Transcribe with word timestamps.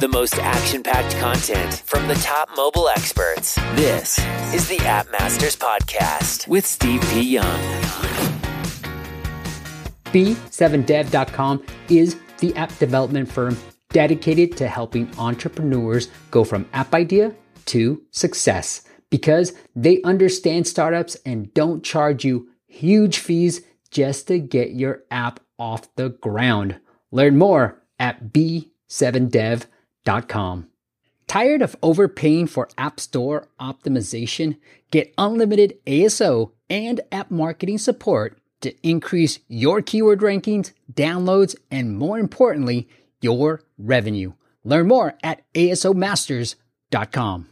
The 0.00 0.06
most 0.06 0.38
action 0.38 0.84
packed 0.84 1.16
content 1.16 1.82
from 1.84 2.06
the 2.06 2.14
top 2.14 2.48
mobile 2.56 2.88
experts. 2.88 3.56
This 3.74 4.16
is 4.54 4.68
the 4.68 4.78
App 4.86 5.10
Masters 5.10 5.56
Podcast 5.56 6.46
with 6.46 6.64
Steve 6.64 7.02
P. 7.10 7.20
Young. 7.20 7.60
B7dev.com 10.12 11.64
is 11.88 12.16
the 12.38 12.54
app 12.54 12.78
development 12.78 13.28
firm 13.28 13.58
dedicated 13.88 14.56
to 14.58 14.68
helping 14.68 15.10
entrepreneurs 15.18 16.10
go 16.30 16.44
from 16.44 16.68
app 16.72 16.94
idea 16.94 17.34
to 17.64 18.00
success 18.12 18.84
because 19.10 19.52
they 19.74 20.00
understand 20.02 20.68
startups 20.68 21.16
and 21.26 21.52
don't 21.54 21.82
charge 21.82 22.24
you 22.24 22.48
huge 22.68 23.18
fees 23.18 23.62
just 23.90 24.28
to 24.28 24.38
get 24.38 24.70
your 24.70 25.02
app 25.10 25.40
off 25.58 25.92
the 25.96 26.10
ground. 26.10 26.78
Learn 27.10 27.36
more 27.36 27.82
at 27.98 28.32
b7dev.com. 28.32 29.66
Tired 31.26 31.60
of 31.60 31.76
overpaying 31.82 32.46
for 32.46 32.70
App 32.78 32.98
Store 32.98 33.46
optimization? 33.60 34.56
Get 34.90 35.12
unlimited 35.18 35.78
ASO 35.86 36.52
and 36.70 37.02
app 37.12 37.30
marketing 37.30 37.76
support 37.76 38.38
to 38.62 38.74
increase 38.82 39.38
your 39.48 39.82
keyword 39.82 40.20
rankings, 40.20 40.72
downloads, 40.90 41.54
and 41.70 41.98
more 41.98 42.18
importantly, 42.18 42.88
your 43.20 43.60
revenue. 43.76 44.32
Learn 44.64 44.88
more 44.88 45.14
at 45.22 45.42
asomasters.com. 45.52 47.48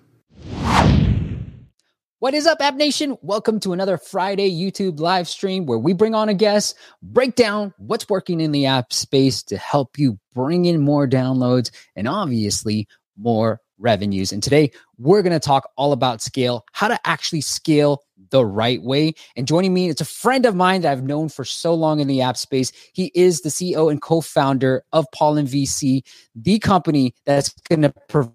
What 2.26 2.34
is 2.34 2.48
up, 2.48 2.60
App 2.60 2.74
Nation? 2.74 3.16
Welcome 3.22 3.60
to 3.60 3.72
another 3.72 3.96
Friday 3.96 4.50
YouTube 4.50 4.98
live 4.98 5.28
stream 5.28 5.64
where 5.64 5.78
we 5.78 5.92
bring 5.92 6.12
on 6.12 6.28
a 6.28 6.34
guest, 6.34 6.76
break 7.00 7.36
down 7.36 7.72
what's 7.78 8.08
working 8.08 8.40
in 8.40 8.50
the 8.50 8.66
app 8.66 8.92
space 8.92 9.44
to 9.44 9.56
help 9.56 9.96
you 9.96 10.18
bring 10.34 10.64
in 10.64 10.80
more 10.80 11.06
downloads 11.06 11.70
and 11.94 12.08
obviously 12.08 12.88
more 13.16 13.60
revenues. 13.78 14.32
And 14.32 14.42
today 14.42 14.72
we're 14.98 15.22
going 15.22 15.34
to 15.34 15.38
talk 15.38 15.70
all 15.76 15.92
about 15.92 16.20
scale, 16.20 16.64
how 16.72 16.88
to 16.88 16.98
actually 17.06 17.42
scale 17.42 18.02
the 18.30 18.44
right 18.44 18.82
way. 18.82 19.14
And 19.36 19.46
joining 19.46 19.72
me, 19.72 19.88
it's 19.88 20.00
a 20.00 20.04
friend 20.04 20.46
of 20.46 20.56
mine 20.56 20.80
that 20.80 20.90
I've 20.90 21.04
known 21.04 21.28
for 21.28 21.44
so 21.44 21.74
long 21.74 22.00
in 22.00 22.08
the 22.08 22.22
app 22.22 22.36
space. 22.36 22.72
He 22.92 23.12
is 23.14 23.42
the 23.42 23.50
CEO 23.50 23.88
and 23.88 24.02
co-founder 24.02 24.82
of 24.92 25.06
Pollen 25.12 25.46
VC, 25.46 26.02
the 26.34 26.58
company 26.58 27.14
that's 27.24 27.50
going 27.68 27.82
to 27.82 27.94
provide 28.08 28.32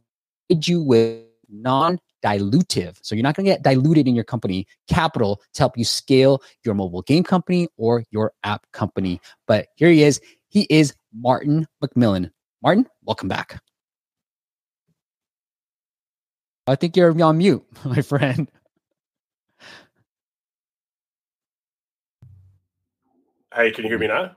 you 0.66 0.82
with 0.82 1.26
non 1.50 2.00
dilutive. 2.24 2.98
So 3.02 3.16
you're 3.16 3.24
not 3.24 3.36
going 3.36 3.46
to 3.46 3.52
get 3.52 3.64
diluted 3.64 4.08
in 4.08 4.16
your 4.16 4.24
company 4.24 4.68
capital 4.88 5.42
to 5.54 5.62
help 5.62 5.78
you 5.78 5.86
scale 5.86 6.42
your 6.64 6.76
mobile 6.76 7.02
game 7.02 7.24
company 7.24 7.68
or 7.78 8.04
your 8.12 8.34
app 8.44 8.66
company. 8.72 9.22
But 9.48 9.68
here 9.76 9.90
he 9.90 10.04
is. 10.04 10.22
He 10.50 10.68
is 10.70 10.94
Martin 11.14 11.68
McMillan. 11.84 12.32
Martin, 12.62 12.88
welcome 13.04 13.28
back. 13.28 13.62
I 16.68 16.76
think 16.76 16.96
you're 16.96 17.22
on 17.24 17.38
mute, 17.38 17.66
my 17.86 18.02
friend. 18.02 18.50
Hey, 23.54 23.72
can 23.72 23.84
you 23.84 23.90
hear 23.90 24.00
me 24.00 24.08
now? 24.08 24.36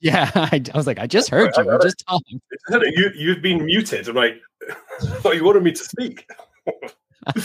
Yeah, 0.00 0.30
I, 0.34 0.62
I 0.72 0.76
was 0.76 0.86
like, 0.86 0.98
I 0.98 1.06
just 1.06 1.30
heard 1.30 1.52
you. 1.56 1.70
I, 1.70 1.76
I, 1.76 1.78
just 1.78 2.04
talking. 2.06 2.40
You, 2.70 3.10
you've 3.16 3.40
been 3.40 3.64
muted. 3.64 4.06
I'm 4.06 4.14
like, 4.14 4.40
oh, 5.24 5.32
you 5.32 5.44
wanted 5.44 5.62
me 5.62 5.72
to 5.72 5.82
speak. 5.82 6.28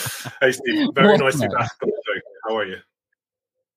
hey, 0.42 0.52
Steve. 0.52 0.90
Very 0.94 1.18
nice 1.18 1.40
to 1.40 1.48
be 1.48 1.56
back 1.56 1.72
on 1.84 1.90
the 1.90 2.02
show. 2.06 2.22
How 2.48 2.58
are 2.58 2.66
you? 2.66 2.78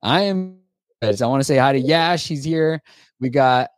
I 0.02 0.22
am. 0.22 0.58
I 1.02 1.26
want 1.26 1.40
to 1.40 1.44
say 1.44 1.56
hi 1.56 1.72
to 1.72 1.80
Yash. 1.80 2.26
He's 2.26 2.44
here. 2.44 2.80
We 3.20 3.28
got 3.28 3.70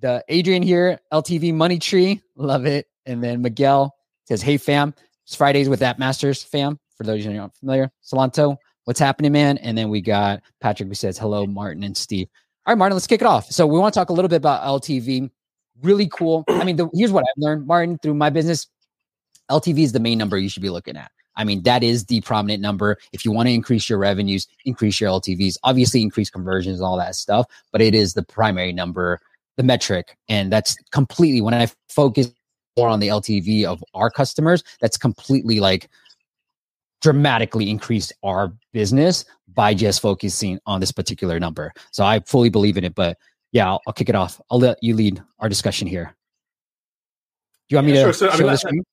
the 0.00 0.24
Adrian 0.28 0.62
here, 0.62 0.98
LTV 1.12 1.54
Money 1.54 1.78
Tree. 1.78 2.20
Love 2.36 2.66
it. 2.66 2.86
And 3.06 3.22
then 3.22 3.42
Miguel 3.42 3.94
says, 4.24 4.42
Hey, 4.42 4.56
fam. 4.56 4.94
It's 5.24 5.34
Fridays 5.34 5.68
with 5.68 5.82
App 5.82 5.98
Masters, 5.98 6.42
fam. 6.42 6.78
For 6.96 7.04
those 7.04 7.24
of 7.26 7.32
you 7.32 7.38
not 7.38 7.54
familiar, 7.56 7.90
Salanto, 8.04 8.56
what's 8.84 9.00
happening, 9.00 9.32
man? 9.32 9.58
And 9.58 9.76
then 9.76 9.90
we 9.90 10.00
got 10.00 10.42
Patrick 10.60 10.88
who 10.88 10.94
says, 10.94 11.18
Hello, 11.18 11.46
Martin 11.46 11.82
and 11.82 11.96
Steve. 11.96 12.28
All 12.66 12.72
right, 12.72 12.78
Martin, 12.78 12.94
let's 12.94 13.06
kick 13.06 13.20
it 13.20 13.26
off. 13.26 13.50
So 13.50 13.66
we 13.66 13.78
want 13.78 13.94
to 13.94 14.00
talk 14.00 14.10
a 14.10 14.12
little 14.12 14.28
bit 14.28 14.36
about 14.36 14.62
LTV. 14.62 15.30
Really 15.82 16.08
cool. 16.08 16.44
I 16.48 16.64
mean, 16.64 16.76
the, 16.76 16.88
here's 16.94 17.12
what 17.12 17.22
I've 17.22 17.42
learned, 17.42 17.66
Martin, 17.66 17.98
through 17.98 18.14
my 18.14 18.30
business. 18.30 18.66
LTV 19.50 19.80
is 19.80 19.92
the 19.92 20.00
main 20.00 20.18
number 20.18 20.38
you 20.38 20.48
should 20.48 20.62
be 20.62 20.70
looking 20.70 20.96
at. 20.96 21.10
I 21.36 21.44
mean, 21.44 21.62
that 21.62 21.82
is 21.82 22.06
the 22.06 22.20
prominent 22.22 22.62
number. 22.62 22.98
If 23.12 23.24
you 23.24 23.32
want 23.32 23.48
to 23.48 23.52
increase 23.52 23.88
your 23.88 23.98
revenues, 23.98 24.46
increase 24.64 25.00
your 25.00 25.10
LTVs, 25.10 25.56
obviously 25.62 26.02
increase 26.02 26.30
conversions, 26.30 26.78
and 26.78 26.86
all 26.86 26.96
that 26.98 27.14
stuff, 27.14 27.46
but 27.72 27.80
it 27.80 27.94
is 27.94 28.14
the 28.14 28.22
primary 28.22 28.72
number, 28.72 29.20
the 29.56 29.62
metric. 29.62 30.16
And 30.28 30.52
that's 30.52 30.76
completely 30.92 31.40
when 31.40 31.54
I 31.54 31.68
focus 31.88 32.30
more 32.76 32.88
on 32.88 33.00
the 33.00 33.08
LTV 33.08 33.64
of 33.64 33.82
our 33.94 34.10
customers, 34.10 34.62
that's 34.80 34.98
completely 34.98 35.60
like 35.60 35.88
dramatically 37.02 37.70
increased 37.70 38.12
our 38.22 38.52
business 38.72 39.24
by 39.54 39.74
just 39.74 40.00
focusing 40.00 40.58
on 40.66 40.80
this 40.80 40.92
particular 40.92 41.40
number. 41.40 41.72
So 41.90 42.04
I 42.04 42.20
fully 42.20 42.50
believe 42.50 42.76
in 42.76 42.84
it. 42.84 42.94
But 42.94 43.16
yeah, 43.52 43.68
I'll, 43.68 43.80
I'll 43.86 43.94
kick 43.94 44.08
it 44.08 44.14
off. 44.14 44.40
I'll 44.50 44.58
let 44.58 44.82
you 44.82 44.94
lead 44.94 45.22
our 45.38 45.48
discussion 45.48 45.86
here. 45.86 46.14
Do 47.68 47.74
you 47.74 47.76
want 47.78 47.88
yeah, 47.88 47.94
me 47.94 47.98
to 47.98 48.04
sure. 48.04 48.12
so, 48.12 48.26
show 48.28 48.34
I 48.34 48.38
mean, 48.38 48.46
the 48.46 48.56
screen? 48.56 48.84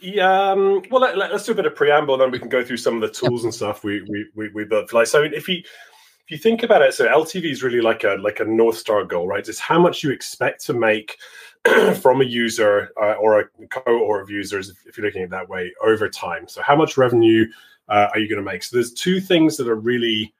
Yeah, 0.00 0.50
um, 0.50 0.82
well, 0.90 1.00
let, 1.00 1.32
us 1.32 1.46
do 1.46 1.52
a 1.52 1.54
bit 1.54 1.66
of 1.66 1.74
preamble, 1.74 2.16
then 2.16 2.30
we 2.30 2.38
can 2.38 2.48
go 2.48 2.64
through 2.64 2.76
some 2.78 2.94
of 2.94 3.00
the 3.00 3.10
tools 3.10 3.44
and 3.44 3.54
stuff 3.54 3.84
we, 3.84 4.02
we 4.02 4.26
we 4.34 4.48
we 4.50 4.64
built. 4.64 4.92
Like, 4.92 5.06
so 5.06 5.22
if 5.22 5.48
you 5.48 5.56
if 5.58 6.30
you 6.30 6.38
think 6.38 6.62
about 6.62 6.82
it, 6.82 6.92
so 6.94 7.06
LTV 7.06 7.50
is 7.50 7.62
really 7.62 7.80
like 7.80 8.04
a 8.04 8.16
like 8.20 8.40
a 8.40 8.44
north 8.44 8.76
star 8.76 9.04
goal, 9.04 9.26
right? 9.26 9.46
It's 9.46 9.58
how 9.58 9.78
much 9.78 10.02
you 10.02 10.10
expect 10.10 10.64
to 10.66 10.74
make 10.74 11.18
from 12.00 12.20
a 12.20 12.24
user 12.24 12.90
uh, 13.00 13.14
or 13.14 13.40
a 13.40 13.48
cohort 13.68 14.22
of 14.22 14.30
users, 14.30 14.70
if, 14.86 14.96
you're 14.96 15.06
looking 15.06 15.22
at 15.22 15.30
that 15.30 15.48
way, 15.48 15.72
over 15.84 16.08
time. 16.08 16.48
So, 16.48 16.62
how 16.62 16.76
much 16.76 16.96
revenue 16.96 17.46
uh, 17.88 18.08
are 18.12 18.18
you 18.18 18.28
going 18.28 18.44
to 18.44 18.50
make? 18.50 18.62
So, 18.62 18.76
there's 18.76 18.92
two 18.92 19.20
things 19.20 19.56
that 19.56 19.68
are 19.68 19.76
really 19.76 20.34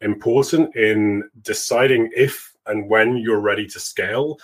important 0.00 0.74
in 0.76 1.28
deciding 1.42 2.10
if 2.16 2.54
and 2.66 2.88
when 2.88 3.16
you're 3.16 3.40
ready 3.40 3.66
to 3.66 3.80
scale 3.80 4.38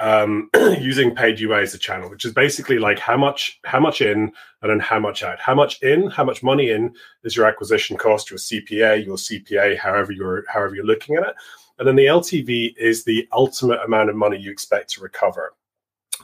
um, 0.00 0.50
using 0.80 1.14
paid 1.14 1.38
UA 1.38 1.60
as 1.60 1.74
a 1.74 1.78
channel, 1.78 2.10
which 2.10 2.24
is 2.24 2.32
basically 2.32 2.78
like 2.78 2.98
how 2.98 3.16
much 3.16 3.60
how 3.64 3.78
much 3.78 4.00
in 4.00 4.32
and 4.62 4.70
then 4.70 4.80
how 4.80 4.98
much 4.98 5.22
out. 5.22 5.38
How 5.38 5.54
much 5.54 5.80
in, 5.82 6.10
how 6.10 6.24
much 6.24 6.42
money 6.42 6.70
in 6.70 6.94
is 7.22 7.36
your 7.36 7.46
acquisition 7.46 7.96
cost, 7.96 8.30
your 8.30 8.38
CPA, 8.38 9.04
your 9.04 9.16
CPA, 9.16 9.78
however 9.78 10.12
you're 10.12 10.44
however 10.48 10.74
you're 10.74 10.84
looking 10.84 11.16
at 11.16 11.28
it. 11.28 11.34
And 11.78 11.86
then 11.86 11.96
the 11.96 12.06
LTV 12.06 12.74
is 12.76 13.04
the 13.04 13.28
ultimate 13.32 13.80
amount 13.84 14.10
of 14.10 14.16
money 14.16 14.38
you 14.38 14.50
expect 14.50 14.90
to 14.90 15.02
recover. 15.02 15.54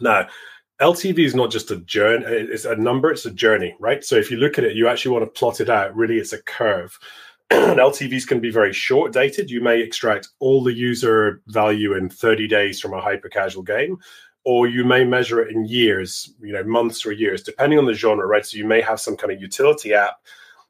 Now, 0.01 0.29
LTV 0.81 1.21
is 1.21 1.35
not 1.35 1.51
just 1.51 1.71
a 1.71 1.77
journey, 1.77 2.27
it's 2.27 2.67
a 2.67 2.77
number, 2.77 3.11
it's 3.11 3.25
a 3.25 3.31
journey, 3.31 3.75
right? 3.81 4.05
So 4.05 4.17
if 4.17 4.31
you 4.31 4.37
look 4.37 4.59
at 4.59 4.65
it, 4.65 4.77
you 4.77 4.89
actually 4.89 5.13
want 5.13 5.25
to 5.25 5.39
plot 5.39 5.61
it 5.61 5.71
out. 5.71 5.97
Really, 5.97 6.19
it's 6.19 6.35
a 6.35 6.43
curve. 6.43 6.99
LTVs 7.51 8.27
can 8.29 8.41
be 8.41 8.51
very 8.51 8.73
short 8.73 9.13
dated. 9.13 9.51
You 9.51 9.61
may 9.61 9.81
extract 9.81 10.29
all 10.41 10.63
the 10.63 10.75
user 10.75 11.43
value 11.49 11.95
in 11.95 12.09
30 12.09 12.49
days 12.49 12.81
from 12.81 12.93
a 12.93 13.01
hyper 13.01 13.29
casual 13.29 13.63
game, 13.63 13.99
or 14.45 14.67
you 14.67 14.85
may 14.85 15.05
measure 15.05 15.41
it 15.41 15.55
in 15.55 15.65
years, 15.65 16.33
you 16.41 16.53
know, 16.53 16.65
months 16.65 17.05
or 17.05 17.13
years, 17.13 17.43
depending 17.43 17.79
on 17.79 17.87
the 17.87 17.95
genre, 17.95 18.27
right? 18.27 18.45
So 18.45 18.57
you 18.57 18.67
may 18.67 18.81
have 18.81 19.01
some 19.01 19.17
kind 19.17 19.33
of 19.33 19.41
utility 19.41 19.95
app 19.95 20.17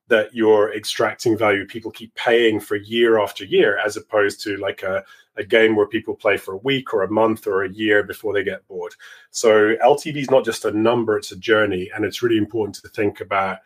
that 0.08 0.34
you're 0.34 0.74
extracting 0.74 1.36
value. 1.36 1.66
People 1.66 1.90
keep 1.90 2.14
paying 2.14 2.60
for 2.60 2.76
year 2.76 3.18
after 3.18 3.44
year, 3.44 3.78
as 3.78 3.96
opposed 3.96 4.40
to 4.42 4.56
like 4.56 4.82
a, 4.82 5.04
a 5.36 5.44
game 5.44 5.74
where 5.74 5.88
people 5.88 6.14
play 6.14 6.36
for 6.36 6.54
a 6.54 6.58
week 6.58 6.94
or 6.94 7.02
a 7.02 7.10
month 7.10 7.46
or 7.46 7.64
a 7.64 7.72
year 7.72 8.02
before 8.02 8.32
they 8.32 8.44
get 8.44 8.66
bored. 8.68 8.94
So 9.30 9.74
LTV 9.84 10.16
is 10.16 10.30
not 10.30 10.44
just 10.44 10.64
a 10.64 10.70
number, 10.70 11.16
it's 11.16 11.32
a 11.32 11.36
journey. 11.36 11.90
And 11.94 12.04
it's 12.04 12.22
really 12.22 12.38
important 12.38 12.76
to 12.76 12.88
think 12.88 13.20
about 13.20 13.58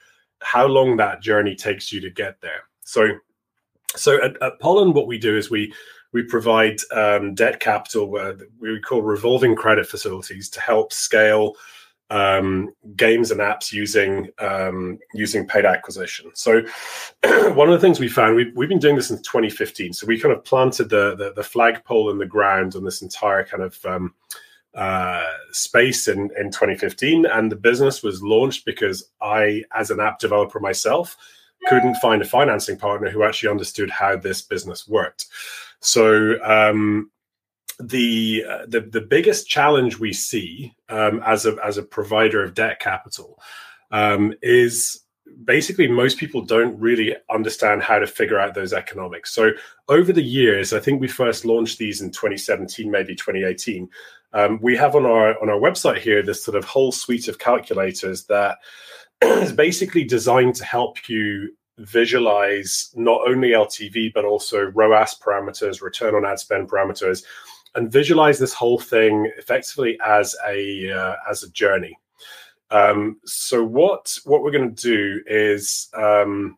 how 0.42 0.66
long 0.66 0.96
that 0.96 1.20
journey 1.20 1.54
takes 1.54 1.92
you 1.92 2.00
to 2.00 2.10
get 2.10 2.40
there. 2.40 2.69
So, 2.90 3.08
so 3.94 4.22
at, 4.22 4.40
at 4.42 4.58
Pollen, 4.58 4.92
what 4.92 5.06
we 5.06 5.18
do 5.18 5.36
is 5.36 5.50
we 5.50 5.72
we 6.12 6.24
provide 6.24 6.80
um, 6.92 7.34
debt 7.34 7.60
capital, 7.60 8.16
uh, 8.16 8.32
we 8.58 8.80
call 8.80 9.02
revolving 9.02 9.54
credit 9.54 9.86
facilities, 9.86 10.48
to 10.50 10.60
help 10.60 10.92
scale 10.92 11.54
um, 12.10 12.74
games 12.96 13.30
and 13.30 13.40
apps 13.40 13.72
using 13.72 14.28
um, 14.40 14.98
using 15.14 15.46
paid 15.46 15.64
acquisition. 15.64 16.32
So, 16.34 16.62
one 17.22 17.68
of 17.68 17.72
the 17.72 17.78
things 17.80 18.00
we 18.00 18.08
found 18.08 18.34
we've, 18.34 18.52
we've 18.56 18.68
been 18.68 18.80
doing 18.80 18.96
this 18.96 19.06
since 19.06 19.20
2015. 19.22 19.92
So 19.92 20.08
we 20.08 20.18
kind 20.18 20.34
of 20.34 20.44
planted 20.44 20.90
the 20.90 21.14
the, 21.14 21.32
the 21.34 21.44
flagpole 21.44 22.10
in 22.10 22.18
the 22.18 22.26
ground 22.26 22.74
on 22.74 22.82
this 22.82 23.02
entire 23.02 23.44
kind 23.44 23.62
of 23.62 23.84
um, 23.84 24.14
uh, 24.74 25.30
space 25.52 26.08
in 26.08 26.28
in 26.36 26.50
2015, 26.50 27.24
and 27.26 27.52
the 27.52 27.56
business 27.56 28.02
was 28.02 28.20
launched 28.20 28.64
because 28.64 29.10
I, 29.22 29.62
as 29.76 29.92
an 29.92 30.00
app 30.00 30.18
developer 30.18 30.58
myself 30.58 31.16
couldn't 31.66 31.96
find 31.96 32.22
a 32.22 32.26
financing 32.26 32.76
partner 32.76 33.10
who 33.10 33.22
actually 33.22 33.50
understood 33.50 33.90
how 33.90 34.16
this 34.16 34.42
business 34.42 34.88
worked. 34.88 35.26
So 35.80 36.42
um, 36.42 37.10
the, 37.78 38.44
uh, 38.48 38.66
the 38.66 38.80
the 38.80 39.00
biggest 39.00 39.48
challenge 39.48 39.98
we 39.98 40.12
see 40.12 40.74
um, 40.88 41.22
as 41.24 41.46
a 41.46 41.56
as 41.64 41.78
a 41.78 41.82
provider 41.82 42.44
of 42.44 42.54
debt 42.54 42.80
capital 42.80 43.38
um, 43.90 44.34
is 44.42 45.00
basically 45.44 45.88
most 45.88 46.18
people 46.18 46.42
don't 46.42 46.78
really 46.78 47.16
understand 47.30 47.82
how 47.82 47.98
to 47.98 48.06
figure 48.06 48.38
out 48.38 48.54
those 48.54 48.72
economics. 48.72 49.32
So 49.32 49.52
over 49.88 50.12
the 50.12 50.22
years, 50.22 50.72
I 50.72 50.80
think 50.80 51.00
we 51.00 51.08
first 51.08 51.44
launched 51.44 51.78
these 51.78 52.00
in 52.00 52.10
2017, 52.10 52.90
maybe 52.90 53.14
2018. 53.14 53.88
Um, 54.32 54.60
we 54.62 54.76
have 54.76 54.94
on 54.94 55.06
our 55.06 55.40
on 55.40 55.48
our 55.48 55.58
website 55.58 55.98
here 55.98 56.22
this 56.22 56.44
sort 56.44 56.56
of 56.56 56.64
whole 56.64 56.92
suite 56.92 57.28
of 57.28 57.38
calculators 57.38 58.24
that 58.24 58.58
is 59.42 59.52
basically 59.52 60.04
designed 60.04 60.54
to 60.56 60.64
help 60.64 61.08
you 61.08 61.54
visualize 61.78 62.90
not 62.94 63.20
only 63.26 63.50
LTV 63.50 64.12
but 64.12 64.24
also 64.24 64.70
ROAS 64.74 65.18
parameters, 65.18 65.82
return 65.82 66.14
on 66.14 66.24
ad 66.24 66.38
spend 66.38 66.68
parameters, 66.68 67.24
and 67.74 67.90
visualize 67.90 68.38
this 68.38 68.52
whole 68.52 68.78
thing 68.78 69.30
effectively 69.38 69.98
as 70.04 70.36
a 70.46 70.90
uh, 70.90 71.16
as 71.28 71.42
a 71.42 71.50
journey. 71.50 71.98
Um, 72.70 73.20
so 73.24 73.64
what 73.64 74.16
what 74.24 74.42
we're 74.42 74.52
going 74.52 74.74
to 74.74 74.82
do 74.82 75.22
is 75.26 75.88
um, 75.94 76.56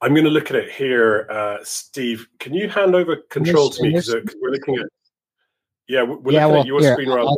I'm 0.00 0.14
going 0.14 0.24
to 0.24 0.30
look 0.30 0.50
at 0.50 0.56
it 0.56 0.70
here. 0.70 1.26
Uh, 1.30 1.58
Steve, 1.62 2.26
can 2.38 2.54
you 2.54 2.68
hand 2.68 2.94
over 2.94 3.16
control 3.30 3.70
to 3.70 3.82
me 3.82 3.90
because 3.90 4.14
uh, 4.14 4.20
we're 4.40 4.50
looking 4.50 4.76
at 4.76 4.86
yeah 5.88 6.02
we're 6.02 6.32
yeah, 6.32 6.46
looking 6.46 6.52
well, 6.52 6.60
at 6.60 6.66
your 6.66 6.80
here, 6.80 6.92
screen 6.92 7.10
rather. 7.10 7.36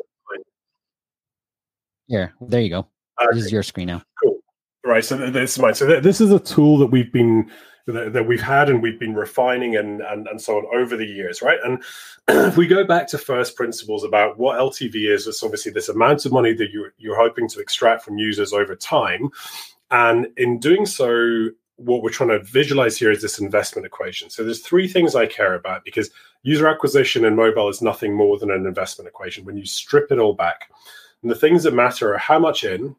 Here, 2.07 2.35
there 2.41 2.61
you 2.61 2.69
go. 2.69 2.87
Okay. 3.21 3.37
This 3.37 3.47
is 3.47 3.53
your 3.53 3.63
screen 3.63 3.89
now. 3.89 4.03
Cool. 4.23 4.39
Right. 4.85 5.05
So 5.05 5.17
this 5.31 5.53
is 5.53 5.59
mine. 5.59 5.75
So 5.75 6.01
this 6.01 6.21
is 6.21 6.31
a 6.31 6.39
tool 6.39 6.79
that 6.79 6.87
we've 6.87 7.13
been 7.13 7.51
that, 7.87 8.13
that 8.13 8.27
we've 8.27 8.43
had 8.43 8.71
and 8.71 8.83
we've 8.83 8.99
been 8.99 9.15
refining 9.15 9.77
and, 9.77 10.01
and 10.01 10.27
and 10.27 10.41
so 10.41 10.57
on 10.57 10.67
over 10.75 10.97
the 10.97 11.07
years, 11.07 11.43
right? 11.43 11.59
And 11.65 11.83
if 12.29 12.57
we 12.57 12.67
go 12.67 12.85
back 12.85 13.07
to 13.09 13.19
first 13.19 13.57
principles 13.57 14.05
about 14.05 14.39
what 14.39 14.59
LTV 14.59 15.11
is, 15.11 15.27
it's 15.27 15.43
obviously 15.43 15.73
this 15.73 15.89
amount 15.89 16.25
of 16.25 16.33
money 16.33 16.55
that 16.55 16.71
you 16.71 16.91
you're 16.99 17.21
hoping 17.21 17.49
to 17.49 17.61
extract 17.61 18.03
from 18.03 18.19
users 18.19 18.53
over 18.53 18.75
time, 18.75 19.31
and 19.91 20.29
in 20.37 20.59
doing 20.59 20.87
so, 20.87 21.49
what 21.77 22.03
we're 22.03 22.11
trying 22.11 22.31
to 22.31 22.43
visualize 22.43 22.97
here 22.97 23.11
is 23.11 23.21
this 23.21 23.39
investment 23.39 23.85
equation. 23.87 24.31
So 24.31 24.45
there's 24.45 24.61
three 24.61 24.89
things 24.89 25.15
I 25.15 25.27
care 25.27 25.55
about 25.55 25.85
because 25.85 26.11
user 26.43 26.69
acquisition 26.69 27.25
in 27.25 27.37
mobile 27.37 27.69
is 27.69 27.83
nothing 27.83 28.15
more 28.15 28.39
than 28.39 28.51
an 28.51 28.67
investment 28.67 29.09
equation 29.09 29.45
when 29.45 29.57
you 29.57 29.67
strip 29.67 30.11
it 30.13 30.19
all 30.19 30.35
back. 30.35 30.71
And 31.23 31.31
the 31.31 31.37
things 31.37 31.63
that 31.65 31.75
matter 31.75 32.15
are 32.15 32.19
how 32.19 32.39
much 32.39 32.65
in, 32.65 32.95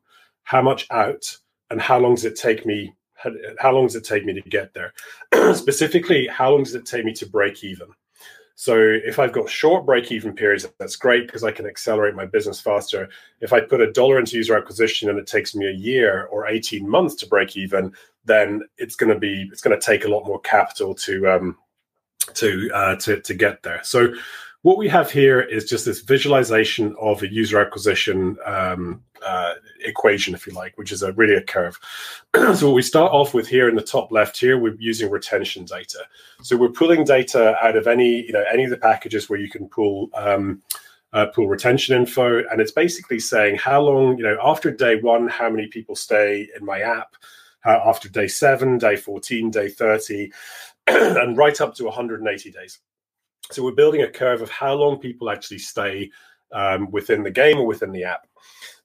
how 0.45 0.61
much 0.61 0.87
out, 0.89 1.37
and 1.69 1.81
how 1.81 1.99
long 1.99 2.15
does 2.15 2.25
it 2.25 2.37
take 2.37 2.65
me 2.65 2.95
how 3.59 3.71
long 3.71 3.87
does 3.87 3.95
it 3.95 4.03
take 4.03 4.25
me 4.25 4.33
to 4.33 4.41
get 4.41 4.73
there? 4.73 4.93
Specifically, 5.55 6.27
how 6.27 6.51
long 6.51 6.63
does 6.63 6.75
it 6.75 6.85
take 6.85 7.05
me 7.05 7.13
to 7.13 7.25
break 7.25 7.63
even? 7.63 7.87
So 8.55 8.77
if 8.79 9.19
I've 9.19 9.33
got 9.33 9.49
short 9.49 9.85
break 9.85 10.11
even 10.11 10.33
periods, 10.33 10.65
that's 10.79 10.95
great 10.95 11.27
because 11.27 11.43
I 11.43 11.51
can 11.51 11.65
accelerate 11.65 12.15
my 12.15 12.25
business 12.25 12.59
faster. 12.59 13.09
If 13.41 13.51
I 13.51 13.59
put 13.59 13.81
a 13.81 13.91
dollar 13.91 14.17
into 14.17 14.37
user 14.37 14.57
acquisition 14.57 15.09
and 15.09 15.19
it 15.19 15.27
takes 15.27 15.55
me 15.55 15.67
a 15.67 15.73
year 15.73 16.25
or 16.31 16.47
18 16.47 16.87
months 16.87 17.15
to 17.15 17.27
break 17.27 17.57
even, 17.57 17.93
then 18.23 18.61
it's 18.77 18.95
going 18.95 19.13
to 19.13 19.19
be 19.19 19.49
it's 19.51 19.61
going 19.61 19.77
to 19.77 19.85
take 19.85 20.05
a 20.05 20.07
lot 20.07 20.25
more 20.25 20.39
capital 20.39 20.95
to 20.95 21.27
um 21.27 21.57
to 22.33 22.71
uh 22.73 22.95
to 22.95 23.19
to 23.21 23.33
get 23.33 23.61
there. 23.61 23.81
So 23.83 24.13
what 24.65 24.79
we 24.79 24.87
have 24.89 25.11
here 25.11 25.41
is 25.41 25.65
just 25.65 25.85
this 25.85 26.01
visualization 26.01 26.95
of 26.99 27.21
a 27.21 27.31
user 27.31 27.59
acquisition 27.59 28.35
um, 28.47 28.99
uh, 29.23 29.53
equation, 29.81 30.33
if 30.33 30.47
you 30.47 30.53
like, 30.53 30.75
which 30.75 30.91
is 30.91 31.03
a 31.03 31.13
really 31.13 31.35
a 31.35 31.43
curve. 31.43 31.79
so 32.33 32.65
what 32.65 32.73
we 32.73 32.81
start 32.81 33.11
off 33.11 33.35
with 33.35 33.47
here 33.47 33.69
in 33.69 33.75
the 33.75 33.81
top 33.83 34.11
left 34.11 34.39
here, 34.39 34.57
we're 34.57 34.73
using 34.79 35.11
retention 35.11 35.65
data. 35.65 35.99
So 36.41 36.57
we're 36.57 36.69
pulling 36.69 37.03
data 37.03 37.55
out 37.63 37.77
of 37.77 37.85
any, 37.85 38.25
you 38.25 38.33
know, 38.33 38.43
any 38.51 38.63
of 38.63 38.71
the 38.71 38.77
packages 38.77 39.29
where 39.29 39.37
you 39.37 39.51
can 39.51 39.69
pull 39.69 40.09
um, 40.15 40.63
uh, 41.13 41.27
pull 41.27 41.47
retention 41.47 41.95
info, 41.95 42.41
and 42.49 42.59
it's 42.59 42.71
basically 42.71 43.19
saying 43.19 43.57
how 43.57 43.81
long, 43.83 44.17
you 44.17 44.23
know, 44.23 44.39
after 44.43 44.71
day 44.71 44.99
one, 44.99 45.27
how 45.27 45.47
many 45.47 45.67
people 45.67 45.95
stay 45.95 46.49
in 46.59 46.65
my 46.65 46.79
app. 46.79 47.15
Uh, 47.63 47.81
after 47.85 48.09
day 48.09 48.27
seven, 48.27 48.79
day 48.79 48.95
14, 48.95 49.51
day 49.51 49.69
30, 49.69 50.31
and 50.87 51.37
right 51.37 51.61
up 51.61 51.75
to 51.75 51.83
180 51.83 52.49
days. 52.49 52.79
So 53.51 53.63
we're 53.63 53.71
building 53.71 54.01
a 54.01 54.09
curve 54.09 54.41
of 54.41 54.49
how 54.49 54.73
long 54.73 54.99
people 54.99 55.29
actually 55.29 55.59
stay 55.59 56.11
um, 56.51 56.89
within 56.91 57.23
the 57.23 57.31
game 57.31 57.57
or 57.57 57.65
within 57.65 57.91
the 57.91 58.03
app. 58.03 58.27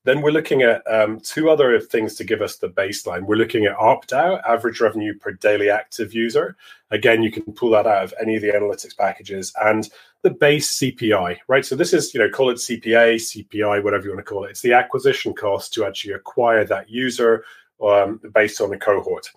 Then 0.04 0.22
we're 0.22 0.30
looking 0.30 0.62
at 0.62 0.82
um, 0.90 1.20
two 1.20 1.50
other 1.50 1.78
things 1.78 2.14
to 2.16 2.24
give 2.24 2.40
us 2.40 2.56
the 2.56 2.70
baseline. 2.70 3.26
We're 3.26 3.36
looking 3.36 3.66
at 3.66 3.76
ARPDAU, 3.76 4.40
average 4.48 4.80
revenue 4.80 5.14
per 5.18 5.32
daily 5.32 5.68
active 5.68 6.14
user. 6.14 6.56
Again, 6.90 7.22
you 7.22 7.30
can 7.30 7.42
pull 7.52 7.70
that 7.70 7.86
out 7.86 8.04
of 8.04 8.14
any 8.20 8.36
of 8.36 8.42
the 8.42 8.48
analytics 8.48 8.96
packages 8.96 9.52
and 9.62 9.88
the 10.22 10.30
base 10.30 10.78
CPI, 10.78 11.38
right? 11.48 11.64
So 11.66 11.76
this 11.76 11.92
is, 11.92 12.14
you 12.14 12.20
know, 12.20 12.30
call 12.30 12.50
it 12.50 12.56
CPA, 12.56 13.16
CPI, 13.16 13.84
whatever 13.84 14.04
you 14.04 14.10
want 14.10 14.24
to 14.24 14.30
call 14.30 14.44
it. 14.44 14.50
It's 14.50 14.62
the 14.62 14.72
acquisition 14.72 15.34
cost 15.34 15.74
to 15.74 15.84
actually 15.84 16.14
acquire 16.14 16.64
that 16.64 16.88
user 16.88 17.44
um, 17.82 18.20
based 18.34 18.60
on 18.62 18.72
a 18.72 18.78
cohort. 18.78 19.30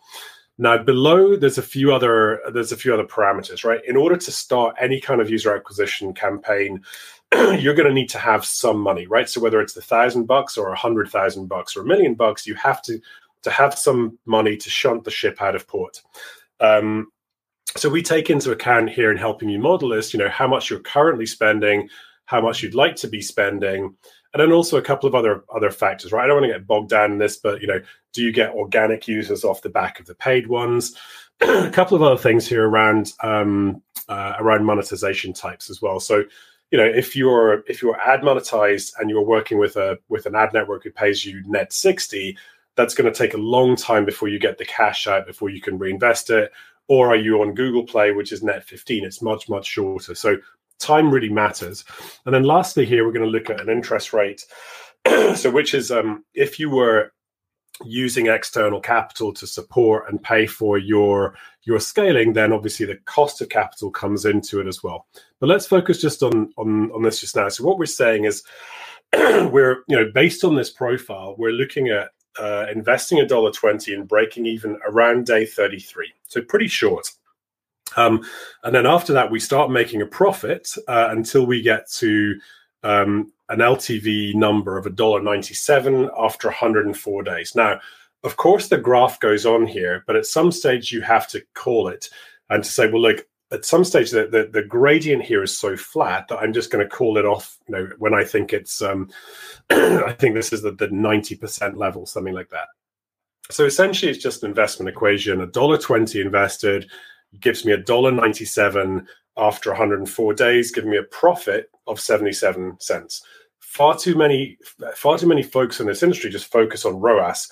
Now 0.57 0.77
below 0.77 1.35
there's 1.35 1.57
a 1.57 1.63
few 1.63 1.93
other 1.93 2.39
there's 2.53 2.71
a 2.71 2.77
few 2.77 2.93
other 2.93 3.05
parameters, 3.05 3.63
right? 3.63 3.81
In 3.85 3.95
order 3.95 4.17
to 4.17 4.31
start 4.31 4.75
any 4.79 4.99
kind 4.99 5.19
of 5.19 5.29
user 5.29 5.55
acquisition 5.55 6.13
campaign, 6.13 6.83
you're 7.33 7.73
going 7.73 7.87
to 7.87 7.93
need 7.93 8.09
to 8.09 8.19
have 8.19 8.45
some 8.45 8.79
money, 8.79 9.07
right? 9.07 9.27
So 9.27 9.41
whether 9.41 9.61
it's 9.61 9.73
the 9.73 9.81
thousand 9.81 10.25
bucks 10.25 10.57
or 10.57 10.69
a 10.69 10.75
hundred 10.75 11.09
thousand 11.09 11.47
bucks 11.47 11.75
or 11.75 11.81
a 11.81 11.85
million 11.85 12.13
bucks, 12.13 12.45
you 12.45 12.55
have 12.55 12.81
to 12.83 12.99
to 13.43 13.49
have 13.49 13.77
some 13.77 14.17
money 14.25 14.55
to 14.57 14.69
shunt 14.69 15.03
the 15.03 15.11
ship 15.11 15.41
out 15.41 15.55
of 15.55 15.67
port. 15.67 16.01
Um, 16.59 17.11
so 17.75 17.89
we 17.89 18.03
take 18.03 18.29
into 18.29 18.51
account 18.51 18.89
here 18.89 19.11
in 19.11 19.17
helping 19.17 19.49
you 19.49 19.59
model 19.59 19.89
this, 19.89 20.13
you 20.13 20.19
know, 20.19 20.29
how 20.29 20.47
much 20.47 20.69
you're 20.69 20.79
currently 20.79 21.25
spending, 21.25 21.89
how 22.25 22.39
much 22.39 22.61
you'd 22.61 22.75
like 22.75 22.95
to 22.97 23.07
be 23.07 23.21
spending, 23.21 23.95
and 24.33 24.41
then 24.41 24.51
also 24.51 24.77
a 24.77 24.81
couple 24.81 25.07
of 25.07 25.15
other 25.15 25.43
other 25.53 25.71
factors, 25.71 26.11
right? 26.11 26.23
I 26.23 26.27
don't 26.27 26.41
want 26.41 26.51
to 26.51 26.57
get 26.57 26.67
bogged 26.67 26.89
down 26.89 27.11
in 27.11 27.17
this, 27.19 27.37
but 27.37 27.61
you 27.61 27.67
know, 27.67 27.79
do 28.13 28.21
you 28.21 28.31
get 28.31 28.51
organic 28.51 29.07
users 29.07 29.43
off 29.43 29.61
the 29.61 29.69
back 29.69 29.99
of 29.99 30.05
the 30.07 30.15
paid 30.15 30.47
ones? 30.47 30.95
a 31.41 31.69
couple 31.71 31.95
of 31.95 32.01
other 32.01 32.17
things 32.17 32.47
here 32.47 32.67
around 32.67 33.13
um, 33.21 33.81
uh, 34.09 34.33
around 34.39 34.65
monetization 34.65 35.33
types 35.33 35.69
as 35.69 35.81
well. 35.81 35.99
So, 35.99 36.23
you 36.71 36.77
know, 36.77 36.85
if 36.85 37.15
you're 37.15 37.63
if 37.67 37.81
you're 37.81 37.99
ad 37.99 38.21
monetized 38.21 38.93
and 38.99 39.09
you're 39.09 39.25
working 39.25 39.59
with 39.59 39.75
a 39.75 39.97
with 40.09 40.25
an 40.25 40.35
ad 40.35 40.51
network 40.53 40.83
who 40.83 40.91
pays 40.91 41.25
you 41.25 41.43
net 41.45 41.71
sixty, 41.71 42.37
that's 42.75 42.95
going 42.95 43.11
to 43.11 43.17
take 43.17 43.35
a 43.35 43.37
long 43.37 43.75
time 43.75 44.05
before 44.05 44.29
you 44.29 44.39
get 44.39 44.57
the 44.57 44.65
cash 44.65 45.05
out 45.05 45.27
before 45.27 45.49
you 45.49 45.61
can 45.61 45.77
reinvest 45.77 46.29
it. 46.31 46.51
Or 46.89 47.07
are 47.07 47.15
you 47.15 47.41
on 47.41 47.53
Google 47.53 47.83
Play, 47.83 48.11
which 48.11 48.31
is 48.31 48.43
net 48.43 48.63
fifteen? 48.63 49.05
It's 49.05 49.21
much 49.21 49.47
much 49.47 49.67
shorter. 49.67 50.15
So 50.15 50.37
time 50.79 51.11
really 51.11 51.29
matters. 51.29 51.85
And 52.25 52.33
then 52.33 52.43
lastly, 52.43 52.85
here 52.85 53.05
we're 53.05 53.13
going 53.13 53.25
to 53.25 53.31
look 53.31 53.49
at 53.49 53.61
an 53.61 53.69
interest 53.69 54.13
rate. 54.13 54.45
so, 55.35 55.51
which 55.51 55.73
is 55.73 55.91
um, 55.91 56.23
if 56.33 56.59
you 56.59 56.69
were 56.69 57.11
using 57.83 58.27
external 58.27 58.79
capital 58.79 59.33
to 59.33 59.47
support 59.47 60.09
and 60.09 60.21
pay 60.21 60.45
for 60.45 60.77
your 60.77 61.35
your 61.63 61.79
scaling 61.79 62.33
then 62.33 62.53
obviously 62.53 62.85
the 62.85 62.97
cost 63.05 63.41
of 63.41 63.49
capital 63.49 63.89
comes 63.89 64.25
into 64.25 64.59
it 64.59 64.67
as 64.67 64.83
well 64.83 65.07
but 65.39 65.49
let's 65.49 65.65
focus 65.65 65.99
just 65.99 66.21
on 66.21 66.53
on 66.57 66.91
on 66.91 67.01
this 67.01 67.19
just 67.19 67.35
now 67.35 67.49
so 67.49 67.63
what 67.63 67.79
we're 67.79 67.85
saying 67.85 68.25
is 68.25 68.43
we're 69.13 69.83
you 69.87 69.95
know 69.95 70.09
based 70.13 70.43
on 70.43 70.55
this 70.55 70.69
profile 70.69 71.35
we're 71.37 71.51
looking 71.51 71.89
at 71.89 72.09
uh, 72.39 72.65
investing 72.71 73.19
a 73.19 73.27
dollar 73.27 73.51
20 73.51 73.93
and 73.93 74.07
breaking 74.07 74.45
even 74.45 74.77
around 74.87 75.25
day 75.25 75.45
33 75.45 76.11
so 76.27 76.41
pretty 76.41 76.67
short 76.67 77.11
um, 77.97 78.23
and 78.63 78.75
then 78.75 78.85
after 78.85 79.13
that 79.13 79.31
we 79.31 79.39
start 79.39 79.71
making 79.71 80.01
a 80.01 80.05
profit 80.05 80.69
uh, 80.87 81.07
until 81.11 81.45
we 81.45 81.61
get 81.61 81.89
to 81.91 82.39
um, 82.83 83.31
an 83.49 83.59
LTV 83.59 84.35
number 84.35 84.77
of 84.77 84.85
$1.97 84.85 86.09
after 86.17 86.47
104 86.47 87.23
days. 87.23 87.55
Now, 87.55 87.79
of 88.23 88.37
course, 88.37 88.67
the 88.67 88.77
graph 88.77 89.19
goes 89.19 89.45
on 89.45 89.67
here, 89.67 90.03
but 90.07 90.15
at 90.15 90.25
some 90.25 90.51
stage 90.51 90.91
you 90.91 91.01
have 91.01 91.27
to 91.29 91.43
call 91.53 91.87
it 91.87 92.09
and 92.49 92.63
to 92.63 92.69
say, 92.69 92.89
well, 92.89 93.01
look, 93.01 93.25
at 93.51 93.65
some 93.65 93.83
stage 93.83 94.09
the, 94.09 94.27
the, 94.27 94.49
the 94.51 94.63
gradient 94.63 95.23
here 95.23 95.43
is 95.43 95.55
so 95.55 95.77
flat 95.77 96.27
that 96.27 96.39
I'm 96.39 96.53
just 96.53 96.71
going 96.71 96.83
to 96.83 96.95
call 96.95 97.17
it 97.17 97.25
off. 97.25 97.57
You 97.67 97.75
know, 97.75 97.89
when 97.99 98.13
I 98.13 98.23
think 98.23 98.51
it's, 98.51 98.81
um, 98.81 99.09
I 99.69 100.15
think 100.17 100.35
this 100.35 100.51
is 100.51 100.63
the, 100.63 100.71
the 100.71 100.87
90% 100.87 101.77
level, 101.77 102.05
something 102.05 102.33
like 102.33 102.49
that. 102.49 102.67
So 103.51 103.65
essentially, 103.65 104.09
it's 104.09 104.23
just 104.23 104.43
an 104.43 104.49
investment 104.49 104.89
equation. 104.89 105.41
A 105.41 105.47
dollar 105.47 105.77
twenty 105.77 106.21
invested 106.21 106.89
gives 107.39 107.65
me 107.65 107.73
a 107.73 107.77
dollar 107.77 108.11
ninety-seven 108.11 109.07
after 109.37 109.71
104 109.71 110.33
days, 110.33 110.71
giving 110.71 110.91
me 110.91 110.97
a 110.97 111.03
profit 111.03 111.69
of 111.87 111.99
77 111.99 112.79
cents. 112.79 113.23
Far 113.59 113.97
too 113.97 114.15
many, 114.15 114.57
far 114.95 115.17
too 115.17 115.27
many 115.27 115.41
folks 115.41 115.79
in 115.79 115.87
this 115.87 116.03
industry 116.03 116.29
just 116.29 116.51
focus 116.51 116.85
on 116.85 116.99
ROAS. 116.99 117.49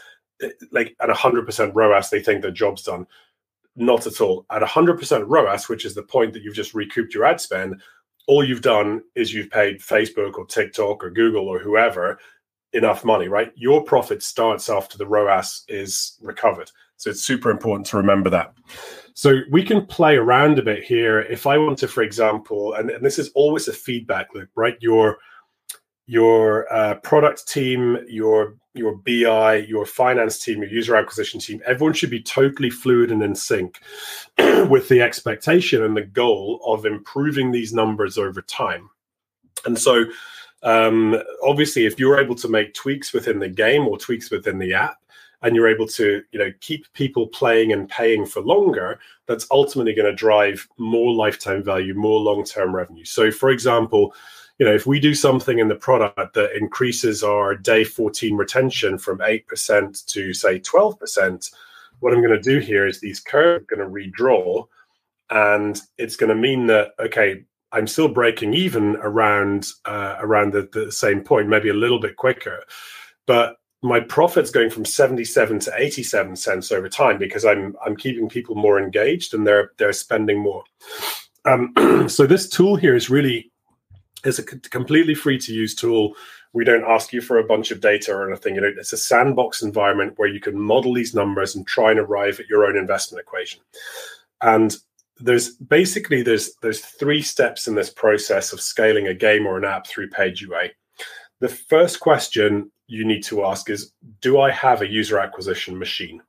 Like 0.72 0.96
at 1.00 1.10
100% 1.10 1.72
ROAS, 1.74 2.10
they 2.10 2.22
think 2.22 2.42
their 2.42 2.52
job's 2.52 2.84
done. 2.84 3.08
Not 3.76 4.06
at 4.06 4.22
all. 4.22 4.46
At 4.52 4.62
100% 4.62 5.24
ROAS, 5.28 5.70
which 5.70 5.86
is 5.86 5.96
the 5.96 6.04
point 6.04 6.34
that 6.34 6.44
you've 6.44 6.56
just 6.56 6.76
recouped 6.76 7.14
your 7.14 7.26
ad 7.26 7.42
spend, 7.42 7.82
all 8.28 8.44
you've 8.44 8.62
done 8.62 9.02
is 9.16 9.34
you've 9.34 9.50
paid 9.50 9.80
Facebook 9.80 10.36
or 10.36 10.46
TikTok 10.46 11.04
or 11.04 11.10
Google 11.10 11.48
or 11.48 11.58
whoever 11.58 12.20
enough 12.74 13.04
money, 13.04 13.28
right? 13.28 13.52
Your 13.56 13.84
profit 13.84 14.22
starts 14.22 14.70
after 14.70 14.98
the 14.98 15.08
ROAS 15.08 15.64
is 15.68 16.18
recovered. 16.22 16.72
So 17.02 17.10
it's 17.10 17.24
super 17.24 17.50
important 17.50 17.88
to 17.88 17.98
remember 17.98 18.30
that. 18.30 18.54
So 19.16 19.40
we 19.50 19.64
can 19.64 19.88
play 19.88 20.18
around 20.18 20.60
a 20.60 20.62
bit 20.62 20.84
here. 20.84 21.22
If 21.22 21.48
I 21.48 21.58
want 21.58 21.80
to, 21.80 21.88
for 21.88 22.04
example, 22.04 22.76
and, 22.76 22.92
and 22.92 23.04
this 23.04 23.18
is 23.18 23.32
always 23.34 23.68
a 23.68 23.74
feedback 23.74 24.36
loop, 24.36 24.50
right? 24.54 24.78
Your 24.82 25.18
your 26.06 26.72
uh, 26.72 26.96
product 26.96 27.48
team, 27.48 27.98
your 28.08 28.56
your 28.76 28.98
BI, 28.98 29.66
your 29.68 29.88
finance 29.88 30.38
team, 30.38 30.62
your 30.62 30.70
user 30.70 30.96
acquisition 30.96 31.40
team, 31.40 31.60
everyone 31.66 31.96
should 31.96 32.12
be 32.12 32.22
totally 32.22 32.70
fluid 32.70 33.12
and 33.12 33.24
in 33.24 33.34
sync 33.34 33.80
with 34.70 34.88
the 34.88 35.02
expectation 35.02 35.84
and 35.84 35.98
the 35.98 36.06
goal 36.06 36.62
of 36.68 36.86
improving 36.86 37.52
these 37.52 37.74
numbers 37.74 38.20
over 38.20 38.44
time. 38.44 38.92
And 39.66 39.78
so, 39.78 40.06
um, 40.62 41.20
obviously, 41.44 41.88
if 41.88 42.00
you're 42.00 42.20
able 42.20 42.36
to 42.36 42.48
make 42.48 42.76
tweaks 42.76 43.12
within 43.12 43.40
the 43.40 43.50
game 43.50 43.88
or 43.88 43.98
tweaks 43.98 44.30
within 44.30 44.60
the 44.60 44.76
app, 44.76 45.01
and 45.42 45.56
you're 45.56 45.68
able 45.68 45.88
to, 45.88 46.22
you 46.32 46.40
know, 46.40 46.52
keep 46.62 46.92
people 46.94 47.28
playing 47.28 47.72
and 47.72 47.90
paying 47.90 48.26
for 48.26 48.42
longer, 48.42 49.00
that's 49.28 49.48
ultimately 49.52 49.94
going 49.94 50.10
to 50.10 50.16
drive 50.16 50.68
more 50.78 51.14
lifetime 51.14 51.64
value, 51.64 51.94
more 51.94 52.20
long-term 52.20 52.76
revenue. 52.76 53.06
So, 53.06 53.32
for 53.32 53.50
example, 53.50 54.14
you 54.60 54.66
know, 54.66 54.74
if 54.74 54.86
we 54.86 55.00
do 55.00 55.16
something 55.16 55.58
in 55.58 55.68
the 55.68 55.76
product 55.76 56.36
that 56.36 56.56
increases 56.56 57.24
our 57.24 57.56
day 57.56 57.84
14 57.84 58.36
retention 58.36 58.98
from 59.00 59.18
8% 59.18 60.06
to 60.06 60.34
say 60.34 60.60
12%, 60.60 61.52
what 62.00 62.14
I'm 62.14 62.22
going 62.22 62.40
to 62.40 62.42
do 62.42 62.60
here 62.60 62.86
is 62.86 63.00
these 63.00 63.20
curves 63.20 63.64
are 63.64 63.76
going 63.76 63.88
to 63.88 64.12
redraw 64.12 64.68
and 65.32 65.82
it's 65.98 66.16
going 66.16 66.30
to 66.30 66.36
mean 66.36 66.68
that, 66.68 66.90
okay, 67.00 67.44
I'm 67.72 67.88
still 67.88 68.10
breaking 68.10 68.54
even 68.54 68.98
around 68.98 69.68
uh, 69.86 70.18
around 70.20 70.52
the, 70.52 70.70
the 70.74 70.92
same 70.92 71.22
point, 71.22 71.48
maybe 71.48 71.70
a 71.70 71.74
little 71.74 72.00
bit 72.00 72.18
quicker, 72.18 72.64
but 73.26 73.58
my 73.82 74.00
profit's 74.00 74.52
going 74.52 74.70
from 74.70 74.86
77 74.86 75.60
to 75.60 75.74
87 75.76 76.36
cents 76.36 76.72
over 76.72 76.88
time 76.88 77.18
because 77.18 77.46
I'm 77.46 77.76
I'm 77.86 77.96
keeping 77.96 78.30
people 78.30 78.56
more 78.56 78.80
engaged 78.80 79.34
and 79.34 79.46
they're 79.46 79.72
they're 79.78 79.94
spending 79.94 80.40
more. 80.40 80.64
Um, 81.46 81.74
so 82.10 82.28
this 82.28 82.48
tool 82.48 82.76
here 82.76 82.96
is 82.96 83.10
really 83.10 83.52
is 84.24 84.38
a 84.38 84.44
completely 84.44 85.16
free 85.16 85.40
to 85.40 85.54
use 85.54 85.74
tool. 85.74 86.14
We 86.54 86.66
don't 86.66 86.84
ask 86.84 87.12
you 87.14 87.22
for 87.22 87.40
a 87.40 87.44
bunch 87.44 87.72
of 87.72 87.82
data 87.82 88.14
or 88.14 88.30
anything. 88.30 88.56
You 88.56 88.62
know, 88.62 88.72
it's 88.78 88.94
a 88.94 88.98
sandbox 88.98 89.64
environment 89.64 90.14
where 90.18 90.28
you 90.28 90.40
can 90.40 90.60
model 90.60 90.94
these 90.94 91.16
numbers 91.16 91.56
and 91.56 91.66
try 91.66 91.92
and 91.92 92.00
arrive 92.00 92.40
at 92.40 92.50
your 92.50 92.66
own 92.66 92.78
investment 92.78 93.22
equation. 93.22 93.62
And 94.42 94.76
there's 95.18 95.56
basically 95.56 96.22
there's 96.22 96.54
there's 96.62 96.82
three 96.82 97.22
steps 97.22 97.68
in 97.68 97.74
this 97.74 97.90
process 97.90 98.54
of 98.54 98.62
scaling 98.62 99.08
a 99.08 99.14
game 99.14 99.48
or 99.48 99.58
an 99.58 99.66
app 99.66 99.88
through 99.88 100.10
paid 100.10 100.40
UA. 100.40 100.70
The 101.40 101.50
first 101.50 102.00
question 102.00 102.72
you 102.92 103.06
need 103.06 103.24
to 103.24 103.46
ask 103.46 103.70
is, 103.70 103.94
do 104.20 104.42
I 104.42 104.52
have 104.52 104.82
a 104.82 104.88
user 104.88 105.18
acquisition 105.18 105.80
machine? 105.80 106.22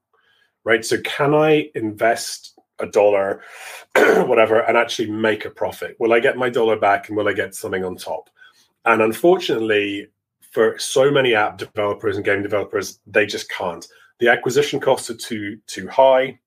Right. 0.65 0.85
So 0.85 1.01
can 1.01 1.35
I 1.35 1.71
invest 1.75 2.57
a 2.79 2.87
dollar, 2.87 3.43
whatever, 3.97 4.61
and 4.61 4.77
actually 4.77 5.11
make 5.11 5.45
a 5.45 5.51
profit? 5.51 5.97
Will 5.99 6.13
I 6.13 6.21
get 6.21 6.37
my 6.37 6.49
dollar 6.49 6.79
back 6.79 7.09
and 7.09 7.17
will 7.17 7.27
I 7.27 7.33
get 7.33 7.57
something 7.57 7.85
on 7.85 7.97
top? 7.97 8.31
And 8.85 9.03
unfortunately, 9.03 10.07
for 10.53 10.79
so 10.79 11.11
many 11.11 11.35
app 11.35 11.59
developers 11.59 12.15
and 12.15 12.25
game 12.25 12.43
developers, 12.43 13.01
they 13.09 13.27
just 13.27 13.51
can't. 13.51 13.85
The 14.21 14.29
acquisition 14.29 14.79
costs 14.79 15.11
are 15.11 15.17
too 15.17 15.59
too 15.67 15.89
high 15.89 16.39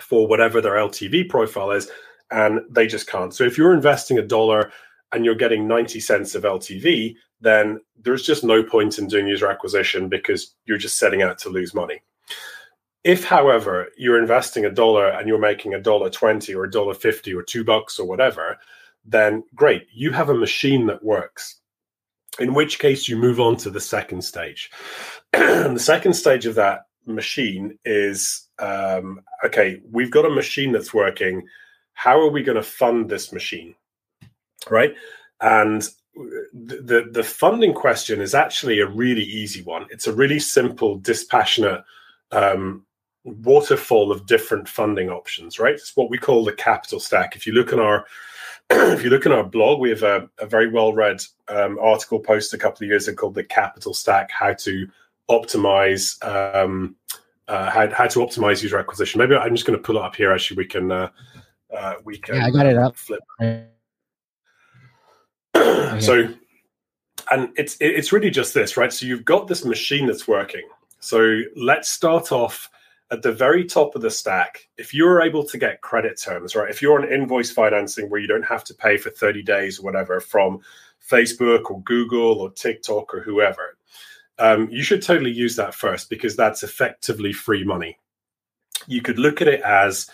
for 0.00 0.26
whatever 0.26 0.60
their 0.60 0.74
LTV 0.74 1.28
profile 1.28 1.70
is, 1.70 1.88
and 2.32 2.60
they 2.70 2.88
just 2.88 3.06
can't. 3.06 3.32
So 3.32 3.44
if 3.44 3.56
you're 3.56 3.72
investing 3.72 4.18
a 4.18 4.26
dollar 4.26 4.72
and 5.14 5.24
you're 5.24 5.34
getting 5.34 5.68
90 5.68 6.00
cents 6.00 6.34
of 6.34 6.42
LTV, 6.42 7.14
then 7.40 7.80
there's 8.02 8.22
just 8.22 8.42
no 8.42 8.62
point 8.62 8.98
in 8.98 9.06
doing 9.06 9.28
user 9.28 9.48
acquisition 9.48 10.08
because 10.08 10.54
you're 10.66 10.76
just 10.76 10.98
setting 10.98 11.22
out 11.22 11.38
to 11.38 11.48
lose 11.48 11.72
money. 11.72 12.02
If, 13.04 13.24
however, 13.24 13.88
you're 13.96 14.20
investing 14.20 14.64
a 14.64 14.70
dollar 14.70 15.08
and 15.08 15.28
you're 15.28 15.38
making 15.38 15.74
a 15.74 15.80
dollar 15.80 16.10
20 16.10 16.54
or 16.54 16.64
a 16.64 16.70
dollar 16.70 16.94
50 16.94 17.32
or 17.34 17.42
two 17.42 17.62
bucks 17.62 17.98
or 17.98 18.08
whatever, 18.08 18.58
then 19.04 19.44
great, 19.54 19.86
you 19.92 20.10
have 20.10 20.30
a 20.30 20.34
machine 20.34 20.86
that 20.86 21.04
works. 21.04 21.60
In 22.40 22.54
which 22.54 22.78
case, 22.78 23.08
you 23.08 23.16
move 23.16 23.38
on 23.38 23.56
to 23.58 23.70
the 23.70 23.80
second 23.80 24.22
stage. 24.22 24.70
the 25.32 25.78
second 25.78 26.14
stage 26.14 26.46
of 26.46 26.56
that 26.56 26.86
machine 27.06 27.78
is 27.84 28.48
um, 28.58 29.20
okay, 29.44 29.80
we've 29.90 30.10
got 30.10 30.24
a 30.24 30.30
machine 30.30 30.72
that's 30.72 30.94
working. 30.94 31.46
How 31.92 32.18
are 32.18 32.30
we 32.30 32.42
going 32.42 32.56
to 32.56 32.62
fund 32.62 33.08
this 33.08 33.32
machine? 33.32 33.74
Right. 34.70 34.94
And 35.40 35.88
the 36.52 37.08
the 37.10 37.24
funding 37.24 37.74
question 37.74 38.20
is 38.20 38.34
actually 38.34 38.80
a 38.80 38.86
really 38.86 39.24
easy 39.24 39.62
one. 39.62 39.86
It's 39.90 40.06
a 40.06 40.12
really 40.12 40.38
simple, 40.38 40.96
dispassionate 40.98 41.82
um, 42.30 42.84
waterfall 43.24 44.12
of 44.12 44.26
different 44.26 44.68
funding 44.68 45.10
options, 45.10 45.58
right? 45.58 45.74
It's 45.74 45.96
what 45.96 46.10
we 46.10 46.18
call 46.18 46.44
the 46.44 46.52
capital 46.52 47.00
stack. 47.00 47.34
If 47.34 47.46
you 47.46 47.52
look 47.52 47.72
in 47.72 47.80
our 47.80 48.06
if 48.70 49.02
you 49.02 49.10
look 49.10 49.26
in 49.26 49.32
our 49.32 49.44
blog, 49.44 49.80
we 49.80 49.90
have 49.90 50.02
a, 50.02 50.28
a 50.38 50.46
very 50.46 50.70
well 50.70 50.92
read 50.92 51.22
um, 51.48 51.78
article 51.80 52.18
posted 52.18 52.58
a 52.58 52.62
couple 52.62 52.84
of 52.84 52.88
years 52.88 53.08
ago 53.08 53.16
called 53.16 53.34
"The 53.34 53.44
Capital 53.44 53.92
Stack: 53.92 54.30
How 54.30 54.54
to 54.54 54.88
Optimize 55.30 56.22
um, 56.24 56.96
uh, 57.48 57.70
how, 57.70 57.90
how 57.90 58.06
to 58.06 58.18
optimize 58.20 58.62
user 58.62 58.78
acquisition." 58.78 59.18
Maybe 59.18 59.34
I'm 59.34 59.54
just 59.54 59.66
going 59.66 59.78
to 59.78 59.82
pull 59.82 59.96
it 59.96 60.02
up 60.02 60.16
here. 60.16 60.32
Actually, 60.32 60.58
we 60.58 60.66
can 60.66 60.92
uh, 60.92 61.10
uh, 61.76 61.94
we 62.04 62.18
can. 62.18 62.36
Yeah, 62.36 62.46
I 62.46 62.50
got 62.50 62.66
it 62.66 62.78
up. 62.78 62.96
Flip. 62.96 63.20
So, 66.00 66.28
and 67.30 67.50
it's 67.56 67.76
it's 67.80 68.12
really 68.12 68.30
just 68.30 68.54
this, 68.54 68.76
right? 68.76 68.92
So 68.92 69.06
you've 69.06 69.24
got 69.24 69.48
this 69.48 69.64
machine 69.64 70.06
that's 70.06 70.28
working. 70.28 70.68
So 71.00 71.40
let's 71.56 71.88
start 71.88 72.32
off 72.32 72.70
at 73.10 73.22
the 73.22 73.32
very 73.32 73.64
top 73.64 73.94
of 73.94 74.02
the 74.02 74.10
stack, 74.10 74.68
if 74.76 74.94
you're 74.94 75.22
able 75.22 75.44
to 75.44 75.58
get 75.58 75.82
credit 75.82 76.20
terms, 76.20 76.56
right? 76.56 76.70
If 76.70 76.80
you're 76.80 77.00
on 77.00 77.12
invoice 77.12 77.50
financing 77.50 78.10
where 78.10 78.20
you 78.20 78.26
don't 78.26 78.44
have 78.44 78.64
to 78.64 78.74
pay 78.74 78.96
for 78.96 79.10
30 79.10 79.42
days 79.42 79.78
or 79.78 79.82
whatever 79.82 80.20
from 80.20 80.60
Facebook 81.08 81.70
or 81.70 81.82
Google 81.82 82.40
or 82.40 82.50
TikTok 82.50 83.14
or 83.14 83.20
whoever, 83.20 83.76
um, 84.38 84.68
you 84.70 84.82
should 84.82 85.02
totally 85.02 85.30
use 85.30 85.54
that 85.56 85.74
first 85.74 86.10
because 86.10 86.34
that's 86.34 86.62
effectively 86.62 87.32
free 87.32 87.62
money. 87.62 87.98
You 88.86 89.00
could 89.00 89.18
look 89.18 89.40
at 89.40 89.48
it 89.48 89.60
as 89.62 90.10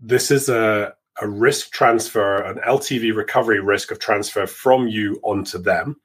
this 0.00 0.30
is 0.30 0.48
a, 0.48 0.94
a 1.20 1.28
risk 1.28 1.72
transfer, 1.72 2.42
an 2.42 2.58
LTV 2.66 3.14
recovery 3.14 3.60
risk 3.60 3.90
of 3.90 3.98
transfer 3.98 4.46
from 4.46 4.88
you 4.88 5.20
onto 5.22 5.58
them. 5.58 6.00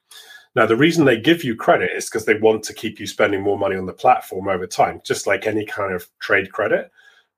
Now, 0.54 0.64
the 0.64 0.76
reason 0.76 1.04
they 1.04 1.20
give 1.20 1.44
you 1.44 1.54
credit 1.54 1.90
is 1.94 2.06
because 2.06 2.24
they 2.24 2.38
want 2.38 2.62
to 2.64 2.74
keep 2.74 2.98
you 2.98 3.06
spending 3.06 3.42
more 3.42 3.58
money 3.58 3.76
on 3.76 3.86
the 3.86 3.92
platform 3.92 4.48
over 4.48 4.66
time, 4.66 5.02
just 5.04 5.26
like 5.26 5.46
any 5.46 5.66
kind 5.66 5.92
of 5.92 6.08
trade 6.18 6.50
credit. 6.50 6.90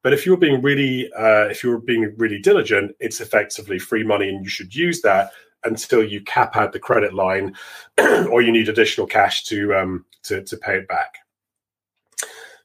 But 0.03 0.13
if 0.13 0.25
you're 0.25 0.37
being 0.37 0.63
really, 0.63 1.13
uh, 1.15 1.47
if 1.47 1.65
you're 1.65 1.79
being 1.79 2.15
really 2.17 2.39
diligent, 2.39 2.95
it's 3.01 3.21
effectively 3.21 3.81
free 3.81 4.05
money, 4.05 4.29
and 4.29 4.45
you 4.45 4.49
should 4.49 4.75
use 4.75 5.03
that 5.03 5.33
until 5.65 6.05
you 6.05 6.21
cap 6.21 6.57
out 6.57 6.73
the 6.73 6.79
credit 6.79 7.13
line, 7.13 7.57
or 7.99 8.41
you 8.41 8.53
need 8.53 8.69
additional 8.69 9.07
cash 9.07 9.45
to 9.47 9.75
um, 9.75 10.05
to, 10.23 10.43
to 10.45 10.57
pay 10.57 10.77
it 10.77 10.87
back. 10.87 11.19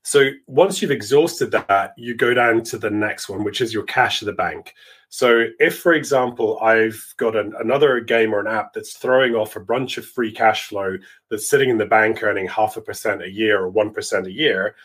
So 0.03 0.29
once 0.47 0.81
you've 0.81 0.91
exhausted 0.91 1.51
that, 1.51 1.93
you 1.97 2.15
go 2.15 2.33
down 2.33 2.63
to 2.65 2.77
the 2.77 2.89
next 2.91 3.29
one, 3.29 3.43
which 3.43 3.61
is 3.61 3.73
your 3.73 3.83
cash 3.83 4.21
at 4.21 4.25
the 4.25 4.33
bank. 4.33 4.75
So 5.13 5.45
if, 5.59 5.77
for 5.77 5.93
example, 5.93 6.59
I've 6.59 7.13
got 7.17 7.35
an, 7.35 7.53
another 7.59 7.99
game 7.99 8.33
or 8.33 8.39
an 8.39 8.47
app 8.47 8.73
that's 8.73 8.93
throwing 8.93 9.35
off 9.35 9.55
a 9.55 9.59
bunch 9.59 9.99
of 9.99 10.07
free 10.07 10.31
cash 10.31 10.65
flow 10.65 10.97
that's 11.29 11.47
sitting 11.47 11.69
in 11.69 11.77
the 11.77 11.85
bank 11.85 12.23
earning 12.23 12.47
half 12.47 12.77
a 12.77 12.81
percent 12.81 13.21
a 13.21 13.29
year 13.29 13.63
or 13.63 13.71
1% 13.71 14.25
a 14.25 14.31
year, 14.31 14.75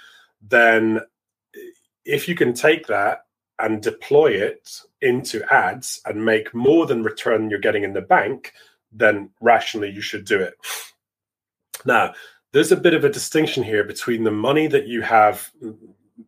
then 0.47 1.01
if 2.05 2.29
you 2.29 2.35
can 2.35 2.53
take 2.53 2.87
that 2.89 3.25
and 3.59 3.83
deploy 3.83 4.33
it 4.33 4.83
into 5.01 5.43
ads 5.51 6.03
and 6.05 6.23
make 6.23 6.55
more 6.55 6.85
than 6.85 7.03
return 7.03 7.49
you're 7.49 7.59
getting 7.59 7.85
in 7.85 7.95
the 7.95 8.03
bank, 8.03 8.53
then 8.93 9.31
rationally 9.41 9.89
you 9.89 10.03
should 10.03 10.27
do 10.27 10.39
it. 10.39 10.53
Now, 11.87 12.13
there's 12.53 12.71
a 12.71 12.77
bit 12.77 12.93
of 12.93 13.03
a 13.03 13.09
distinction 13.09 13.63
here 13.63 13.83
between 13.83 14.25
the 14.25 14.31
money 14.31 14.67
that 14.67 14.89
you 14.89 15.01
have 15.01 15.51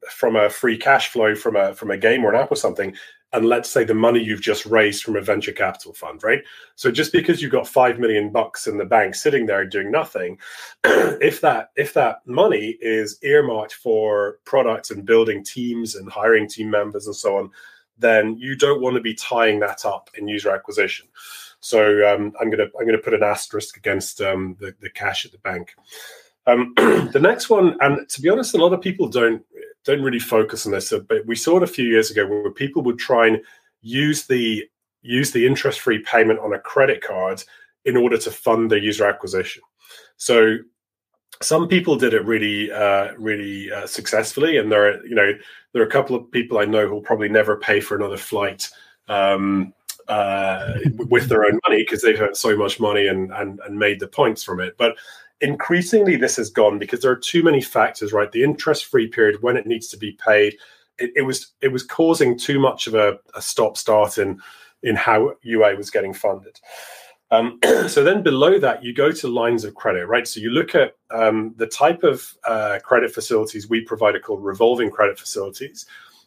from 0.08 0.36
a 0.36 0.48
free 0.48 0.78
cash 0.78 1.08
flow 1.08 1.34
from 1.34 1.56
a 1.56 1.74
from 1.74 1.90
a 1.90 1.96
game 1.96 2.24
or 2.24 2.32
an 2.32 2.40
app 2.40 2.52
or 2.52 2.56
something 2.56 2.94
and 3.32 3.46
let's 3.46 3.70
say 3.70 3.84
the 3.84 3.94
money 3.94 4.22
you've 4.22 4.40
just 4.40 4.66
raised 4.66 5.02
from 5.02 5.16
a 5.16 5.20
venture 5.20 5.52
capital 5.52 5.92
fund 5.92 6.22
right? 6.22 6.42
So 6.74 6.90
just 6.90 7.12
because 7.12 7.40
you've 7.40 7.52
got 7.52 7.68
5 7.68 7.98
million 7.98 8.30
bucks 8.30 8.66
in 8.66 8.78
the 8.78 8.84
bank 8.84 9.14
sitting 9.14 9.46
there 9.46 9.64
doing 9.64 9.90
nothing 9.90 10.38
if 10.84 11.40
that 11.40 11.70
if 11.76 11.94
that 11.94 12.26
money 12.26 12.76
is 12.80 13.18
earmarked 13.22 13.74
for 13.74 14.38
products 14.44 14.90
and 14.90 15.06
building 15.06 15.44
teams 15.44 15.94
and 15.94 16.10
hiring 16.10 16.48
team 16.48 16.70
members 16.70 17.06
and 17.06 17.16
so 17.16 17.36
on 17.36 17.50
then 17.98 18.36
you 18.38 18.56
don't 18.56 18.80
want 18.80 18.94
to 18.96 19.02
be 19.02 19.14
tying 19.14 19.60
that 19.60 19.84
up 19.84 20.10
in 20.16 20.26
user 20.26 20.50
acquisition. 20.50 21.06
So 21.60 22.12
um, 22.12 22.32
i'm 22.40 22.50
to 22.50 22.70
i'm 22.80 22.86
to 22.86 22.98
put 22.98 23.14
an 23.14 23.22
asterisk 23.22 23.76
against 23.76 24.20
um, 24.20 24.56
the, 24.58 24.74
the 24.80 24.90
cash 24.90 25.24
at 25.24 25.32
the 25.32 25.38
bank. 25.38 25.74
Um, 26.46 26.72
the 26.76 27.20
next 27.20 27.50
one, 27.50 27.76
and 27.80 28.08
to 28.08 28.22
be 28.22 28.28
honest, 28.28 28.54
a 28.54 28.58
lot 28.58 28.72
of 28.72 28.80
people 28.80 29.08
don't 29.08 29.44
don't 29.84 30.02
really 30.02 30.18
focus 30.18 30.66
on 30.66 30.72
this, 30.72 30.92
but 31.08 31.26
we 31.26 31.36
saw 31.36 31.56
it 31.56 31.62
a 31.62 31.66
few 31.66 31.86
years 31.86 32.10
ago 32.10 32.26
where 32.26 32.50
people 32.50 32.82
would 32.82 32.98
try 32.98 33.26
and 33.26 33.40
use 33.82 34.26
the 34.26 34.64
use 35.02 35.30
the 35.30 35.46
interest 35.46 35.80
free 35.80 35.98
payment 36.00 36.38
on 36.40 36.52
a 36.52 36.58
credit 36.58 37.02
card 37.02 37.42
in 37.86 37.96
order 37.96 38.18
to 38.18 38.30
fund 38.30 38.70
their 38.70 38.78
user 38.78 39.06
acquisition. 39.06 39.62
So 40.18 40.58
some 41.40 41.68
people 41.68 41.96
did 41.96 42.12
it 42.12 42.24
really 42.26 42.70
uh, 42.70 43.12
really 43.18 43.72
uh, 43.72 43.86
successfully, 43.86 44.58
and 44.58 44.70
there 44.70 44.88
are 44.88 45.06
you 45.06 45.14
know 45.14 45.32
there 45.72 45.82
are 45.82 45.86
a 45.86 45.90
couple 45.90 46.14
of 46.14 46.30
people 46.30 46.58
I 46.58 46.64
know 46.66 46.86
who'll 46.86 47.00
probably 47.00 47.28
never 47.28 47.56
pay 47.56 47.80
for 47.80 47.96
another 47.96 48.18
flight. 48.18 48.68
Um, 49.08 49.72
uh, 50.08 50.74
with 51.08 51.28
their 51.28 51.44
own 51.44 51.58
money 51.68 51.82
because 51.82 52.02
they've 52.02 52.20
earned 52.20 52.36
so 52.36 52.56
much 52.56 52.80
money 52.80 53.06
and, 53.06 53.32
and 53.32 53.60
and 53.64 53.78
made 53.78 54.00
the 54.00 54.08
points 54.08 54.42
from 54.42 54.60
it. 54.60 54.76
But 54.76 54.96
increasingly, 55.40 56.16
this 56.16 56.36
has 56.36 56.50
gone 56.50 56.78
because 56.78 57.00
there 57.00 57.10
are 57.10 57.16
too 57.16 57.42
many 57.42 57.60
factors. 57.60 58.12
Right, 58.12 58.30
the 58.30 58.44
interest-free 58.44 59.08
period 59.08 59.42
when 59.42 59.56
it 59.56 59.66
needs 59.66 59.88
to 59.88 59.96
be 59.96 60.12
paid, 60.24 60.56
it, 60.98 61.12
it 61.16 61.22
was 61.22 61.52
it 61.60 61.68
was 61.68 61.82
causing 61.82 62.38
too 62.38 62.58
much 62.58 62.86
of 62.86 62.94
a, 62.94 63.18
a 63.34 63.42
stop-start 63.42 64.18
in 64.18 64.40
in 64.82 64.96
how 64.96 65.34
UA 65.42 65.76
was 65.76 65.90
getting 65.90 66.14
funded. 66.14 66.58
Um, 67.30 67.58
so 67.88 68.02
then 68.02 68.22
below 68.22 68.58
that, 68.58 68.82
you 68.82 68.94
go 68.94 69.12
to 69.12 69.28
lines 69.28 69.64
of 69.64 69.74
credit, 69.74 70.06
right? 70.06 70.26
So 70.26 70.40
you 70.40 70.50
look 70.50 70.74
at 70.74 70.96
um, 71.10 71.54
the 71.56 71.66
type 71.66 72.02
of 72.02 72.34
uh, 72.46 72.78
credit 72.82 73.12
facilities 73.12 73.68
we 73.68 73.82
provide 73.82 74.16
are 74.16 74.20
called 74.20 74.44
revolving 74.44 74.90
credit 74.90 75.18
facilities. 75.18 75.86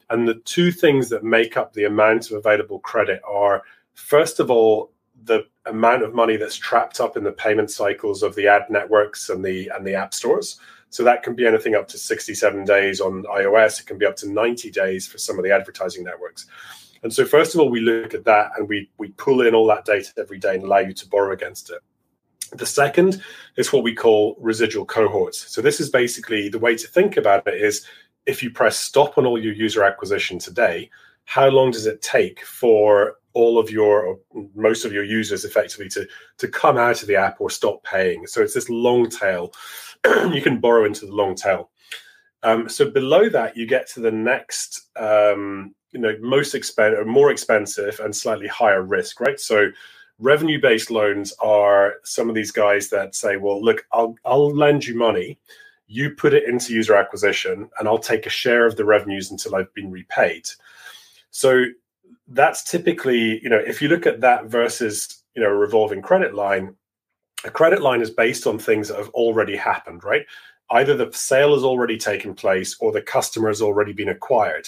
And 0.10 0.28
the 0.28 0.36
two 0.46 0.72
things 0.72 1.10
that 1.10 1.24
make 1.24 1.58
up 1.58 1.74
the 1.74 1.86
amount 1.86 2.30
of 2.30 2.38
available 2.38 2.80
credit 2.80 3.22
are, 3.28 3.64
first 3.96 4.40
of 4.40 4.52
all, 4.52 4.92
the 5.24 5.46
amount 5.66 6.04
of 6.04 6.14
money 6.14 6.38
that's 6.38 6.56
trapped 6.56 7.00
up 7.00 7.16
in 7.16 7.24
the 7.24 7.32
payment 7.32 7.72
cycles 7.72 8.24
of 8.24 8.36
the 8.36 8.48
ad 8.48 8.64
networks 8.70 9.30
and 9.30 9.44
the 9.44 9.70
and 9.76 9.86
the 9.86 9.96
app 9.96 10.14
stores. 10.14 10.60
So 10.90 11.04
that 11.04 11.24
can 11.24 11.34
be 11.34 11.48
anything 11.48 11.74
up 11.74 11.88
to 11.88 11.98
67 11.98 12.66
days 12.66 13.02
on 13.02 13.24
iOS. 13.24 13.80
It 13.80 13.88
can 13.88 13.98
be 13.98 14.06
up 14.06 14.16
to 14.18 14.30
90 14.30 14.70
days 14.70 15.08
for 15.08 15.18
some 15.18 15.40
of 15.40 15.44
the 15.44 15.52
advertising 15.52 16.04
networks. 16.04 16.46
And 17.02 17.12
so, 17.12 17.26
first 17.26 17.54
of 17.54 17.60
all, 17.60 17.70
we 17.70 17.82
look 17.82 18.14
at 18.14 18.26
that 18.26 18.52
and 18.58 18.68
we 18.68 18.90
we 18.98 19.10
pull 19.10 19.42
in 19.42 19.56
all 19.56 19.68
that 19.68 19.86
data 19.86 20.12
every 20.18 20.40
day 20.40 20.56
and 20.56 20.64
allow 20.64 20.80
you 20.80 20.94
to 20.94 21.10
borrow 21.10 21.34
against 21.34 21.70
it. 21.70 21.80
The 22.52 22.66
second 22.66 23.22
is 23.58 23.74
what 23.74 23.84
we 23.84 23.96
call 23.96 24.38
residual 24.40 24.86
cohorts. 24.86 25.52
So 25.52 25.62
this 25.62 25.80
is 25.80 25.90
basically 25.90 26.50
the 26.50 26.60
way 26.60 26.76
to 26.78 26.88
think 26.88 27.18
about 27.18 27.48
it 27.48 27.60
is 27.60 27.86
if 28.26 28.44
you 28.44 28.52
press 28.52 28.78
stop 28.78 29.18
on 29.18 29.26
all 29.26 29.42
your 29.42 29.54
user 29.54 29.84
acquisition 29.84 30.40
today, 30.40 30.90
how 31.26 31.48
long 31.48 31.72
does 31.72 31.86
it 31.86 32.02
take 32.02 32.46
for 32.46 33.16
all 33.34 33.58
of 33.58 33.70
your 33.70 34.20
most 34.56 34.86
of 34.86 34.94
your 34.94 35.04
users 35.04 35.46
effectively 35.46 35.90
to 35.90 36.08
to 36.38 36.48
come 36.48 36.78
out 36.78 37.02
of 37.02 37.08
the 37.08 37.16
app 37.16 37.40
or 37.40 37.50
stop 37.50 37.84
paying? 37.84 38.28
So 38.28 38.42
it's 38.42 38.54
this 38.54 38.70
long 38.70 39.10
tail. 39.10 39.54
you 40.32 40.42
can 40.42 40.60
borrow 40.60 40.86
into 40.86 41.06
the 41.06 41.14
long 41.14 41.36
tail. 41.36 41.70
Um, 42.44 42.68
so 42.68 42.90
below 42.90 43.30
that, 43.30 43.56
you 43.56 43.66
get 43.66 43.88
to 43.92 44.02
the 44.02 44.12
next 44.12 44.90
um, 44.98 45.74
you 45.94 46.00
know 46.00 46.16
most 46.20 46.56
expensive 46.56 47.06
more 47.08 47.32
expensive 47.32 48.00
and 48.00 48.14
slightly 48.16 48.48
higher 48.48 48.82
risk 48.82 49.22
right 49.22 49.40
so 49.40 49.70
revenue 50.20 50.60
based 50.60 50.92
loans 50.92 51.34
are 51.40 51.96
some 52.04 52.30
of 52.30 52.36
these 52.36 52.52
guys 52.52 52.90
that 52.90 53.16
say 53.16 53.38
well 53.38 53.64
look 53.64 53.86
i'll 53.94 54.16
i'll 54.26 54.54
lend 54.54 54.86
you 54.86 54.96
money 54.96 55.40
you 55.88 56.12
put 56.12 56.34
it 56.34 56.48
into 56.48 56.74
user 56.74 56.96
acquisition 56.96 57.70
and 57.80 57.88
i'll 57.88 58.00
take 58.00 58.26
a 58.26 58.30
share 58.30 58.66
of 58.66 58.76
the 58.76 58.86
revenues 58.86 59.32
until 59.32 59.56
i've 59.56 59.74
been 59.74 59.92
repaid 59.92 60.48
so 61.30 61.66
that's 62.34 62.64
typically 62.64 63.42
you 63.42 63.50
know 63.50 63.60
if 63.60 63.82
you 63.82 63.88
look 63.88 64.06
at 64.06 64.22
that 64.22 64.46
versus 64.46 65.24
you 65.36 65.42
know 65.42 65.50
a 65.50 65.56
revolving 65.56 66.02
credit 66.02 66.34
line 66.34 66.76
a 67.46 67.52
credit 67.52 67.82
line 67.82 68.02
is 68.02 68.10
based 68.10 68.48
on 68.48 68.58
things 68.58 68.88
that 68.88 68.98
have 68.98 69.10
already 69.10 69.56
happened 69.56 70.04
right 70.04 70.26
either 70.72 70.96
the 70.96 71.12
sale 71.14 71.54
has 71.54 71.64
already 71.64 71.98
taken 71.98 72.34
place 72.34 72.76
or 72.80 72.92
the 72.92 73.02
customer 73.02 73.48
has 73.48 73.62
already 73.62 73.94
been 73.94 74.10
acquired. 74.10 74.68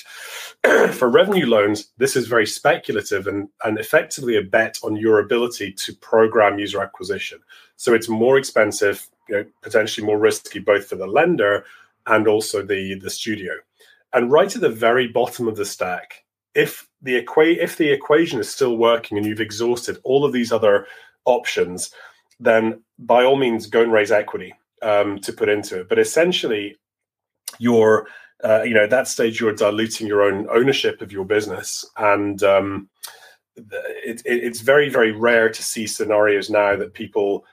For 0.92 1.10
revenue 1.10 1.48
loans, 1.48 1.92
this 1.98 2.16
is 2.16 2.28
very 2.28 2.46
speculative 2.46 3.28
and, 3.28 3.50
and 3.64 3.80
effectively 3.80 4.36
a 4.38 4.42
bet 4.42 4.78
on 4.84 4.96
your 4.96 5.20
ability 5.20 5.74
to 5.74 5.96
program 5.96 6.60
user 6.60 6.82
acquisition. 6.82 7.40
So 7.78 7.94
it's 7.94 8.10
more 8.10 8.38
expensive, 8.38 9.08
you 9.28 9.36
know, 9.36 9.46
potentially 9.62 10.06
more 10.06 10.20
risky 10.20 10.60
both 10.60 10.88
for 10.88 10.96
the 10.96 11.08
lender 11.08 11.66
and 12.08 12.28
also 12.28 12.62
the, 12.62 12.96
the 12.96 13.10
studio. 13.10 13.54
And 14.14 14.32
right 14.32 14.54
at 14.54 14.62
the 14.62 14.70
very 14.70 15.08
bottom 15.08 15.48
of 15.48 15.56
the 15.56 15.66
stack, 15.66 16.24
if 16.54 16.88
the 17.06 17.24
equa- 17.24 17.58
if 17.58 17.78
the 17.78 17.92
equation 17.92 18.40
is 18.40 18.50
still 18.50 18.78
working 18.78 19.18
and 19.18 19.26
you've 19.26 19.40
exhausted 19.40 20.00
all 20.04 20.26
of 20.26 20.34
these 20.34 20.52
other 20.52 20.88
options, 21.26 21.92
then 22.40 22.82
by 22.98 23.24
all 23.24 23.36
means 23.36 23.68
go 23.68 23.84
and 23.84 23.94
raise 23.94 24.12
equity 24.12 24.54
um, 24.82 25.20
to 25.20 25.32
put 25.32 25.48
into 25.48 25.80
it. 25.80 25.88
But 25.88 26.00
essentially, 26.00 26.78
you're 27.60 28.08
uh, 28.44 28.64
you 28.64 28.74
know 28.74 28.84
at 28.84 28.90
that 28.90 29.08
stage 29.08 29.40
you're 29.40 29.54
diluting 29.54 30.08
your 30.08 30.24
own 30.24 30.48
ownership 30.50 31.02
of 31.02 31.12
your 31.12 31.26
business, 31.26 31.86
and 31.98 32.42
um, 32.42 32.90
it, 33.56 34.22
it, 34.26 34.44
it's 34.44 34.62
very 34.62 34.90
very 34.90 35.12
rare 35.12 35.50
to 35.50 35.64
see 35.64 35.86
scenarios 35.86 36.50
now 36.50 36.76
that 36.76 36.96
people 36.96 37.46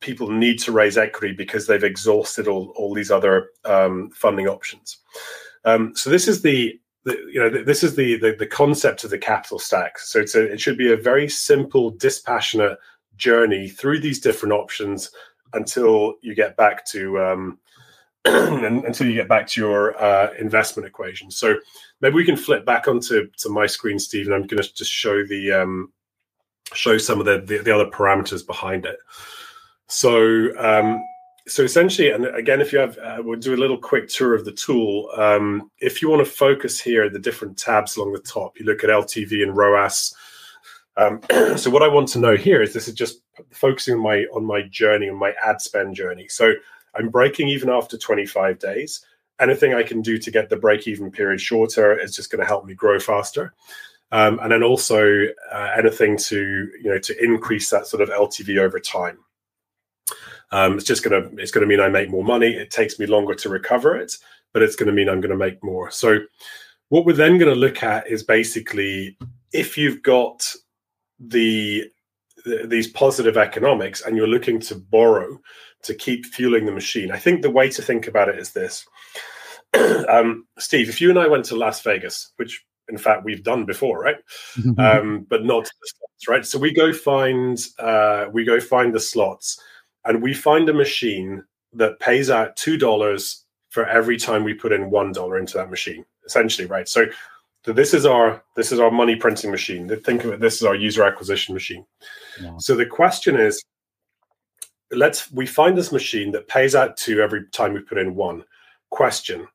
people 0.00 0.28
need 0.28 0.58
to 0.58 0.72
raise 0.72 0.98
equity 0.98 1.32
because 1.32 1.68
they've 1.68 1.84
exhausted 1.84 2.48
all 2.48 2.72
all 2.76 2.92
these 2.92 3.12
other 3.12 3.50
um, 3.64 4.10
funding 4.10 4.48
options. 4.48 4.98
Um, 5.64 5.94
so 5.94 6.10
this 6.10 6.26
is 6.26 6.42
the 6.42 6.78
the, 7.04 7.16
you 7.32 7.40
know 7.40 7.50
this 7.50 7.82
is 7.82 7.96
the, 7.96 8.16
the, 8.18 8.36
the 8.38 8.46
concept 8.46 9.04
of 9.04 9.10
the 9.10 9.18
capital 9.18 9.58
stack. 9.58 9.98
So 9.98 10.20
it's 10.20 10.34
a, 10.34 10.52
it 10.52 10.60
should 10.60 10.78
be 10.78 10.92
a 10.92 10.96
very 10.96 11.28
simple, 11.28 11.90
dispassionate 11.90 12.78
journey 13.16 13.68
through 13.68 14.00
these 14.00 14.20
different 14.20 14.52
options 14.52 15.10
until 15.52 16.14
you 16.22 16.34
get 16.34 16.56
back 16.56 16.84
to 16.86 17.20
um, 17.20 17.58
until 18.24 19.06
you 19.06 19.14
get 19.14 19.28
back 19.28 19.46
to 19.48 19.60
your 19.60 20.00
uh, 20.00 20.32
investment 20.38 20.86
equation. 20.86 21.30
So 21.30 21.56
maybe 22.00 22.14
we 22.14 22.24
can 22.24 22.36
flip 22.36 22.64
back 22.64 22.86
onto 22.86 23.28
to 23.38 23.48
my 23.48 23.66
screen, 23.66 23.98
Steve, 23.98 24.26
and 24.26 24.34
I'm 24.34 24.46
going 24.46 24.62
to 24.62 24.74
just 24.74 24.90
show 24.90 25.26
the 25.26 25.52
um, 25.52 25.92
show 26.72 26.98
some 26.98 27.20
of 27.20 27.26
the, 27.26 27.40
the, 27.40 27.58
the 27.58 27.74
other 27.74 27.90
parameters 27.90 28.46
behind 28.46 28.86
it. 28.86 28.96
So 29.88 30.56
um, 30.58 31.02
so 31.48 31.62
essentially, 31.62 32.10
and 32.10 32.26
again, 32.26 32.60
if 32.60 32.72
you 32.72 32.78
have, 32.78 32.98
uh, 32.98 33.18
we'll 33.20 33.38
do 33.38 33.54
a 33.54 33.56
little 33.56 33.78
quick 33.78 34.08
tour 34.08 34.34
of 34.34 34.44
the 34.44 34.52
tool. 34.52 35.08
Um, 35.16 35.70
if 35.80 36.00
you 36.00 36.08
want 36.08 36.24
to 36.24 36.30
focus 36.30 36.80
here, 36.80 37.08
the 37.10 37.18
different 37.18 37.58
tabs 37.58 37.96
along 37.96 38.12
the 38.12 38.20
top, 38.20 38.58
you 38.60 38.66
look 38.66 38.84
at 38.84 38.90
LTV 38.90 39.42
and 39.42 39.56
ROAS. 39.56 40.14
Um, 40.96 41.20
so 41.56 41.70
what 41.70 41.82
I 41.82 41.88
want 41.88 42.08
to 42.08 42.20
know 42.20 42.36
here 42.36 42.62
is 42.62 42.72
this 42.72 42.86
is 42.86 42.94
just 42.94 43.22
focusing 43.50 43.94
on 43.94 44.00
my 44.00 44.24
on 44.34 44.44
my 44.44 44.62
journey 44.62 45.08
on 45.08 45.16
my 45.16 45.32
ad 45.42 45.60
spend 45.60 45.96
journey. 45.96 46.28
So 46.28 46.52
I'm 46.94 47.08
breaking 47.08 47.48
even 47.48 47.70
after 47.70 47.98
25 47.98 48.58
days. 48.58 49.04
Anything 49.40 49.74
I 49.74 49.82
can 49.82 50.02
do 50.02 50.18
to 50.18 50.30
get 50.30 50.48
the 50.48 50.56
break 50.56 50.86
even 50.86 51.10
period 51.10 51.40
shorter 51.40 51.98
is 51.98 52.14
just 52.14 52.30
going 52.30 52.40
to 52.40 52.46
help 52.46 52.66
me 52.66 52.74
grow 52.74 53.00
faster. 53.00 53.54
Um, 54.12 54.38
and 54.42 54.52
then 54.52 54.62
also 54.62 55.24
uh, 55.50 55.70
anything 55.76 56.18
to 56.18 56.68
you 56.82 56.90
know 56.90 56.98
to 56.98 57.24
increase 57.24 57.70
that 57.70 57.86
sort 57.86 58.02
of 58.02 58.10
LTV 58.10 58.58
over 58.58 58.78
time. 58.78 59.18
Um, 60.52 60.74
it's 60.74 60.84
just 60.84 61.02
gonna 61.02 61.28
it's 61.38 61.50
gonna 61.50 61.66
mean 61.66 61.80
I 61.80 61.88
make 61.88 62.10
more 62.10 62.24
money. 62.24 62.48
It 62.48 62.70
takes 62.70 62.98
me 62.98 63.06
longer 63.06 63.34
to 63.34 63.48
recover 63.48 63.96
it, 63.96 64.16
but 64.52 64.62
it's 64.62 64.76
gonna 64.76 64.92
mean 64.92 65.08
I'm 65.08 65.20
gonna 65.20 65.36
make 65.36 65.62
more. 65.64 65.90
So 65.90 66.18
what 66.90 67.06
we're 67.06 67.14
then 67.14 67.38
gonna 67.38 67.54
look 67.54 67.82
at 67.82 68.06
is 68.06 68.22
basically 68.22 69.16
if 69.52 69.76
you've 69.76 70.02
got 70.02 70.46
the, 71.18 71.84
the 72.44 72.66
these 72.66 72.88
positive 72.88 73.36
economics 73.36 74.02
and 74.02 74.16
you're 74.16 74.26
looking 74.26 74.60
to 74.60 74.74
borrow 74.74 75.40
to 75.82 75.94
keep 75.94 76.26
fueling 76.26 76.66
the 76.66 76.72
machine. 76.72 77.10
I 77.10 77.18
think 77.18 77.42
the 77.42 77.50
way 77.50 77.68
to 77.70 77.82
think 77.82 78.06
about 78.06 78.28
it 78.28 78.38
is 78.38 78.52
this. 78.52 78.86
um, 80.08 80.46
Steve, 80.58 80.88
if 80.88 81.00
you 81.00 81.10
and 81.10 81.18
I 81.18 81.28
went 81.28 81.44
to 81.46 81.56
Las 81.56 81.82
Vegas, 81.82 82.32
which 82.36 82.64
in 82.88 82.98
fact 82.98 83.24
we've 83.24 83.42
done 83.42 83.64
before, 83.64 84.00
right? 84.00 84.16
um, 84.78 85.26
but 85.28 85.44
not 85.44 85.64
the 85.64 85.70
slots, 85.80 86.28
right? 86.28 86.46
So 86.46 86.58
we 86.58 86.72
go 86.72 86.92
find 86.92 87.58
uh, 87.78 88.26
we 88.32 88.44
go 88.44 88.60
find 88.60 88.94
the 88.94 89.00
slots, 89.00 89.60
and 90.04 90.22
we 90.22 90.34
find 90.34 90.68
a 90.68 90.74
machine 90.74 91.44
that 91.72 92.00
pays 92.00 92.30
out 92.30 92.56
two 92.56 92.76
dollars 92.76 93.44
for 93.70 93.86
every 93.86 94.18
time 94.18 94.44
we 94.44 94.54
put 94.54 94.72
in 94.72 94.90
one 94.90 95.12
dollar 95.12 95.38
into 95.38 95.56
that 95.56 95.70
machine, 95.70 96.04
essentially, 96.26 96.66
right? 96.66 96.88
So 96.88 97.06
so 97.64 97.72
this 97.72 97.94
is 97.94 98.04
our 98.04 98.42
this 98.56 98.72
is 98.72 98.80
our 98.80 98.90
money 98.90 99.16
printing 99.16 99.50
machine. 99.50 99.88
Think 99.88 100.24
of 100.24 100.32
it. 100.32 100.40
This 100.40 100.56
is 100.56 100.64
our 100.64 100.74
user 100.74 101.04
acquisition 101.04 101.54
machine. 101.54 101.86
Yeah. 102.40 102.56
So 102.58 102.74
the 102.74 102.86
question 102.86 103.36
is, 103.36 103.62
let's 104.90 105.30
we 105.30 105.46
find 105.46 105.78
this 105.78 105.92
machine 105.92 106.32
that 106.32 106.48
pays 106.48 106.74
out 106.74 106.96
two 106.96 107.20
every 107.20 107.46
time 107.52 107.72
we 107.72 107.80
put 107.80 107.98
in 107.98 108.14
one. 108.16 108.44
Question: 108.90 109.46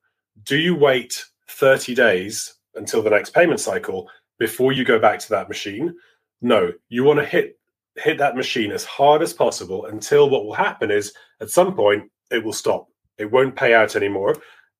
Do 0.43 0.57
you 0.57 0.75
wait 0.75 1.25
thirty 1.49 1.93
days 1.93 2.53
until 2.75 3.03
the 3.03 3.09
next 3.09 3.33
payment 3.33 3.59
cycle 3.59 4.09
before 4.39 4.71
you 4.71 4.85
go 4.85 4.99
back 4.99 5.19
to 5.19 5.29
that 5.29 5.49
machine? 5.49 5.93
No, 6.41 6.71
you 6.87 7.03
want 7.03 7.19
to 7.19 7.25
hit 7.25 7.56
hit 7.97 8.17
that 8.17 8.35
machine 8.35 8.71
as 8.71 8.85
hard 8.85 9.21
as 9.21 9.33
possible 9.33 9.85
until 9.85 10.29
what 10.29 10.45
will 10.45 10.53
happen 10.53 10.91
is 10.91 11.13
at 11.41 11.49
some 11.49 11.75
point 11.75 12.09
it 12.31 12.43
will 12.43 12.53
stop. 12.53 12.87
It 13.17 13.31
won't 13.31 13.55
pay 13.55 13.73
out 13.73 13.95
anymore 13.95 14.35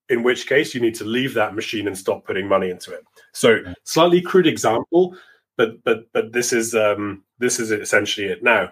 in 0.10 0.24
which 0.24 0.48
case 0.48 0.74
you 0.74 0.82
need 0.82 0.96
to 0.96 1.04
leave 1.04 1.34
that 1.34 1.56
machine 1.56 1.88
and 1.88 1.98
stop 1.98 2.26
putting 2.26 2.48
money 2.48 2.70
into 2.70 2.94
it. 2.94 3.04
So 3.34 3.60
slightly 3.84 4.22
crude 4.22 4.48
example, 4.48 5.16
but 5.58 5.84
but 5.84 6.12
but 6.14 6.32
this 6.32 6.54
is 6.54 6.76
um, 6.76 7.24
this 7.40 7.60
is 7.60 7.72
essentially 7.72 8.28
it 8.28 8.44
now. 8.44 8.72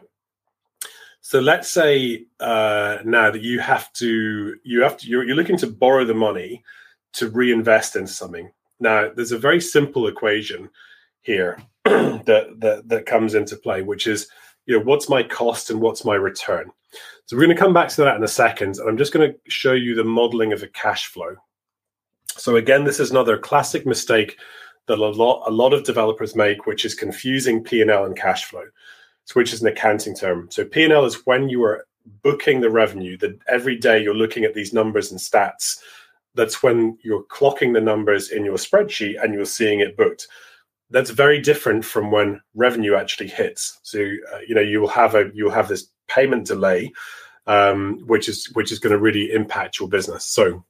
So 1.22 1.40
let's 1.40 1.72
say 1.72 2.26
uh, 2.40 3.00
now 3.04 3.32
that 3.32 3.42
you 3.42 3.60
have 3.60 3.92
to 3.94 4.56
you 4.64 4.84
have 4.84 4.98
to 4.98 5.08
you're, 5.08 5.24
you're 5.24 5.36
looking 5.36 5.58
to 5.58 5.68
borrow 5.68 6.06
the 6.06 6.14
money 6.14 6.64
to 7.14 7.30
reinvest 7.30 7.96
into 7.96 8.12
something. 8.12 8.52
Now 8.80 9.10
there's 9.14 9.32
a 9.32 9.40
very 9.40 9.60
simple 9.60 10.08
equation 10.08 10.70
here 11.22 11.58
that, 12.26 12.56
that 12.58 12.90
that 12.90 13.06
comes 13.06 13.36
into 13.36 13.56
play, 13.56 13.84
which 13.84 14.08
is 14.08 14.28
you 14.66 14.76
know 14.76 14.84
what's 14.84 15.08
my 15.08 15.22
cost 15.22 15.70
and 15.70 15.80
what's 15.80 16.04
my 16.04 16.16
return. 16.16 16.72
So 17.26 17.36
we're 17.36 17.46
going 17.46 17.56
to 17.56 17.62
come 17.62 17.74
back 17.74 17.90
to 17.90 18.02
that 18.02 18.16
in 18.16 18.24
a 18.24 18.28
second, 18.28 18.78
and 18.78 18.90
I'm 18.90 18.98
just 18.98 19.14
going 19.14 19.32
to 19.32 19.38
show 19.48 19.74
you 19.74 19.94
the 19.94 20.04
modeling 20.04 20.52
of 20.52 20.64
a 20.64 20.68
cash 20.68 21.08
flow. 21.08 21.36
So 22.38 22.56
again, 22.56 22.86
this 22.86 23.00
is 23.00 23.12
another 23.12 23.38
classic 23.38 23.86
mistake 23.86 24.38
that 24.88 24.98
a 24.98 25.06
lot 25.06 25.44
a 25.48 25.52
lot 25.52 25.74
of 25.74 25.84
developers 25.84 26.36
make, 26.36 26.66
which 26.66 26.86
is 26.86 26.96
confusing 26.96 27.64
P 27.64 27.82
and 27.82 27.92
L 27.92 28.06
and 28.06 28.18
cash 28.18 28.46
flow, 28.46 28.66
which 29.34 29.54
is 29.54 29.62
an 29.62 29.68
accounting 29.68 30.16
term. 30.16 30.48
So 30.50 30.66
P 30.66 30.84
and 30.84 30.94
L 30.94 31.06
is 31.06 31.26
when 31.26 31.50
you 31.50 31.64
are 31.64 31.86
booking 32.24 32.62
the 32.62 32.70
revenue. 32.72 33.16
That 33.18 33.40
every 33.48 33.78
day 33.78 34.02
you're 34.02 34.16
looking 34.16 34.44
at 34.44 34.56
these 34.56 34.74
numbers 34.74 35.12
and 35.12 35.20
stats. 35.20 35.78
That's 36.34 36.62
when 36.62 36.98
you're 37.04 37.24
clocking 37.24 37.74
the 37.74 37.82
numbers 37.82 38.32
in 38.32 38.44
your 38.44 38.58
spreadsheet 38.58 39.24
and 39.24 39.34
you're 39.34 39.46
seeing 39.46 39.80
it 39.80 39.96
booked. 39.96 40.28
That's 40.90 41.10
very 41.10 41.42
different 41.42 41.84
from 41.84 42.12
when 42.12 42.42
revenue 42.54 42.96
actually 42.96 43.28
hits. 43.28 43.80
So 43.84 44.00
uh, 44.00 44.40
you 44.48 44.56
know 44.56 44.62
you 44.62 44.80
will 44.82 44.88
have 44.90 45.16
a 45.16 45.30
you 45.34 45.46
will 45.46 45.52
have 45.52 45.68
this 45.68 45.88
payment 46.08 46.48
delay, 46.48 46.92
um, 47.48 48.00
which 48.06 48.30
is 48.30 48.48
which 48.54 48.72
is 48.72 48.80
going 48.80 48.94
to 48.94 49.00
really 49.00 49.32
impact 49.32 49.80
your 49.80 49.90
business. 49.90 50.26
So 50.26 50.64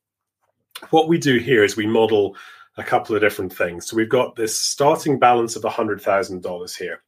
what 0.89 1.07
we 1.07 1.17
do 1.17 1.37
here 1.37 1.63
is 1.63 1.75
we 1.75 1.87
model 1.87 2.35
a 2.77 2.83
couple 2.83 3.15
of 3.15 3.21
different 3.21 3.53
things. 3.53 3.87
So 3.87 3.95
we've 3.95 4.09
got 4.09 4.35
this 4.35 4.61
starting 4.61 5.17
balance 5.17 5.55
of 5.55 5.63
$100,000 5.63 6.77
here. 6.77 7.01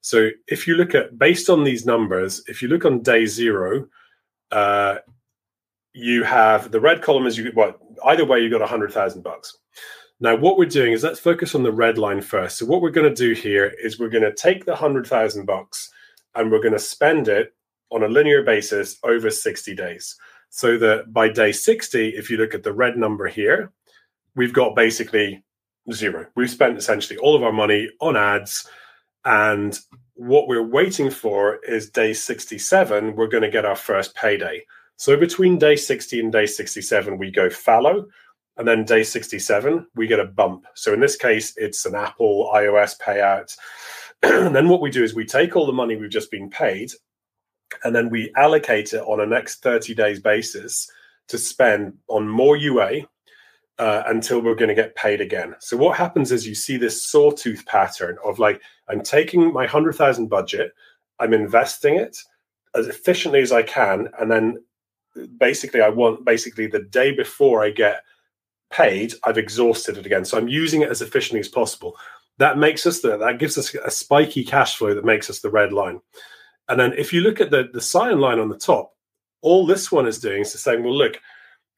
So 0.00 0.30
if 0.46 0.66
you 0.66 0.76
look 0.76 0.94
at, 0.94 1.18
based 1.18 1.50
on 1.50 1.64
these 1.64 1.84
numbers, 1.84 2.42
if 2.46 2.62
you 2.62 2.68
look 2.68 2.84
on 2.84 3.02
day 3.02 3.26
zero, 3.26 3.86
uh, 4.52 4.98
you 5.92 6.22
have 6.22 6.70
the 6.70 6.80
red 6.80 7.02
column 7.02 7.26
is 7.26 7.36
you 7.36 7.50
what 7.54 7.78
either 8.06 8.24
way 8.24 8.40
you 8.40 8.48
got 8.48 8.62
a 8.62 8.66
hundred 8.66 8.92
thousand 8.92 9.22
bucks. 9.22 9.56
Now 10.20 10.36
what 10.36 10.58
we're 10.58 10.66
doing 10.66 10.92
is 10.92 11.02
let's 11.02 11.18
focus 11.18 11.54
on 11.54 11.62
the 11.62 11.72
red 11.72 11.96
line 11.96 12.20
first. 12.20 12.58
So 12.58 12.66
what 12.66 12.82
we're 12.82 12.90
going 12.90 13.08
to 13.08 13.14
do 13.14 13.32
here 13.32 13.74
is 13.82 13.98
we're 13.98 14.10
going 14.10 14.24
to 14.24 14.34
take 14.34 14.66
the 14.66 14.76
hundred 14.76 15.06
thousand 15.06 15.46
bucks 15.46 15.90
and 16.34 16.50
we're 16.50 16.60
going 16.60 16.74
to 16.74 16.78
spend 16.78 17.26
it 17.28 17.54
on 17.90 18.02
a 18.02 18.08
linear 18.08 18.42
basis 18.42 18.98
over 19.02 19.30
60 19.30 19.74
days. 19.74 20.16
So 20.50 20.76
that 20.78 21.12
by 21.12 21.28
day 21.28 21.52
60, 21.52 22.10
if 22.10 22.30
you 22.30 22.36
look 22.36 22.54
at 22.54 22.62
the 22.62 22.72
red 22.72 22.96
number 22.96 23.26
here, 23.28 23.72
we've 24.36 24.52
got 24.52 24.76
basically 24.76 25.42
zero. 25.92 26.26
We've 26.36 26.50
spent 26.50 26.76
essentially 26.76 27.18
all 27.18 27.34
of 27.34 27.42
our 27.42 27.52
money 27.52 27.88
on 28.00 28.16
ads. 28.16 28.68
And 29.24 29.78
what 30.14 30.48
we're 30.48 30.66
waiting 30.66 31.10
for 31.10 31.60
is 31.66 31.90
day 31.90 32.12
67, 32.12 33.16
we're 33.16 33.26
going 33.26 33.42
to 33.42 33.50
get 33.50 33.64
our 33.64 33.76
first 33.76 34.14
payday. 34.14 34.64
So 34.96 35.16
between 35.16 35.58
day 35.58 35.76
60 35.76 36.20
and 36.20 36.30
day 36.30 36.46
67, 36.46 37.16
we 37.16 37.30
go 37.30 37.48
fallow. 37.48 38.06
And 38.56 38.66
then 38.68 38.84
day 38.84 39.02
67, 39.02 39.86
we 39.94 40.06
get 40.06 40.20
a 40.20 40.24
bump. 40.24 40.66
So 40.74 40.92
in 40.92 41.00
this 41.00 41.16
case, 41.16 41.54
it's 41.56 41.86
an 41.86 41.94
Apple 41.94 42.50
iOS 42.54 42.98
payout. 43.00 43.56
and 44.22 44.54
then 44.54 44.68
what 44.68 44.82
we 44.82 44.90
do 44.90 45.02
is 45.02 45.14
we 45.14 45.24
take 45.24 45.56
all 45.56 45.66
the 45.66 45.72
money 45.72 45.96
we've 45.96 46.10
just 46.10 46.30
been 46.30 46.50
paid 46.50 46.90
and 47.84 47.94
then 47.94 48.10
we 48.10 48.32
allocate 48.36 48.92
it 48.92 49.02
on 49.02 49.20
a 49.20 49.26
next 49.26 49.62
30 49.62 49.94
days 49.94 50.20
basis 50.20 50.90
to 51.28 51.38
spend 51.38 51.96
on 52.08 52.28
more 52.28 52.56
UA 52.56 53.02
uh, 53.78 54.02
until 54.08 54.40
we're 54.40 54.54
going 54.54 54.68
to 54.68 54.74
get 54.74 54.94
paid 54.94 55.20
again. 55.20 55.54
So 55.60 55.76
what 55.76 55.96
happens 55.96 56.32
is 56.32 56.46
you 56.46 56.54
see 56.54 56.76
this 56.76 57.02
sawtooth 57.02 57.64
pattern 57.66 58.18
of 58.24 58.38
like 58.38 58.60
I'm 58.88 59.02
taking 59.02 59.52
my 59.52 59.66
hundred 59.66 59.94
thousand 59.94 60.26
budget, 60.26 60.72
I'm 61.18 61.32
investing 61.32 61.96
it 61.96 62.18
as 62.74 62.88
efficiently 62.88 63.40
as 63.40 63.52
I 63.52 63.62
can, 63.62 64.08
and 64.20 64.30
then 64.30 64.62
basically 65.38 65.80
I 65.80 65.88
want 65.88 66.24
basically 66.24 66.66
the 66.66 66.82
day 66.82 67.12
before 67.12 67.64
I 67.64 67.70
get 67.70 68.02
paid, 68.70 69.14
I've 69.24 69.38
exhausted 69.38 69.96
it 69.98 70.06
again. 70.06 70.24
So 70.24 70.38
I'm 70.38 70.48
using 70.48 70.82
it 70.82 70.90
as 70.90 71.02
efficiently 71.02 71.40
as 71.40 71.48
possible. 71.48 71.96
That 72.38 72.58
makes 72.58 72.86
us 72.86 73.00
the, 73.00 73.16
that 73.18 73.38
gives 73.38 73.58
us 73.58 73.74
a 73.74 73.90
spiky 73.90 74.44
cash 74.44 74.76
flow 74.76 74.94
that 74.94 75.04
makes 75.04 75.28
us 75.28 75.40
the 75.40 75.50
red 75.50 75.72
line. 75.72 76.00
And 76.68 76.78
then 76.78 76.92
if 76.94 77.12
you 77.12 77.20
look 77.20 77.40
at 77.40 77.50
the 77.50 77.68
the 77.72 77.80
cyan 77.80 78.20
line 78.20 78.38
on 78.38 78.48
the 78.48 78.56
top, 78.56 78.94
all 79.42 79.66
this 79.66 79.90
one 79.90 80.06
is 80.06 80.18
doing 80.18 80.42
is 80.42 80.52
saying, 80.52 80.84
well, 80.84 80.96
look, 80.96 81.20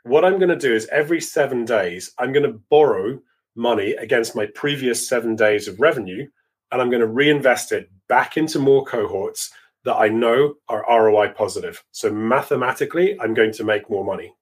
what 0.05 0.25
I'm 0.25 0.39
going 0.39 0.49
to 0.49 0.57
do 0.57 0.75
is 0.75 0.87
every 0.89 1.21
seven 1.21 1.65
days, 1.65 2.13
I'm 2.19 2.33
going 2.33 2.51
to 2.51 2.61
borrow 2.71 3.19
money 3.55 3.93
against 3.93 4.37
my 4.37 4.47
previous 4.47 5.09
seven 5.09 5.37
days 5.37 5.69
of 5.69 5.81
revenue, 5.81 6.27
and 6.71 6.83
I'm 6.83 6.91
going 6.91 7.01
to 7.01 7.07
reinvest 7.07 7.73
it 7.73 7.91
back 8.09 8.37
into 8.37 8.59
more 8.59 8.85
cohorts 8.85 9.51
that 9.85 9.97
I 9.97 10.09
know 10.09 10.55
are 10.69 10.85
ROI 10.89 11.31
positive. 11.31 11.83
So 11.93 12.11
mathematically, 12.13 13.19
I'm 13.21 13.35
going 13.35 13.53
to 13.53 13.65
make 13.65 13.91
more 13.91 14.05
money. 14.05 14.35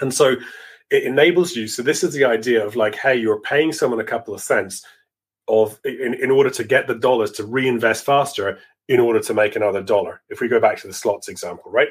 And 0.00 0.12
so 0.12 0.36
it 0.90 1.04
enables 1.04 1.56
you. 1.56 1.66
So 1.66 1.82
this 1.82 2.04
is 2.04 2.14
the 2.14 2.24
idea 2.24 2.64
of 2.64 2.76
like, 2.76 2.94
hey, 2.94 3.16
you're 3.16 3.40
paying 3.40 3.72
someone 3.72 4.00
a 4.00 4.04
couple 4.04 4.34
of 4.34 4.40
cents 4.40 4.84
of 5.48 5.78
in, 5.84 6.14
in 6.14 6.30
order 6.30 6.50
to 6.50 6.64
get 6.64 6.86
the 6.86 6.94
dollars 6.94 7.32
to 7.32 7.44
reinvest 7.44 8.04
faster 8.04 8.58
in 8.88 9.00
order 9.00 9.20
to 9.20 9.34
make 9.34 9.56
another 9.56 9.82
dollar. 9.82 10.22
If 10.28 10.40
we 10.40 10.48
go 10.48 10.60
back 10.60 10.78
to 10.78 10.86
the 10.86 10.92
slots 10.92 11.28
example, 11.28 11.70
right? 11.70 11.88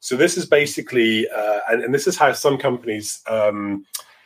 So 0.00 0.16
this 0.16 0.36
is 0.36 0.46
basically, 0.46 1.28
uh, 1.28 1.60
and, 1.70 1.84
and, 1.84 1.94
this 1.94 2.08
is 2.08 2.16
how 2.16 2.32
some 2.32 2.58
companies 2.58 3.22
um, 3.28 3.84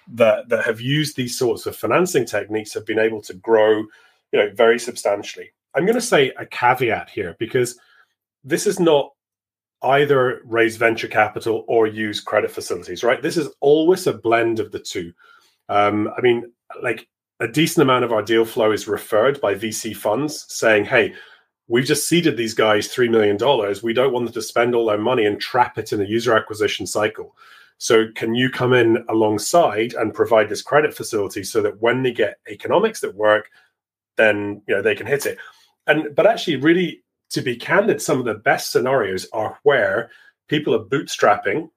that 0.09 0.49
that 0.49 0.65
have 0.65 0.81
used 0.81 1.17
these 1.17 1.39
sorts 1.39 1.67
of 1.67 1.77
financing 1.77 2.25
techniques 2.25 2.73
have 2.73 2.87
been 2.87 2.99
able 2.99 3.21
to 3.23 3.35
grow, 3.35 3.81
you 4.33 4.39
know, 4.39 4.51
very 4.55 4.79
substantially. 4.79 5.51
I'm 5.75 5.85
going 5.85 5.95
to 5.95 6.01
say 6.01 6.33
a 6.39 6.47
caveat 6.47 7.11
here 7.11 7.37
because 7.39 7.79
this 8.45 8.67
is 8.67 8.81
not 8.81 9.13
either 9.83 10.41
raise 10.45 10.77
venture 10.77 11.09
capital 11.09 11.65
or 11.69 11.87
use 11.87 12.21
credit 12.21 12.51
facilities, 12.51 13.05
right? 13.05 13.23
This 13.23 13.37
is 13.37 13.49
always 13.61 14.07
a 14.07 14.13
blend 14.13 14.59
of 14.61 14.73
the 14.73 14.81
two. 14.81 15.13
Um, 15.69 16.09
I 16.17 16.21
mean, 16.21 16.53
like 16.83 17.09
a 17.41 17.49
decent 17.49 17.83
amount 17.83 18.05
of 18.05 18.13
our 18.13 18.23
deal 18.23 18.45
flow 18.45 18.73
is 18.73 18.89
referred 18.89 19.41
by 19.41 19.55
VC 19.55 19.95
funds 19.95 20.47
saying, 20.49 20.87
"Hey." 20.87 21.15
we've 21.69 21.85
just 21.85 22.09
seeded 22.09 22.37
these 22.37 22.55
guys 22.55 22.89
$3 22.89 23.11
million. 23.11 23.37
We 23.83 23.93
don't 23.93 24.13
want 24.13 24.27
them 24.27 24.35
to 24.35 24.43
spend 24.43 24.75
all 24.75 24.87
their 24.87 24.99
money 24.99 25.27
and 25.27 25.41
trap 25.41 25.79
it 25.79 25.93
in 25.93 26.01
a 26.01 26.05
user 26.05 26.37
acquisition 26.37 26.87
cycle. 26.87 27.37
So, 27.79 28.07
can 28.15 28.35
you 28.35 28.49
come 28.49 28.73
in 28.73 29.05
alongside 29.09 29.93
and 29.95 30.15
provide 30.15 30.49
this 30.49 30.63
credit 30.63 30.95
facility 30.95 31.45
so 31.45 31.61
that 31.61 31.81
when 31.83 32.03
they 32.03 32.13
get 32.13 32.39
economics 32.49 33.01
that 33.01 33.15
work, 33.15 33.51
then 34.17 34.63
you 34.67 34.75
know 34.75 34.81
they 34.81 34.95
can 34.95 35.07
hit 35.07 35.27
it? 35.27 35.37
And 35.87 36.15
but 36.15 36.27
actually, 36.27 36.57
really, 36.57 37.03
to 37.31 37.43
be 37.43 37.57
candid, 37.57 38.01
some 38.01 38.19
of 38.19 38.25
the 38.25 38.35
best 38.35 38.73
scenarios 38.73 39.27
are 39.33 39.59
where 39.63 40.11
people 40.49 40.75
are 40.75 40.85
bootstrapping. 40.85 41.71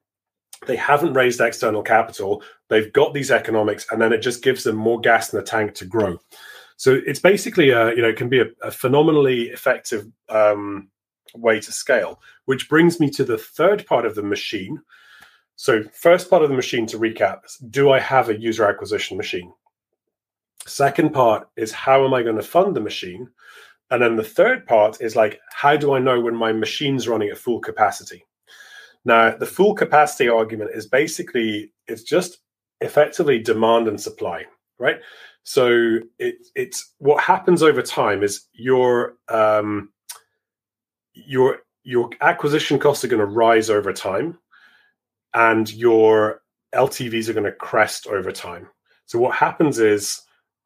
They 0.66 0.76
haven't 0.76 1.14
raised 1.14 1.40
external 1.40 1.82
capital. 1.82 2.42
They've 2.68 2.92
got 2.92 3.14
these 3.14 3.30
economics, 3.30 3.86
and 3.90 4.00
then 4.00 4.12
it 4.12 4.18
just 4.18 4.42
gives 4.42 4.64
them 4.64 4.76
more 4.76 5.00
gas 5.00 5.32
in 5.32 5.38
the 5.38 5.44
tank 5.44 5.74
to 5.76 5.86
grow. 5.86 6.18
So 6.76 6.98
it's 7.06 7.20
basically 7.20 7.70
a 7.70 7.94
you 7.94 8.02
know 8.02 8.08
it 8.08 8.16
can 8.16 8.28
be 8.28 8.40
a, 8.40 8.46
a 8.62 8.70
phenomenally 8.70 9.44
effective 9.48 10.06
um, 10.28 10.88
way 11.34 11.60
to 11.60 11.72
scale. 11.72 12.20
Which 12.44 12.68
brings 12.68 13.00
me 13.00 13.10
to 13.10 13.24
the 13.24 13.38
third 13.38 13.86
part 13.86 14.06
of 14.06 14.14
the 14.14 14.22
machine. 14.22 14.80
So 15.56 15.82
first 15.92 16.30
part 16.30 16.42
of 16.42 16.48
the 16.48 16.56
machine 16.56 16.86
to 16.86 16.98
recap: 16.98 17.40
Do 17.70 17.90
I 17.90 18.00
have 18.00 18.28
a 18.28 18.38
user 18.38 18.66
acquisition 18.66 19.16
machine? 19.16 19.52
Second 20.66 21.12
part 21.12 21.48
is 21.56 21.72
how 21.72 22.04
am 22.04 22.14
I 22.14 22.22
going 22.22 22.36
to 22.36 22.42
fund 22.42 22.76
the 22.76 22.80
machine? 22.80 23.28
And 23.90 24.02
then 24.02 24.16
the 24.16 24.24
third 24.24 24.66
part 24.66 25.00
is 25.00 25.16
like, 25.16 25.40
how 25.52 25.76
do 25.76 25.94
I 25.94 25.98
know 25.98 26.20
when 26.20 26.36
my 26.36 26.52
machine's 26.52 27.08
running 27.08 27.28
at 27.28 27.38
full 27.38 27.60
capacity? 27.60 28.24
Now, 29.04 29.34
the 29.36 29.46
full 29.46 29.74
capacity 29.74 30.28
argument 30.28 30.70
is 30.74 30.86
basically 30.86 31.72
it's 31.88 32.02
just 32.02 32.38
effectively 32.80 33.38
demand 33.38 33.88
and 33.88 34.00
supply, 34.00 34.44
right? 34.78 35.00
So 35.42 35.98
it, 36.18 36.36
it's 36.54 36.94
what 36.98 37.22
happens 37.22 37.62
over 37.62 37.82
time 37.82 38.22
is 38.22 38.46
your 38.52 39.14
um, 39.28 39.90
your 41.14 41.60
your 41.82 42.10
acquisition 42.20 42.78
costs 42.78 43.04
are 43.04 43.08
going 43.08 43.20
to 43.20 43.26
rise 43.26 43.70
over 43.70 43.92
time, 43.92 44.38
and 45.34 45.72
your 45.72 46.42
LTVs 46.74 47.28
are 47.28 47.32
going 47.32 47.44
to 47.44 47.52
crest 47.52 48.06
over 48.06 48.30
time. 48.30 48.68
So 49.06 49.18
what 49.18 49.34
happens 49.34 49.78
is 49.78 50.20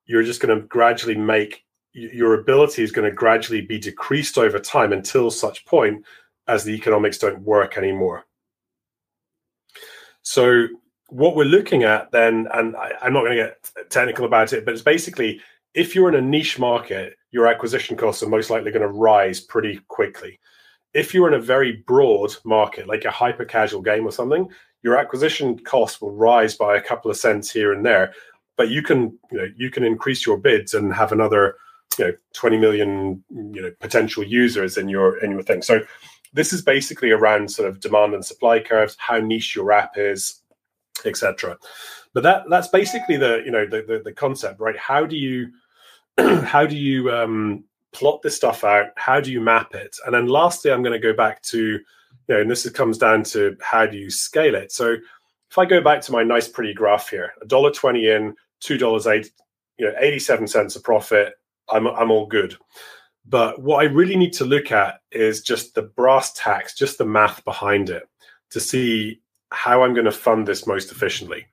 you're 0.07 0.25
just 0.25 0.41
going 0.41 0.61
to 0.61 0.67
gradually 0.67 1.17
make 1.17 1.65
your 1.95 2.35
ability 2.35 2.83
is 2.83 2.93
going 2.93 3.09
to 3.09 3.15
gradually 3.15 3.61
be 3.61 3.79
decreased 3.79 4.37
over 4.37 4.59
time 4.59 4.93
until 4.93 5.31
such 5.31 5.65
point 5.65 6.05
as 6.49 6.65
the 6.65 6.73
economics 6.75 7.19
don't 7.19 7.41
work 7.43 7.79
anymore. 7.79 8.25
So 10.23 10.67
what 11.09 11.37
we're 11.37 11.45
looking 11.45 11.85
at 11.85 12.11
then, 12.11 12.49
and 12.53 12.77
I, 12.77 12.93
I'm 13.01 13.13
not 13.13 13.25
going 13.25 13.37
to 13.37 13.45
get 13.45 13.91
technical 13.91 14.25
about 14.25 14.53
it, 14.53 14.65
but 14.65 14.75
it's 14.75 14.83
basically 14.83 15.41
if 15.75 15.95
you're 15.95 16.09
in 16.09 16.15
a 16.15 16.21
niche 16.21 16.59
market, 16.59 17.17
your 17.31 17.47
acquisition 17.47 17.97
costs 17.97 18.23
are 18.23 18.29
most 18.29 18.51
likely 18.51 18.71
going 18.71 18.83
to 18.83 18.89
rise 18.89 19.41
pretty 19.41 19.81
quickly. 19.89 20.39
If 20.93 21.13
you're 21.13 21.29
in 21.29 21.35
a 21.35 21.41
very 21.41 21.83
broad 21.87 22.35
market, 22.45 22.87
like 22.87 23.05
a 23.05 23.11
hyper 23.11 23.45
casual 23.45 23.83
game 23.83 24.07
or 24.07 24.13
something, 24.13 24.49
your 24.83 24.97
acquisition 24.97 25.59
costs 25.59 26.01
will 26.01 26.13
rise 26.13 26.55
by 26.55 26.77
a 26.77 26.83
couple 26.83 27.11
of 27.11 27.17
cents 27.17 27.51
here 27.51 27.73
and 27.73 27.85
there. 27.85 28.15
But 28.57 28.71
you 28.71 28.83
can, 28.83 29.19
you 29.33 29.39
know, 29.39 29.49
you 29.57 29.71
can 29.71 29.83
increase 29.83 30.25
your 30.25 30.39
bids 30.39 30.75
and 30.75 30.95
have 30.95 31.11
another, 31.11 31.57
you 31.99 32.07
know, 32.07 32.13
20 32.35 32.59
million, 32.59 33.25
you 33.31 33.63
know, 33.63 33.71
potential 33.81 34.25
users 34.25 34.77
in 34.77 34.89
your 34.89 35.19
in 35.19 35.31
your 35.31 35.43
thing. 35.43 35.63
So 35.63 35.81
this 36.33 36.53
is 36.53 36.63
basically 36.63 37.11
around 37.11 37.51
sort 37.51 37.69
of 37.69 37.81
demand 37.81 38.15
and 38.15 38.25
supply 38.25 38.61
curves, 38.61 38.97
how 38.99 39.19
niche 39.19 39.55
your 39.55 39.73
app 39.73 39.97
is, 39.97 40.41
etc. 41.05 41.57
But 42.13 42.23
that 42.23 42.45
that's 42.49 42.69
basically 42.69 43.17
the 43.17 43.43
you 43.45 43.51
know 43.51 43.67
the, 43.67 43.83
the, 43.83 44.03
the 44.05 44.13
concept, 44.13 44.61
right? 44.61 44.77
How 44.77 45.07
do 45.07 45.17
you 45.17 45.53
how 46.45 46.67
do 46.67 46.77
you 46.77 47.11
um, 47.11 47.65
plot 47.93 48.23
this 48.23 48.37
stuff 48.37 48.65
out? 48.65 48.87
How 48.97 49.21
do 49.21 49.31
you 49.33 49.41
map 49.41 49.75
it? 49.75 49.97
And 50.05 50.15
then 50.15 50.27
lastly, 50.27 50.73
I'm 50.73 50.83
going 50.83 51.01
to 51.01 51.07
go 51.07 51.17
back 51.17 51.43
to 51.43 51.59
you 51.59 52.35
know, 52.35 52.41
and 52.41 52.51
this 52.51 52.69
comes 52.71 52.99
down 52.99 53.23
to 53.25 53.57
how 53.61 53.87
do 53.87 53.97
you 53.97 54.11
scale 54.11 54.55
it? 54.55 54.73
So 54.73 54.97
if 55.51 55.59
I 55.59 55.67
go 55.67 55.81
back 55.81 56.01
to 56.03 56.13
my 56.13 56.23
nice 56.23 56.49
pretty 56.49 56.75
graph 56.75 57.11
here, 57.11 57.33
a 57.43 57.47
dollar 57.47 57.71
twenty 57.71 58.09
in, 58.09 58.35
two 58.61 58.79
dollars 58.79 59.07
eight 59.07 59.31
you 59.79 59.87
know, 59.87 59.95
87 59.99 60.47
cents 60.47 60.77
a 60.77 60.81
profit. 60.81 61.35
I'm 61.71 61.87
I'm 61.87 62.11
all 62.11 62.27
good. 62.27 62.57
But 63.27 63.63
what 63.63 63.81
I 63.81 63.89
really 63.89 64.17
need 64.17 64.35
to 64.35 64.45
look 64.45 64.71
at 64.71 65.01
is 65.11 65.41
just 65.41 65.75
the 65.75 65.83
brass 65.83 66.33
tacks, 66.35 66.75
just 66.75 66.99
the 66.99 67.07
math 67.07 67.45
behind 67.45 67.89
it 67.89 68.03
to 68.51 68.61
see 68.61 69.21
how 69.51 69.83
I'm 69.83 69.95
going 69.95 70.05
to 70.05 70.13
fund 70.13 70.47
this 70.47 70.67
most 70.67 70.93
efficiently. 70.93 71.47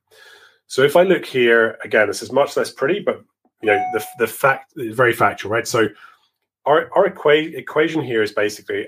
So 0.68 0.82
if 0.82 0.96
I 0.96 1.04
look 1.04 1.26
here, 1.26 1.78
again, 1.84 2.08
this 2.08 2.22
is 2.22 2.32
much 2.32 2.58
less 2.58 2.72
pretty, 2.72 3.00
but 3.00 3.22
you 3.62 3.68
know, 3.68 3.84
the 3.94 4.06
the 4.20 4.28
fact 4.28 4.74
is 4.76 4.96
very 4.96 5.14
factual, 5.14 5.52
right? 5.52 5.68
So 5.68 5.88
our 6.66 6.90
our 6.96 7.10
equa- 7.10 7.56
equation 7.56 8.02
here 8.02 8.24
is 8.24 8.32
basically 8.32 8.88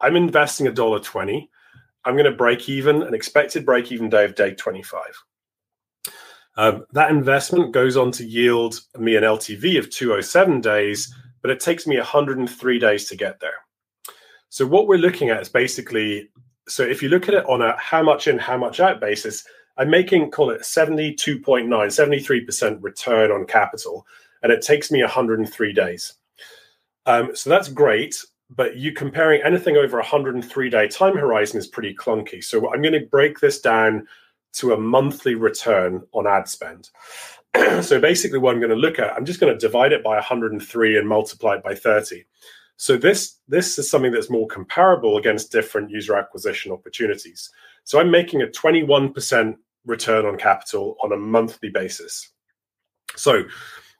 I'm 0.00 0.16
investing 0.16 0.66
a 0.66 0.72
dollar 0.72 1.00
twenty. 1.00 1.50
I'm 2.04 2.14
going 2.14 2.24
to 2.24 2.32
break 2.32 2.68
even 2.68 3.02
an 3.02 3.12
expected 3.12 3.66
break 3.66 3.92
even 3.92 4.08
day 4.08 4.24
of 4.24 4.34
day 4.34 4.54
25. 4.54 5.00
Um, 6.58 6.84
that 6.92 7.12
investment 7.12 7.72
goes 7.72 7.96
on 7.96 8.10
to 8.12 8.24
yield 8.24 8.80
me 8.98 9.14
an 9.14 9.22
LTV 9.22 9.78
of 9.78 9.90
207 9.90 10.60
days, 10.60 11.14
but 11.40 11.52
it 11.52 11.60
takes 11.60 11.86
me 11.86 11.96
103 11.96 12.78
days 12.80 13.08
to 13.08 13.16
get 13.16 13.38
there. 13.38 13.64
So 14.48 14.66
what 14.66 14.88
we're 14.88 14.98
looking 14.98 15.30
at 15.30 15.40
is 15.40 15.48
basically 15.48 16.28
so 16.66 16.82
if 16.82 17.02
you 17.02 17.08
look 17.08 17.28
at 17.28 17.34
it 17.34 17.46
on 17.46 17.62
a 17.62 17.76
how 17.78 18.02
much 18.02 18.26
in, 18.28 18.38
how 18.38 18.58
much 18.58 18.80
out 18.80 19.00
basis, 19.00 19.44
I'm 19.78 19.88
making 19.88 20.32
call 20.32 20.50
it 20.50 20.62
72.9, 20.62 21.68
73% 21.68 22.78
return 22.82 23.30
on 23.30 23.46
capital, 23.46 24.06
and 24.42 24.52
it 24.52 24.60
takes 24.60 24.90
me 24.90 25.00
103 25.00 25.72
days. 25.72 26.14
Um, 27.06 27.34
so 27.34 27.48
that's 27.48 27.68
great, 27.68 28.22
but 28.50 28.76
you 28.76 28.92
comparing 28.92 29.42
anything 29.42 29.76
over 29.76 29.98
a 29.98 30.02
103 30.02 30.70
day 30.70 30.88
time 30.88 31.16
horizon 31.16 31.58
is 31.58 31.68
pretty 31.68 31.94
clunky. 31.94 32.42
So 32.42 32.72
I'm 32.72 32.82
going 32.82 32.92
to 32.94 33.06
break 33.06 33.38
this 33.38 33.60
down 33.60 34.06
to 34.54 34.72
a 34.72 34.80
monthly 34.80 35.34
return 35.34 36.02
on 36.12 36.26
ad 36.26 36.48
spend. 36.48 36.90
so 37.82 38.00
basically, 38.00 38.38
what 38.38 38.54
I'm 38.54 38.60
going 38.60 38.70
to 38.70 38.76
look 38.76 38.98
at, 38.98 39.12
I'm 39.14 39.24
just 39.24 39.40
going 39.40 39.52
to 39.52 39.58
divide 39.58 39.92
it 39.92 40.04
by 40.04 40.14
103 40.14 40.98
and 40.98 41.08
multiply 41.08 41.56
it 41.56 41.62
by 41.62 41.74
30. 41.74 42.24
So 42.76 42.96
this 42.96 43.40
this 43.48 43.78
is 43.78 43.90
something 43.90 44.12
that's 44.12 44.30
more 44.30 44.46
comparable 44.46 45.16
against 45.16 45.50
different 45.50 45.90
user 45.90 46.16
acquisition 46.16 46.70
opportunities. 46.70 47.50
So 47.84 47.98
I'm 47.98 48.10
making 48.10 48.42
a 48.42 48.46
21% 48.46 49.56
return 49.84 50.26
on 50.26 50.36
capital 50.38 50.96
on 51.02 51.12
a 51.12 51.16
monthly 51.16 51.70
basis. 51.70 52.30
So 53.16 53.42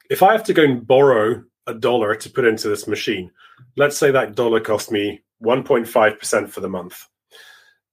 if 0.09 0.23
I 0.23 0.31
have 0.31 0.43
to 0.45 0.53
go 0.53 0.63
and 0.63 0.85
borrow 0.87 1.43
a 1.67 1.73
dollar 1.73 2.15
to 2.15 2.29
put 2.29 2.45
into 2.45 2.69
this 2.69 2.87
machine, 2.87 3.31
let's 3.75 3.97
say 3.97 4.11
that 4.11 4.35
dollar 4.35 4.61
cost 4.61 4.91
me 4.91 5.21
1.5% 5.43 6.49
for 6.49 6.61
the 6.61 6.69
month. 6.69 7.05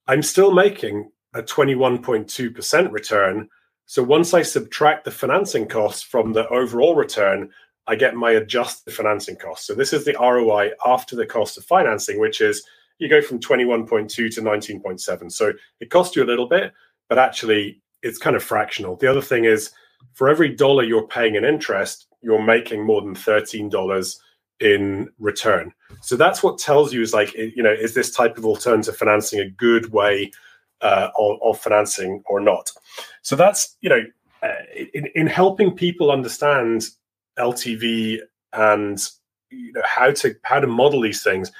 I'm 0.06 0.22
still 0.22 0.52
making 0.52 1.10
a 1.36 1.42
21.2% 1.42 2.92
return. 2.92 3.48
So 3.84 4.02
once 4.02 4.34
I 4.34 4.42
subtract 4.42 5.04
the 5.04 5.10
financing 5.10 5.68
costs 5.68 6.02
from 6.02 6.32
the 6.32 6.48
overall 6.48 6.94
return, 6.94 7.50
I 7.86 7.94
get 7.94 8.16
my 8.16 8.32
adjusted 8.32 8.92
financing 8.92 9.36
cost. 9.36 9.66
So 9.66 9.74
this 9.74 9.92
is 9.92 10.04
the 10.04 10.16
ROI 10.18 10.70
after 10.84 11.14
the 11.14 11.26
cost 11.26 11.56
of 11.56 11.64
financing, 11.64 12.18
which 12.18 12.40
is 12.40 12.64
you 12.98 13.08
go 13.08 13.20
from 13.20 13.38
21.2 13.38 14.08
to 14.08 14.42
19.7. 14.42 15.30
So 15.30 15.52
it 15.80 15.90
costs 15.90 16.16
you 16.16 16.24
a 16.24 16.26
little 16.26 16.48
bit, 16.48 16.72
but 17.08 17.18
actually 17.18 17.80
it's 18.02 18.18
kind 18.18 18.34
of 18.34 18.42
fractional. 18.42 18.96
The 18.96 19.10
other 19.10 19.22
thing 19.22 19.44
is 19.44 19.70
for 20.14 20.28
every 20.28 20.48
dollar 20.48 20.82
you're 20.82 21.06
paying 21.06 21.36
in 21.36 21.44
interest, 21.44 22.06
you're 22.22 22.42
making 22.42 22.84
more 22.84 23.02
than 23.02 23.14
$13 23.14 24.16
in 24.60 25.10
return. 25.18 25.72
So 26.00 26.16
that's 26.16 26.42
what 26.42 26.58
tells 26.58 26.92
you 26.92 27.02
is 27.02 27.12
like, 27.12 27.34
you 27.34 27.62
know, 27.62 27.72
is 27.72 27.94
this 27.94 28.10
type 28.10 28.38
of 28.38 28.46
alternative 28.46 28.96
financing 28.96 29.40
a 29.40 29.50
good 29.50 29.92
way 29.92 30.32
uh, 30.80 31.08
of, 31.18 31.38
of, 31.42 31.58
financing 31.58 32.22
or 32.26 32.40
not? 32.40 32.70
So 33.22 33.36
that's, 33.36 33.76
you 33.80 33.88
know, 33.88 34.04
uh, 34.42 34.52
in, 34.94 35.06
in 35.14 35.26
helping 35.26 35.72
people 35.72 36.10
understand 36.10 36.86
LTV 37.38 38.20
and 38.52 39.02
you 39.50 39.72
know 39.72 39.82
how 39.84 40.10
to 40.10 40.34
how 40.42 40.60
to 40.60 40.66
model 40.66 41.00
these 41.00 41.22
things, 41.22 41.52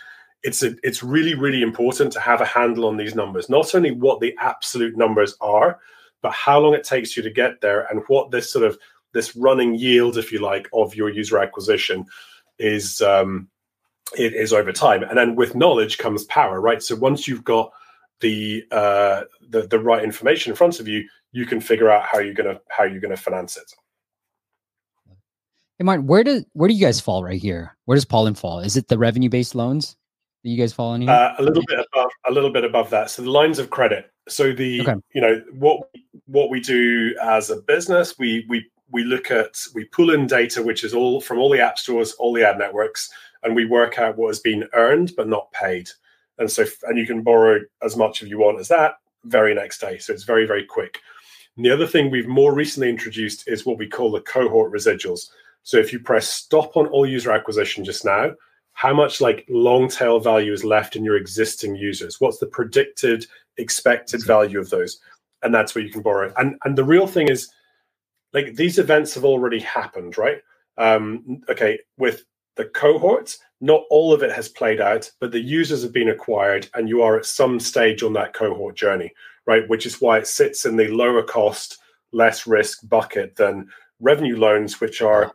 it's 0.43 0.63
a, 0.63 0.75
it's 0.83 1.03
really 1.03 1.35
really 1.35 1.63
important 1.63 2.13
to 2.13 2.21
have 2.21 2.41
a 2.41 2.47
handle 2.47 2.87
on 2.87 2.97
these 2.97 3.15
numbers. 3.15 3.49
Not 3.49 3.75
only 3.75 3.93
what 3.93 4.21
the 4.21 4.35
absolute 4.41 4.97
numbers 4.97 5.37
are, 5.41 5.79
but 6.23 6.33
how 6.33 6.61
long 6.61 6.75
it 6.75 6.85
takes 6.85 7.17
you 7.17 7.23
to 7.23 7.31
get 7.31 7.61
there, 7.61 7.87
and 7.91 8.03
what 8.09 8.31
this 8.31 8.51
sort 8.51 8.65
of 8.65 8.79
this 9.13 9.35
running 9.37 9.75
yield, 9.75 10.19
if 10.19 10.31
you 10.31 10.41
like, 10.41 10.69
of 10.73 10.95
your 10.95 11.09
user 11.09 11.39
acquisition 11.39 12.05
is 12.59 13.01
um, 13.01 13.49
it 14.17 14.35
is 14.35 14.53
over 14.53 14.73
time. 14.73 15.03
And 15.03 15.17
then 15.17 15.37
with 15.37 15.55
knowledge 15.55 15.99
comes 15.99 16.25
power, 16.25 16.61
right? 16.61 16.83
So 16.83 16.97
once 16.97 17.27
you've 17.27 17.45
got 17.45 17.73
the 18.21 18.65
uh, 18.71 19.23
the 19.49 19.63
the 19.63 19.79
right 19.79 20.03
information 20.03 20.51
in 20.51 20.57
front 20.57 20.81
of 20.81 20.89
you, 20.89 21.07
you 21.33 21.47
can 21.47 21.61
figure 21.61 21.91
out 21.91 22.05
how 22.05 22.19
you're 22.19 22.35
gonna 22.35 22.61
how 22.69 22.85
you're 22.85 23.01
gonna 23.01 23.17
finance 23.17 23.57
it. 23.57 23.73
Hey, 25.79 25.85
Martin, 25.85 26.07
where 26.07 26.25
do 26.25 26.45
where 26.55 26.69
do 26.69 26.75
you 26.75 26.81
guys 26.81 27.01
fall 27.01 27.23
right 27.23 27.41
here? 27.41 27.77
Where 27.85 27.97
does 27.97 28.07
Pollen 28.07 28.35
fall? 28.35 28.61
Is 28.61 28.77
it 28.77 28.89
the 28.89 28.99
revenue 28.99 29.29
based 29.29 29.55
loans 29.55 29.97
that 30.43 30.49
you 30.49 30.57
guys 30.57 30.73
fall 30.73 30.95
in 30.95 31.03
here? 31.03 31.11
Uh, 31.11 31.35
a 31.39 31.43
little 31.43 31.63
bit 31.67 31.87
above, 31.93 32.11
a 32.27 32.33
little 32.33 32.51
bit 32.51 32.65
above 32.65 32.89
that. 32.91 33.11
So 33.11 33.23
the 33.23 33.31
lines 33.31 33.59
of 33.59 33.69
credit. 33.71 34.11
So 34.29 34.53
the 34.53 34.81
okay. 34.83 34.95
you 35.15 35.21
know 35.21 35.43
what 35.53 35.91
what 36.27 36.51
we 36.51 36.61
do 36.61 37.15
as 37.23 37.51
a 37.51 37.57
business, 37.57 38.19
we 38.19 38.47
we 38.49 38.65
we 38.91 39.05
look 39.05 39.31
at 39.31 39.61
we 39.75 39.85
pull 39.85 40.11
in 40.11 40.27
data 40.27 40.63
which 40.63 40.83
is 40.83 40.95
all 40.95 41.21
from 41.21 41.39
all 41.39 41.51
the 41.51 41.61
app 41.61 41.79
stores, 41.79 42.13
all 42.13 42.33
the 42.33 42.49
ad 42.49 42.59
networks, 42.59 43.11
and 43.43 43.55
we 43.55 43.67
work 43.67 43.99
out 43.99 44.17
what 44.17 44.29
has 44.29 44.41
been 44.41 44.67
earned 44.73 45.13
but 45.17 45.29
not 45.29 45.53
paid. 45.53 45.91
And 46.38 46.51
so 46.51 46.64
and 46.85 46.99
you 46.99 47.07
can 47.07 47.22
borrow 47.22 47.61
as 47.83 47.96
much 47.96 48.22
as 48.22 48.29
you 48.29 48.38
want 48.38 48.61
as 48.61 48.68
that 48.68 48.94
very 49.25 49.55
next 49.55 49.81
day. 49.81 49.99
So 49.99 50.12
it's 50.12 50.25
very 50.25 50.46
very 50.46 50.64
quick. 50.64 51.01
And 51.57 51.64
the 51.64 51.70
other 51.70 51.87
thing 51.87 52.11
we've 52.11 52.29
more 52.29 52.55
recently 52.55 52.90
introduced 52.90 53.49
is 53.49 53.64
what 53.64 53.79
we 53.79 53.88
call 53.88 54.11
the 54.11 54.20
cohort 54.20 54.72
residuals. 54.72 55.31
So 55.62 55.79
if 55.79 55.92
you 55.92 55.99
press 55.99 56.29
stop 56.29 56.77
on 56.77 56.87
all 56.88 57.07
user 57.07 57.33
acquisition 57.33 57.85
just 57.85 58.05
now, 58.05 58.33
how 58.75 58.92
much 58.92 59.20
like 59.20 59.46
long 59.49 59.88
tail 59.88 60.20
value 60.20 60.53
is 60.53 60.64
left 60.64 60.96
in 60.96 61.05
your 61.05 61.16
existing 61.16 61.77
users? 61.77 62.20
What's 62.20 62.38
the 62.38 62.46
predicted 62.46 63.27
expected 63.57 64.25
value 64.25 64.61
of 64.61 64.68
those? 64.68 65.01
And 65.42 65.55
that's 65.55 65.75
where 65.75 65.83
you 65.83 65.90
can 65.90 66.03
borrow. 66.03 66.33
And 66.37 66.57
and 66.64 66.77
the 66.77 66.85
real 66.85 67.07
thing 67.07 67.29
is 67.29 67.49
like 68.35 68.55
these 68.55 68.79
events 68.79 69.14
have 69.14 69.25
already 69.25 69.61
happened, 69.61 70.18
right? 70.18 70.42
Um, 70.77 71.42
okay, 71.49 71.79
with 71.96 72.25
the 72.57 72.66
cohorts, 72.66 73.38
not 73.61 73.85
all 73.90 74.12
of 74.12 74.23
it 74.23 74.33
has 74.33 74.49
played 74.49 74.81
out, 74.81 75.11
but 75.21 75.31
the 75.31 75.40
users 75.40 75.83
have 75.83 75.92
been 75.92 76.09
acquired, 76.09 76.69
and 76.75 76.88
you 76.88 77.03
are 77.03 77.16
at 77.16 77.27
some 77.27 77.61
stage 77.61 78.03
on 78.03 78.12
that 78.14 78.35
cohort 78.35 78.77
journey, 78.77 79.12
right? 79.47 79.69
Which 79.69 79.87
is 79.87 80.01
why 80.01 80.19
it 80.19 80.27
sits 80.27 80.66
in 80.66 80.77
the 80.77 80.88
lower 80.88 81.23
cost, 81.23 81.79
less 82.12 82.47
risk 82.47 82.87
bucket 82.88 83.37
than 83.37 83.69
revenue 84.01 84.37
loans, 84.37 84.81
which 84.81 85.01
are 85.01 85.33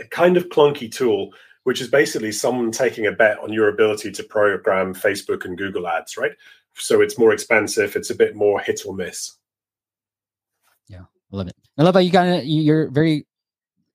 a 0.00 0.04
kind 0.08 0.36
of 0.36 0.48
clunky 0.48 0.90
tool, 0.90 1.32
which 1.64 1.80
is 1.80 1.88
basically 1.88 2.32
someone 2.32 2.70
taking 2.70 3.06
a 3.06 3.12
bet 3.12 3.38
on 3.40 3.52
your 3.52 3.68
ability 3.68 4.10
to 4.12 4.22
program 4.22 4.94
Facebook 4.94 5.44
and 5.44 5.58
Google 5.58 5.86
ads, 5.86 6.16
right? 6.16 6.32
So 6.74 7.00
it's 7.00 7.18
more 7.18 7.32
expensive, 7.32 7.96
it's 7.96 8.10
a 8.10 8.14
bit 8.14 8.34
more 8.34 8.60
hit 8.60 8.82
or 8.86 8.94
miss. 8.94 9.36
Yeah, 10.88 11.02
I 11.32 11.36
love 11.36 11.48
it. 11.48 11.56
I 11.78 11.82
love 11.82 11.94
how 11.94 12.00
you 12.00 12.10
got 12.10 12.44
you're 12.44 12.90
very 12.90 13.26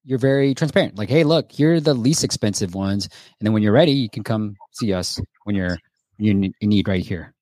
you're 0.04 0.18
very 0.18 0.54
transparent. 0.54 0.96
Like, 0.96 1.08
hey, 1.08 1.24
look, 1.24 1.52
here 1.52 1.74
are 1.74 1.80
the 1.80 1.94
least 1.94 2.24
expensive 2.24 2.74
ones, 2.74 3.06
and 3.06 3.46
then 3.46 3.52
when 3.52 3.62
you're 3.62 3.72
ready, 3.72 3.92
you 3.92 4.10
can 4.10 4.24
come 4.24 4.56
see 4.72 4.92
us 4.92 5.20
when 5.44 5.56
you're 5.56 5.78
you 6.18 6.34
need 6.60 6.88
right 6.88 7.04
here. 7.04 7.34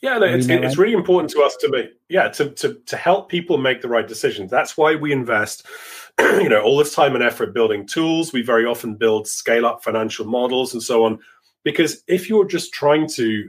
Yeah, 0.00 0.18
no, 0.18 0.26
it's, 0.26 0.48
it's 0.48 0.76
really 0.76 0.92
important 0.92 1.30
to 1.30 1.40
us 1.40 1.56
to 1.60 1.70
make 1.70 1.86
yeah 2.10 2.28
to, 2.28 2.50
to 2.50 2.74
to 2.74 2.96
help 2.96 3.30
people 3.30 3.56
make 3.56 3.80
the 3.80 3.88
right 3.88 4.06
decisions. 4.06 4.50
That's 4.50 4.76
why 4.76 4.96
we 4.96 5.12
invest, 5.12 5.66
you 6.18 6.48
know, 6.48 6.60
all 6.60 6.76
this 6.76 6.94
time 6.94 7.14
and 7.14 7.24
effort 7.24 7.54
building 7.54 7.86
tools. 7.86 8.32
We 8.32 8.42
very 8.42 8.66
often 8.66 8.96
build 8.96 9.26
scale 9.26 9.64
up 9.64 9.82
financial 9.82 10.26
models 10.26 10.74
and 10.74 10.82
so 10.82 11.04
on, 11.04 11.20
because 11.62 12.02
if 12.06 12.28
you're 12.28 12.46
just 12.46 12.74
trying 12.74 13.08
to 13.14 13.48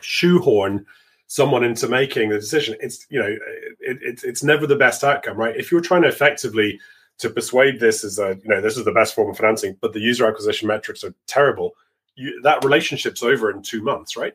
shoehorn 0.00 0.84
someone 1.28 1.62
into 1.62 1.88
making 1.88 2.30
the 2.30 2.40
decision, 2.40 2.76
it's 2.80 3.06
you 3.10 3.20
know 3.20 3.36
it, 3.80 3.98
it, 4.02 4.24
it's 4.24 4.42
never 4.42 4.66
the 4.66 4.76
best 4.76 5.04
outcome, 5.04 5.36
right? 5.36 5.56
If 5.56 5.70
you're 5.70 5.80
trying 5.80 6.02
to 6.02 6.08
effectively 6.08 6.80
to 7.18 7.30
persuade 7.30 7.78
this 7.78 8.02
is 8.02 8.18
a 8.18 8.38
you 8.42 8.48
know 8.48 8.60
this 8.60 8.76
is 8.76 8.84
the 8.84 8.92
best 8.92 9.14
form 9.14 9.30
of 9.30 9.36
financing, 9.36 9.76
but 9.80 9.92
the 9.92 10.00
user 10.00 10.26
acquisition 10.26 10.66
metrics 10.66 11.04
are 11.04 11.14
terrible, 11.26 11.74
you, 12.16 12.40
that 12.42 12.64
relationship's 12.64 13.22
over 13.22 13.50
in 13.50 13.62
two 13.62 13.82
months, 13.82 14.16
right? 14.16 14.34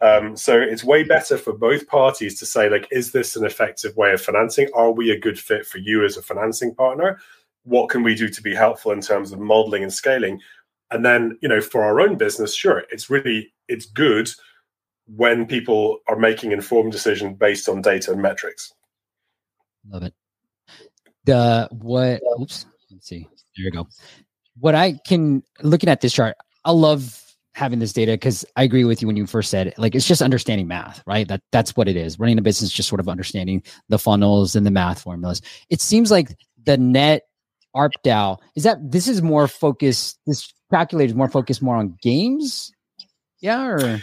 Um, 0.00 0.36
so 0.36 0.58
it's 0.58 0.84
way 0.84 1.02
better 1.02 1.36
for 1.36 1.52
both 1.52 1.88
parties 1.88 2.38
to 2.38 2.46
say, 2.46 2.70
like, 2.70 2.86
is 2.92 3.10
this 3.10 3.34
an 3.34 3.44
effective 3.44 3.96
way 3.96 4.12
of 4.12 4.22
financing? 4.22 4.68
Are 4.72 4.92
we 4.92 5.10
a 5.10 5.18
good 5.18 5.38
fit 5.38 5.66
for 5.66 5.78
you 5.78 6.04
as 6.04 6.16
a 6.16 6.22
financing 6.22 6.72
partner? 6.72 7.18
What 7.64 7.88
can 7.88 8.04
we 8.04 8.14
do 8.14 8.28
to 8.28 8.42
be 8.42 8.54
helpful 8.54 8.92
in 8.92 9.00
terms 9.00 9.32
of 9.32 9.40
modeling 9.40 9.82
and 9.82 9.92
scaling? 9.92 10.40
And 10.92 11.04
then, 11.04 11.36
you 11.42 11.48
know, 11.48 11.60
for 11.60 11.82
our 11.82 12.00
own 12.00 12.16
business, 12.16 12.54
sure, 12.54 12.84
it's 12.92 13.10
really 13.10 13.52
it's 13.66 13.86
good 13.86 14.30
when 15.14 15.46
people 15.46 15.98
are 16.08 16.18
making 16.18 16.52
informed 16.52 16.92
decisions 16.92 17.36
based 17.38 17.68
on 17.68 17.82
data 17.82 18.12
and 18.12 18.22
metrics. 18.22 18.72
Love 19.88 20.02
it. 20.02 20.14
The 21.24 21.68
what? 21.72 22.20
Oops. 22.40 22.66
Let's 22.90 23.06
see. 23.06 23.26
There 23.56 23.66
you 23.66 23.70
go. 23.70 23.86
What 24.58 24.74
I 24.74 24.98
can 25.06 25.42
looking 25.62 25.88
at 25.88 26.00
this 26.00 26.12
chart, 26.12 26.36
I 26.64 26.72
love 26.72 27.22
having 27.54 27.80
this 27.80 27.92
data 27.92 28.12
because 28.12 28.44
I 28.56 28.62
agree 28.62 28.84
with 28.84 29.02
you 29.02 29.08
when 29.08 29.16
you 29.16 29.26
first 29.26 29.50
said. 29.50 29.74
Like 29.78 29.94
it's 29.94 30.06
just 30.06 30.22
understanding 30.22 30.68
math, 30.68 31.02
right? 31.06 31.26
That 31.26 31.42
that's 31.52 31.76
what 31.76 31.88
it 31.88 31.96
is. 31.96 32.18
Running 32.18 32.38
a 32.38 32.42
business, 32.42 32.70
just 32.70 32.88
sort 32.88 33.00
of 33.00 33.08
understanding 33.08 33.62
the 33.88 33.98
funnels 33.98 34.54
and 34.56 34.64
the 34.64 34.70
math 34.70 35.02
formulas. 35.02 35.42
It 35.68 35.80
seems 35.80 36.10
like 36.10 36.36
the 36.64 36.76
net 36.76 37.22
ARPDAU 37.74 38.38
is 38.56 38.64
that 38.64 38.78
this 38.90 39.08
is 39.08 39.22
more 39.22 39.48
focused. 39.48 40.18
This 40.26 40.52
calculator 40.70 41.10
is 41.10 41.14
more 41.14 41.28
focused 41.28 41.62
more 41.62 41.76
on 41.76 41.96
games. 42.00 42.72
Yeah, 43.40 43.66
or 43.66 44.00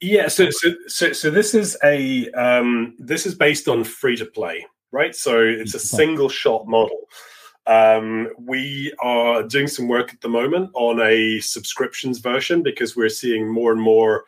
Yeah, 0.00 0.28
so 0.28 0.50
so 0.50 0.70
so 0.86 1.12
so 1.12 1.30
this 1.30 1.54
is 1.54 1.76
a 1.82 2.30
um, 2.30 2.94
this 2.98 3.26
is 3.26 3.34
based 3.34 3.68
on 3.68 3.84
free 3.84 4.16
to 4.16 4.26
play, 4.26 4.66
right? 4.92 5.14
So 5.14 5.40
it's 5.40 5.74
a 5.74 5.78
single 5.78 6.28
shot 6.28 6.66
model. 6.66 7.00
Um, 7.66 8.30
we 8.38 8.92
are 9.00 9.42
doing 9.42 9.68
some 9.68 9.88
work 9.88 10.12
at 10.12 10.20
the 10.20 10.28
moment 10.28 10.70
on 10.74 11.00
a 11.00 11.40
subscriptions 11.40 12.18
version 12.18 12.62
because 12.62 12.96
we're 12.96 13.08
seeing 13.08 13.48
more 13.48 13.70
and 13.72 13.80
more, 13.80 14.24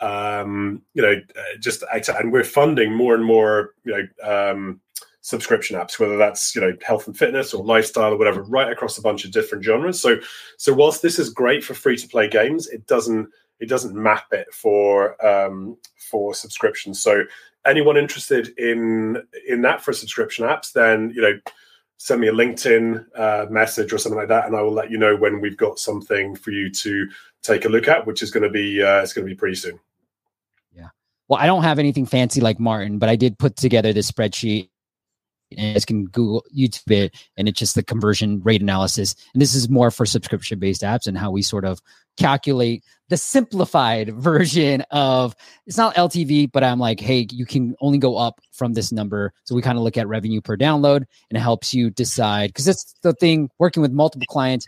um, 0.00 0.82
you 0.94 1.02
know, 1.02 1.12
uh, 1.12 1.58
just 1.60 1.84
and 1.92 2.32
we're 2.32 2.44
funding 2.44 2.92
more 2.92 3.14
and 3.14 3.24
more, 3.24 3.74
you 3.84 3.92
know, 3.92 4.28
um, 4.28 4.80
subscription 5.20 5.78
apps, 5.78 5.98
whether 6.00 6.16
that's 6.16 6.54
you 6.54 6.60
know 6.60 6.72
health 6.84 7.06
and 7.06 7.16
fitness 7.16 7.54
or 7.54 7.64
lifestyle 7.64 8.12
or 8.12 8.18
whatever, 8.18 8.42
right 8.42 8.70
across 8.70 8.98
a 8.98 9.02
bunch 9.02 9.24
of 9.24 9.30
different 9.30 9.64
genres. 9.64 10.00
So, 10.00 10.18
so 10.58 10.72
whilst 10.74 11.02
this 11.02 11.18
is 11.18 11.30
great 11.30 11.64
for 11.64 11.74
free 11.74 11.96
to 11.96 12.08
play 12.08 12.28
games, 12.28 12.68
it 12.68 12.86
doesn't 12.86 13.28
it 13.62 13.68
doesn't 13.68 13.94
map 13.94 14.26
it 14.32 14.52
for 14.52 15.24
um, 15.24 15.78
for 15.96 16.34
subscriptions. 16.34 17.00
So 17.00 17.22
anyone 17.64 17.96
interested 17.96 18.48
in 18.58 19.22
in 19.48 19.62
that 19.62 19.80
for 19.80 19.92
subscription 19.92 20.44
apps, 20.44 20.72
then 20.72 21.12
you 21.14 21.22
know 21.22 21.38
send 21.96 22.20
me 22.20 22.26
a 22.26 22.32
LinkedIn 22.32 23.06
uh, 23.16 23.46
message 23.48 23.92
or 23.92 23.98
something 23.98 24.18
like 24.18 24.28
that, 24.28 24.46
and 24.46 24.56
I 24.56 24.62
will 24.62 24.72
let 24.72 24.90
you 24.90 24.98
know 24.98 25.16
when 25.16 25.40
we've 25.40 25.56
got 25.56 25.78
something 25.78 26.34
for 26.34 26.50
you 26.50 26.70
to 26.72 27.08
take 27.42 27.64
a 27.64 27.68
look 27.68 27.86
at, 27.86 28.04
which 28.04 28.20
is 28.20 28.32
going 28.32 28.42
to 28.42 28.50
be 28.50 28.82
uh, 28.82 29.00
it's 29.00 29.12
going 29.12 29.26
to 29.26 29.32
be 29.32 29.38
pretty 29.38 29.54
soon. 29.54 29.78
Yeah. 30.74 30.88
Well, 31.28 31.38
I 31.38 31.46
don't 31.46 31.62
have 31.62 31.78
anything 31.78 32.04
fancy 32.04 32.40
like 32.40 32.58
Martin, 32.58 32.98
but 32.98 33.08
I 33.08 33.14
did 33.14 33.38
put 33.38 33.54
together 33.54 33.92
this 33.92 34.10
spreadsheet 34.10 34.70
and 35.58 35.74
you 35.74 35.80
can 35.86 36.04
Google 36.06 36.44
YouTube 36.56 36.90
it, 36.90 37.14
and 37.36 37.48
it's 37.48 37.58
just 37.58 37.74
the 37.74 37.82
conversion 37.82 38.40
rate 38.42 38.62
analysis. 38.62 39.14
And 39.32 39.40
this 39.40 39.54
is 39.54 39.68
more 39.68 39.90
for 39.90 40.06
subscription 40.06 40.58
based 40.58 40.82
apps 40.82 41.06
and 41.06 41.16
how 41.16 41.30
we 41.30 41.42
sort 41.42 41.64
of 41.64 41.80
calculate 42.16 42.84
the 43.08 43.16
simplified 43.16 44.14
version 44.14 44.82
of 44.90 45.34
it's 45.66 45.78
not 45.78 45.94
LTV, 45.94 46.50
but 46.52 46.64
I'm 46.64 46.78
like, 46.78 47.00
hey, 47.00 47.26
you 47.30 47.46
can 47.46 47.74
only 47.80 47.98
go 47.98 48.16
up 48.16 48.40
from 48.52 48.74
this 48.74 48.92
number. 48.92 49.32
So 49.44 49.54
we 49.54 49.62
kind 49.62 49.78
of 49.78 49.84
look 49.84 49.96
at 49.96 50.08
revenue 50.08 50.40
per 50.40 50.56
download 50.56 51.04
and 51.30 51.36
it 51.36 51.40
helps 51.40 51.72
you 51.74 51.90
decide 51.90 52.50
because 52.50 52.64
that's 52.64 52.94
the 53.02 53.12
thing 53.14 53.50
working 53.58 53.82
with 53.82 53.92
multiple 53.92 54.26
clients 54.28 54.66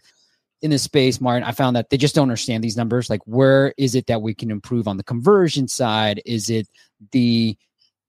in 0.65 0.71
this 0.71 0.83
space, 0.83 1.21
Martin, 1.21 1.45
I 1.47 1.53
found 1.53 1.77
that 1.77 1.91
they 1.91 1.99
just 1.99 2.15
don't 2.15 2.23
understand 2.23 2.65
these 2.65 2.77
numbers. 2.77 3.11
Like, 3.11 3.21
where 3.27 3.75
is 3.77 3.95
it 3.95 4.07
that 4.07 4.23
we 4.23 4.35
can 4.35 4.51
improve 4.51 4.89
on 4.89 4.97
the 4.97 5.05
conversion 5.05 5.69
side? 5.69 6.23
Is 6.25 6.49
it 6.49 6.67
the 7.13 7.59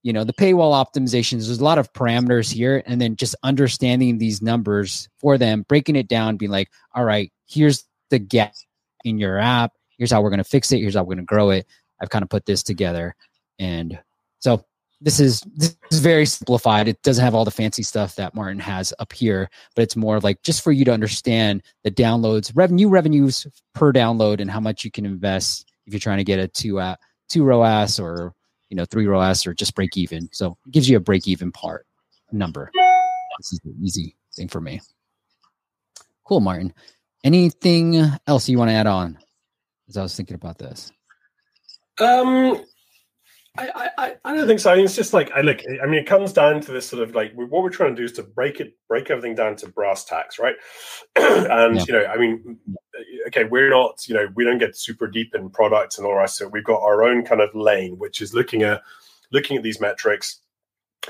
you 0.06 0.12
know 0.12 0.22
the 0.22 0.32
paywall 0.32 0.72
optimizations 0.72 1.46
there's 1.46 1.58
a 1.58 1.64
lot 1.64 1.78
of 1.78 1.92
parameters 1.92 2.52
here 2.52 2.80
and 2.86 3.00
then 3.00 3.16
just 3.16 3.34
understanding 3.42 4.18
these 4.18 4.40
numbers 4.40 5.08
for 5.18 5.36
them 5.36 5.64
breaking 5.68 5.96
it 5.96 6.06
down 6.06 6.36
being 6.36 6.50
like 6.50 6.70
all 6.94 7.04
right 7.04 7.32
here's 7.46 7.84
the 8.10 8.18
gap 8.18 8.52
in 9.04 9.18
your 9.18 9.38
app. 9.38 9.72
Here's 9.98 10.10
how 10.10 10.20
we're 10.20 10.30
going 10.30 10.38
to 10.38 10.44
fix 10.44 10.72
it. 10.72 10.78
Here's 10.78 10.94
how 10.94 11.02
we're 11.02 11.14
going 11.14 11.18
to 11.18 11.24
grow 11.24 11.50
it. 11.50 11.66
I've 12.00 12.10
kind 12.10 12.22
of 12.22 12.28
put 12.28 12.44
this 12.44 12.62
together 12.62 13.14
and 13.58 13.98
so 14.38 14.62
this 15.00 15.18
is 15.18 15.40
this 15.54 15.76
is 15.90 16.00
very 16.00 16.26
simplified. 16.26 16.88
It 16.88 17.02
doesn't 17.02 17.24
have 17.24 17.34
all 17.34 17.44
the 17.44 17.50
fancy 17.50 17.82
stuff 17.82 18.16
that 18.16 18.34
martin 18.34 18.58
has 18.58 18.92
up 18.98 19.12
here 19.12 19.48
but 19.74 19.82
it's 19.82 19.96
more 19.96 20.20
like 20.20 20.42
just 20.42 20.62
for 20.62 20.72
you 20.72 20.84
to 20.84 20.92
understand 20.92 21.62
the 21.84 21.90
downloads 21.90 22.52
revenue 22.54 22.88
revenues 22.88 23.46
per 23.74 23.92
download 23.92 24.40
and 24.40 24.50
how 24.50 24.60
much 24.60 24.84
you 24.84 24.90
can 24.90 25.06
invest 25.06 25.66
if 25.86 25.92
you're 25.92 26.00
trying 26.00 26.18
to 26.18 26.24
get 26.24 26.38
a 26.38 26.48
two 26.48 26.78
uh, 26.78 26.96
two 27.30 27.44
ROAS 27.44 27.98
or 27.98 28.34
you 28.68 28.76
know, 28.76 28.84
three 28.84 29.06
ROAS 29.06 29.46
or 29.46 29.54
just 29.54 29.74
break 29.74 29.96
even. 29.96 30.28
So 30.32 30.56
it 30.66 30.72
gives 30.72 30.88
you 30.88 30.96
a 30.96 31.00
break 31.00 31.28
even 31.28 31.52
part 31.52 31.86
number. 32.32 32.70
This 33.38 33.52
is 33.52 33.60
the 33.64 33.74
easy 33.80 34.16
thing 34.34 34.48
for 34.48 34.60
me. 34.60 34.80
Cool, 36.24 36.40
Martin. 36.40 36.72
Anything 37.24 38.02
else 38.26 38.48
you 38.48 38.58
want 38.58 38.70
to 38.70 38.74
add 38.74 38.86
on? 38.86 39.18
As 39.88 39.96
I 39.96 40.02
was 40.02 40.16
thinking 40.16 40.34
about 40.34 40.58
this. 40.58 40.90
Um, 42.00 42.64
I, 43.58 43.90
I, 43.96 44.14
I 44.24 44.34
don't 44.34 44.46
think 44.46 44.60
so. 44.60 44.70
I 44.70 44.76
mean, 44.76 44.84
it's 44.84 44.96
just 44.96 45.14
like 45.14 45.30
I 45.32 45.40
look. 45.40 45.60
I 45.82 45.86
mean, 45.86 46.00
it 46.00 46.06
comes 46.06 46.32
down 46.32 46.60
to 46.62 46.72
this 46.72 46.86
sort 46.86 47.02
of 47.02 47.14
like 47.14 47.32
what 47.34 47.62
we're 47.62 47.70
trying 47.70 47.94
to 47.94 48.00
do 48.00 48.04
is 48.04 48.12
to 48.12 48.22
break 48.22 48.60
it, 48.60 48.74
break 48.88 49.10
everything 49.10 49.34
down 49.34 49.56
to 49.56 49.68
brass 49.68 50.04
tacks, 50.04 50.38
right? 50.38 50.56
and 51.16 51.76
yeah. 51.76 51.84
you 51.86 51.92
know, 51.92 52.04
I 52.06 52.16
mean, 52.16 52.58
okay, 53.26 53.44
we're 53.44 53.70
not, 53.70 54.08
you 54.08 54.14
know, 54.14 54.28
we 54.34 54.44
don't 54.44 54.58
get 54.58 54.76
super 54.76 55.06
deep 55.06 55.34
in 55.34 55.50
products 55.50 55.98
and 55.98 56.06
all 56.06 56.14
right. 56.14 56.30
So 56.30 56.48
we've 56.48 56.64
got 56.64 56.82
our 56.82 57.04
own 57.04 57.24
kind 57.24 57.40
of 57.40 57.54
lane, 57.54 57.98
which 57.98 58.22
is 58.22 58.34
looking 58.34 58.62
at 58.62 58.82
looking 59.32 59.56
at 59.56 59.62
these 59.62 59.80
metrics. 59.80 60.40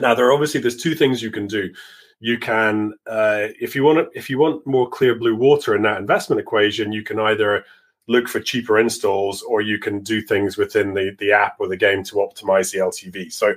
Now, 0.01 0.15
there 0.15 0.27
are 0.27 0.33
obviously 0.33 0.61
there's 0.61 0.83
two 0.83 0.95
things 0.95 1.23
you 1.23 1.31
can 1.31 1.47
do. 1.47 1.73
You 2.19 2.39
can, 2.39 2.95
uh, 3.07 3.49
if 3.61 3.75
you 3.75 3.85
want, 3.85 4.09
if 4.15 4.31
you 4.31 4.39
want 4.39 4.67
more 4.67 4.89
clear 4.89 5.15
blue 5.15 5.37
water 5.37 5.75
in 5.75 5.83
that 5.83 5.99
investment 5.99 6.41
equation, 6.41 6.93
you 6.93 7.03
can 7.03 7.19
either 7.19 7.65
look 8.09 8.29
for 8.29 8.41
cheaper 8.41 8.79
installs 8.79 9.43
or 9.43 9.61
you 9.61 9.79
can 9.79 10.01
do 10.01 10.21
things 10.21 10.57
within 10.57 10.95
the, 10.95 11.15
the 11.19 11.33
app 11.33 11.57
or 11.59 11.69
the 11.69 11.77
game 11.77 12.05
to 12.05 12.17
optimize 12.17 12.73
the 12.73 12.79
LTV. 12.79 13.33
So 13.33 13.55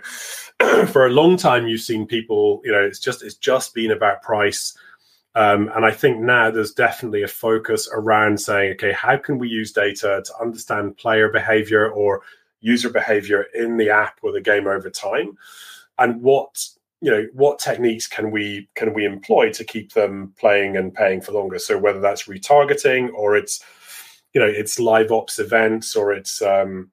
for 0.87 1.05
a 1.05 1.11
long 1.11 1.37
time 1.37 1.67
you've 1.67 1.81
seen 1.81 2.07
people, 2.07 2.61
you 2.63 2.71
know, 2.71 2.81
it's 2.81 2.99
just 2.99 3.23
it's 3.23 3.35
just 3.35 3.73
been 3.73 3.91
about 3.91 4.21
price. 4.21 4.75
Um, 5.39 5.71
and 5.73 5.86
I 5.86 5.91
think 5.91 6.19
now 6.19 6.52
there's 6.52 6.73
definitely 6.73 7.23
a 7.23 7.28
focus 7.30 7.88
around 7.93 8.41
saying, 8.41 8.73
okay, 8.73 8.91
how 8.91 9.15
can 9.15 9.38
we 9.38 9.47
use 9.47 9.71
data 9.71 10.21
to 10.25 10.34
understand 10.41 10.97
player 10.97 11.30
behavior 11.30 11.89
or 11.89 12.23
user 12.60 12.89
behavior 12.89 13.45
in 13.54 13.78
the 13.78 13.89
app 13.89 14.19
or 14.21 14.34
the 14.34 14.41
game 14.41 14.67
over 14.67 14.89
time? 14.89 15.38
And 15.97 16.21
what 16.21 16.67
you 16.99 17.10
know 17.10 17.25
what 17.32 17.58
techniques 17.60 18.06
can 18.06 18.32
we 18.32 18.67
can 18.75 18.93
we 18.93 19.06
employ 19.06 19.49
to 19.54 19.63
keep 19.63 19.93
them 19.93 20.34
playing 20.38 20.75
and 20.75 20.93
paying 20.93 21.21
for 21.21 21.32
longer 21.32 21.58
so 21.58 21.78
whether 21.78 22.02
that's 22.02 22.28
retargeting 22.28 23.10
or 23.13 23.38
it's 23.38 23.63
you 24.34 24.41
know 24.41 24.47
it's 24.47 24.78
live 24.82 25.10
ops 25.10 25.39
events 25.39 25.95
or 25.95 26.12
it's 26.12 26.41
um, 26.41 26.91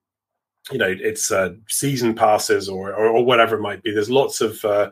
you 0.70 0.78
know 0.78 0.94
it's 1.00 1.32
uh, 1.32 1.54
season 1.66 2.14
passes 2.14 2.68
or, 2.68 2.94
or, 2.94 3.08
or 3.08 3.24
whatever 3.24 3.56
it 3.56 3.60
might 3.62 3.82
be. 3.82 3.92
There's 3.92 4.10
lots 4.10 4.40
of 4.40 4.64
uh, 4.64 4.90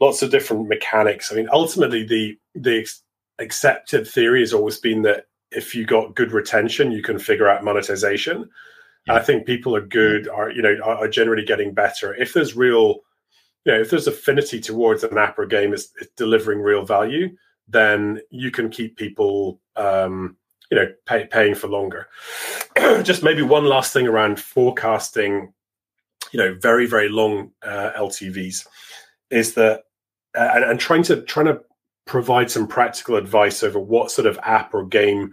lots 0.00 0.22
of 0.22 0.30
different 0.30 0.68
mechanics. 0.68 1.32
I 1.32 1.36
mean, 1.36 1.48
ultimately 1.52 2.04
the 2.04 2.38
the 2.54 2.80
ex- 2.80 3.02
accepted 3.38 4.06
theory 4.06 4.40
has 4.40 4.52
always 4.52 4.78
been 4.78 5.02
that 5.02 5.26
if 5.50 5.74
you 5.74 5.86
got 5.86 6.14
good 6.14 6.32
retention, 6.32 6.92
you 6.92 7.02
can 7.02 7.18
figure 7.18 7.48
out 7.48 7.64
monetization. 7.64 8.48
Yeah. 9.06 9.14
I 9.14 9.20
think 9.20 9.46
people 9.46 9.74
are 9.74 9.86
good 9.86 10.28
are 10.28 10.50
you 10.50 10.62
know 10.62 10.76
are, 10.84 11.04
are, 11.04 11.08
generally 11.08 11.44
getting 11.44 11.72
better 11.72 12.14
if 12.14 12.34
there's 12.34 12.56
real 12.56 13.00
you 13.64 13.72
know 13.72 13.80
if 13.80 13.90
there's 13.90 14.06
affinity 14.06 14.60
towards 14.60 15.02
an 15.02 15.16
app 15.16 15.38
or 15.38 15.46
game 15.46 15.72
is, 15.72 15.90
is 16.00 16.08
delivering 16.16 16.60
real 16.60 16.84
value 16.84 17.34
then 17.68 18.20
you 18.30 18.50
can 18.50 18.68
keep 18.68 18.96
people 18.96 19.60
um, 19.76 20.36
you 20.70 20.76
know 20.76 20.92
pay, 21.06 21.26
paying 21.26 21.54
for 21.54 21.68
longer 21.68 22.08
just 23.02 23.22
maybe 23.22 23.40
one 23.40 23.64
last 23.64 23.94
thing 23.94 24.06
around 24.06 24.38
forecasting 24.38 25.54
you 26.32 26.38
know 26.38 26.54
very 26.60 26.86
very 26.86 27.08
long 27.08 27.50
uh, 27.62 27.92
ltvs 27.96 28.66
is 29.30 29.54
that 29.54 29.84
and, 30.38 30.64
and 30.64 30.80
trying 30.80 31.02
to 31.04 31.22
trying 31.22 31.46
to 31.46 31.60
provide 32.06 32.50
some 32.50 32.66
practical 32.66 33.16
advice 33.16 33.62
over 33.62 33.78
what 33.78 34.10
sort 34.10 34.26
of 34.26 34.38
app 34.42 34.72
or 34.72 34.84
game 34.84 35.30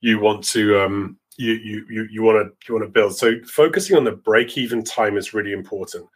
you 0.00 0.18
want 0.18 0.42
to 0.44 0.80
um 0.80 1.16
you 1.38 1.52
you 1.52 1.86
you, 1.88 2.08
you 2.10 2.22
want 2.22 2.36
to 2.36 2.68
you 2.68 2.74
want 2.74 2.84
to 2.84 2.90
build 2.90 3.16
so 3.16 3.34
focusing 3.44 3.96
on 3.96 4.04
the 4.04 4.12
break 4.12 4.56
even 4.58 4.82
time 4.82 5.16
is 5.16 5.34
really 5.34 5.52
important 5.52 6.06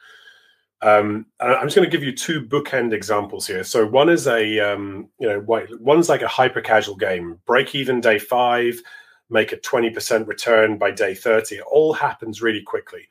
um, 0.83 1.27
I'm 1.41 1.67
just 1.67 1.77
going 1.77 1.89
to 1.89 1.95
give 1.95 2.03
you 2.03 2.17
two 2.17 2.41
bookend 2.41 2.95
examples 2.95 3.47
here. 3.47 3.65
So 3.65 3.87
one 3.87 4.09
is 4.09 4.27
a 4.27 4.61
um, 4.61 5.11
you 5.19 5.29
know 5.29 5.45
one's 5.79 6.09
like 6.09 6.23
a 6.23 6.29
hyper 6.29 6.63
casual 6.63 6.97
game, 6.97 7.39
break 7.47 7.75
even 7.75 8.01
day 8.01 8.19
five, 8.19 8.81
make 9.31 9.53
a 9.53 9.57
20% 9.57 10.27
return 10.27 10.77
by 10.77 10.91
day 10.91 11.15
30. 11.15 11.57
It 11.57 11.63
all 11.63 11.93
happens 11.93 12.43
really 12.43 12.63
quickly 12.63 13.09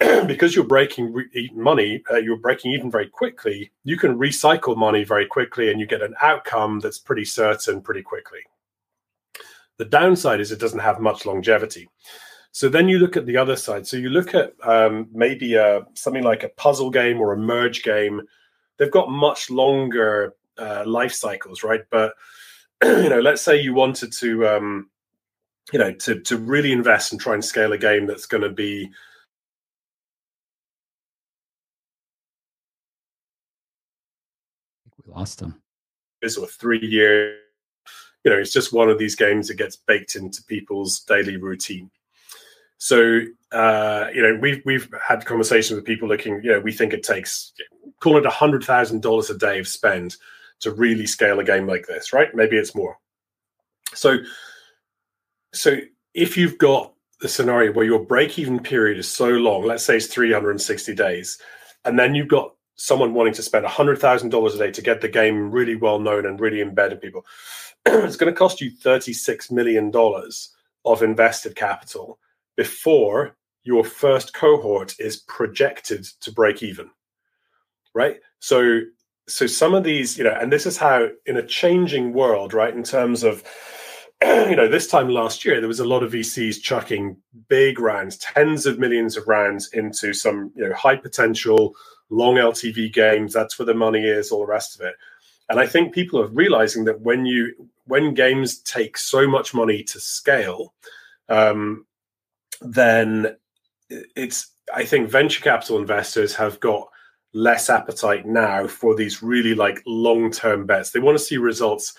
because 0.26 0.54
you're 0.54 0.64
breaking 0.64 1.12
re- 1.12 1.50
money. 1.54 2.02
Uh, 2.10 2.16
you're 2.16 2.38
breaking 2.38 2.72
even 2.72 2.90
very 2.90 3.08
quickly. 3.08 3.70
You 3.84 3.96
can 3.96 4.18
recycle 4.18 4.76
money 4.76 5.04
very 5.04 5.26
quickly, 5.26 5.70
and 5.70 5.78
you 5.78 5.86
get 5.86 6.02
an 6.02 6.14
outcome 6.20 6.80
that's 6.80 6.98
pretty 6.98 7.24
certain 7.24 7.82
pretty 7.82 8.02
quickly. 8.02 8.40
The 9.78 9.84
downside 9.84 10.40
is 10.40 10.52
it 10.52 10.60
doesn't 10.60 10.78
have 10.78 11.00
much 11.00 11.26
longevity. 11.26 11.88
So 12.52 12.68
then 12.68 12.88
you 12.88 12.98
look 12.98 13.16
at 13.16 13.26
the 13.26 13.38
other 13.38 13.56
side. 13.56 13.86
So 13.86 13.96
you 13.96 14.10
look 14.10 14.34
at 14.34 14.52
um, 14.62 15.08
maybe 15.12 15.54
a, 15.54 15.86
something 15.94 16.22
like 16.22 16.42
a 16.42 16.50
puzzle 16.50 16.90
game 16.90 17.20
or 17.20 17.32
a 17.32 17.38
merge 17.38 17.82
game. 17.82 18.22
They've 18.76 18.90
got 18.90 19.10
much 19.10 19.50
longer 19.50 20.34
uh, 20.58 20.84
life 20.86 21.14
cycles, 21.14 21.62
right? 21.62 21.80
But 21.90 22.14
you 22.84 23.08
know, 23.08 23.20
let's 23.20 23.42
say 23.42 23.60
you 23.60 23.72
wanted 23.72 24.12
to, 24.12 24.46
um, 24.46 24.90
you 25.72 25.78
know, 25.78 25.92
to 25.92 26.20
to 26.20 26.36
really 26.36 26.72
invest 26.72 27.12
and 27.12 27.20
try 27.20 27.34
and 27.34 27.44
scale 27.44 27.72
a 27.72 27.78
game 27.78 28.06
that's 28.06 28.26
going 28.26 28.42
to 28.42 28.50
be 28.50 28.90
we 35.04 35.12
lost 35.12 35.38
them. 35.38 35.62
This 36.20 36.36
or 36.36 36.46
three 36.46 36.84
years. 36.84 37.38
You 38.24 38.30
know, 38.30 38.38
it's 38.38 38.52
just 38.52 38.72
one 38.72 38.88
of 38.88 38.98
these 38.98 39.16
games 39.16 39.48
that 39.48 39.56
gets 39.56 39.74
baked 39.74 40.14
into 40.14 40.44
people's 40.44 41.00
daily 41.00 41.36
routine. 41.36 41.90
So 42.78 43.22
uh, 43.52 44.06
you 44.14 44.22
know, 44.22 44.38
we've 44.40 44.62
we've 44.64 44.88
had 45.06 45.26
conversations 45.26 45.76
with 45.76 45.84
people 45.84 46.08
looking. 46.08 46.40
You 46.42 46.52
know, 46.52 46.60
we 46.60 46.72
think 46.72 46.92
it 46.92 47.02
takes 47.02 47.52
call 48.00 48.16
it 48.16 48.26
a 48.26 48.30
hundred 48.30 48.64
thousand 48.64 49.02
dollars 49.02 49.30
a 49.30 49.36
day 49.38 49.58
of 49.58 49.68
spend 49.68 50.16
to 50.60 50.72
really 50.72 51.06
scale 51.06 51.38
a 51.38 51.44
game 51.44 51.66
like 51.66 51.86
this, 51.86 52.12
right? 52.12 52.34
Maybe 52.34 52.56
it's 52.56 52.74
more. 52.74 52.96
So, 53.94 54.18
so 55.52 55.76
if 56.14 56.36
you've 56.36 56.58
got 56.58 56.92
the 57.20 57.28
scenario 57.28 57.72
where 57.72 57.84
your 57.84 58.04
break 58.04 58.38
even 58.38 58.58
period 58.58 58.98
is 58.98 59.08
so 59.08 59.28
long, 59.28 59.64
let's 59.64 59.84
say 59.84 59.96
it's 59.96 60.06
360 60.06 60.94
days, 60.94 61.38
and 61.84 61.98
then 61.98 62.14
you've 62.14 62.28
got 62.28 62.54
someone 62.76 63.14
wanting 63.14 63.34
to 63.34 63.42
spend 63.42 63.64
$100,000 63.64 64.54
a 64.54 64.58
day 64.58 64.70
to 64.70 64.82
get 64.82 65.00
the 65.00 65.08
game 65.08 65.50
really 65.50 65.76
well 65.76 66.00
known 66.00 66.26
and 66.26 66.40
really 66.40 66.60
embedded 66.60 67.00
people, 67.00 67.24
it's 67.86 68.16
going 68.16 68.32
to 68.32 68.38
cost 68.38 68.60
you 68.60 68.70
$36 68.70 69.50
million 69.50 69.92
of 70.84 71.02
invested 71.02 71.54
capital 71.54 72.18
before 72.56 73.36
your 73.62 73.84
first 73.84 74.34
cohort 74.34 74.98
is 74.98 75.18
projected 75.18 76.04
to 76.20 76.32
break 76.32 76.62
even. 76.62 76.90
Right? 77.94 78.16
So 78.40 78.80
so 79.28 79.46
some 79.46 79.74
of 79.74 79.84
these, 79.84 80.18
you 80.18 80.24
know, 80.24 80.36
and 80.38 80.52
this 80.52 80.66
is 80.66 80.76
how 80.76 81.08
in 81.26 81.36
a 81.36 81.46
changing 81.46 82.12
world, 82.12 82.52
right, 82.52 82.74
in 82.74 82.82
terms 82.82 83.22
of 83.22 83.44
you 84.50 84.56
know, 84.56 84.68
this 84.68 84.86
time 84.86 85.08
last 85.08 85.44
year, 85.44 85.58
there 85.60 85.68
was 85.68 85.80
a 85.80 85.84
lot 85.84 86.02
of 86.02 86.12
VCs 86.12 86.62
chucking 86.62 87.16
big 87.48 87.78
rounds, 87.78 88.18
tens 88.18 88.66
of 88.66 88.78
millions 88.78 89.16
of 89.16 89.26
rounds 89.26 89.72
into 89.72 90.12
some, 90.12 90.52
you 90.54 90.68
know, 90.68 90.74
high 90.74 90.96
potential, 90.96 91.74
long 92.10 92.36
LTV 92.36 92.92
games. 92.92 93.32
That's 93.32 93.58
where 93.58 93.66
the 93.66 93.74
money 93.74 94.04
is, 94.04 94.30
all 94.30 94.40
the 94.40 94.52
rest 94.52 94.74
of 94.74 94.86
it. 94.86 94.94
And 95.48 95.58
I 95.58 95.66
think 95.66 95.92
people 95.92 96.20
are 96.20 96.28
realizing 96.28 96.84
that 96.84 97.00
when 97.00 97.26
you 97.26 97.52
when 97.86 98.14
games 98.14 98.60
take 98.60 98.96
so 98.96 99.26
much 99.26 99.54
money 99.54 99.82
to 99.82 99.98
scale, 99.98 100.72
um, 101.28 101.84
then 102.60 103.36
it's 103.90 104.52
I 104.74 104.84
think 104.84 105.10
venture 105.10 105.42
capital 105.42 105.78
investors 105.78 106.34
have 106.36 106.60
got 106.60 106.88
less 107.34 107.70
appetite 107.70 108.26
now 108.26 108.66
for 108.66 108.94
these 108.94 109.22
really 109.22 109.54
like 109.54 109.82
long 109.86 110.30
term 110.30 110.66
bets. 110.66 110.90
They 110.90 111.00
want 111.00 111.18
to 111.18 111.24
see 111.24 111.38
results, 111.38 111.94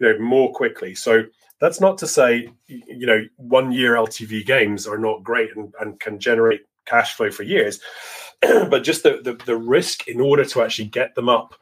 you 0.00 0.08
know, 0.08 0.18
more 0.18 0.52
quickly. 0.52 0.94
So 0.94 1.24
that's 1.60 1.80
not 1.80 1.98
to 1.98 2.06
say, 2.06 2.48
you 2.66 3.06
know, 3.06 3.24
one 3.36 3.72
year 3.72 3.94
LTV 3.94 4.46
games 4.46 4.86
are 4.86 4.98
not 4.98 5.22
great 5.22 5.56
and, 5.56 5.74
and 5.80 5.98
can 5.98 6.18
generate 6.18 6.62
cash 6.86 7.14
flow 7.14 7.30
for 7.30 7.42
years, 7.42 7.80
but 8.40 8.84
just 8.84 9.02
the, 9.02 9.20
the, 9.22 9.38
the 9.44 9.56
risk 9.56 10.08
in 10.08 10.20
order 10.20 10.44
to 10.44 10.62
actually 10.62 10.88
get 10.88 11.14
them 11.14 11.28
up 11.28 11.54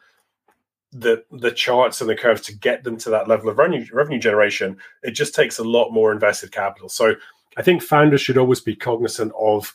the 0.93 1.25
the 1.31 1.51
charts 1.51 2.01
and 2.01 2.09
the 2.09 2.17
curves 2.17 2.41
to 2.43 2.57
get 2.57 2.85
them 2.85 2.97
to 2.97 3.11
that 3.11 3.29
level 3.29 3.49
of 3.49 3.59
revenue 3.59 3.85
revenue 3.93 4.19
generation, 4.19 4.77
it 5.03 5.11
just 5.11 5.35
takes 5.35 5.59
a 5.59 5.65
lot 5.65 5.91
more 5.91 6.13
invested 6.13 6.53
capital. 6.53 6.89
So 6.89 7.15
I 7.57 7.63
think 7.63 7.83
founders 7.83 8.21
should 8.21 8.39
always 8.39 8.61
be 8.61 8.77
cognizant 8.77 9.33
of 9.39 9.75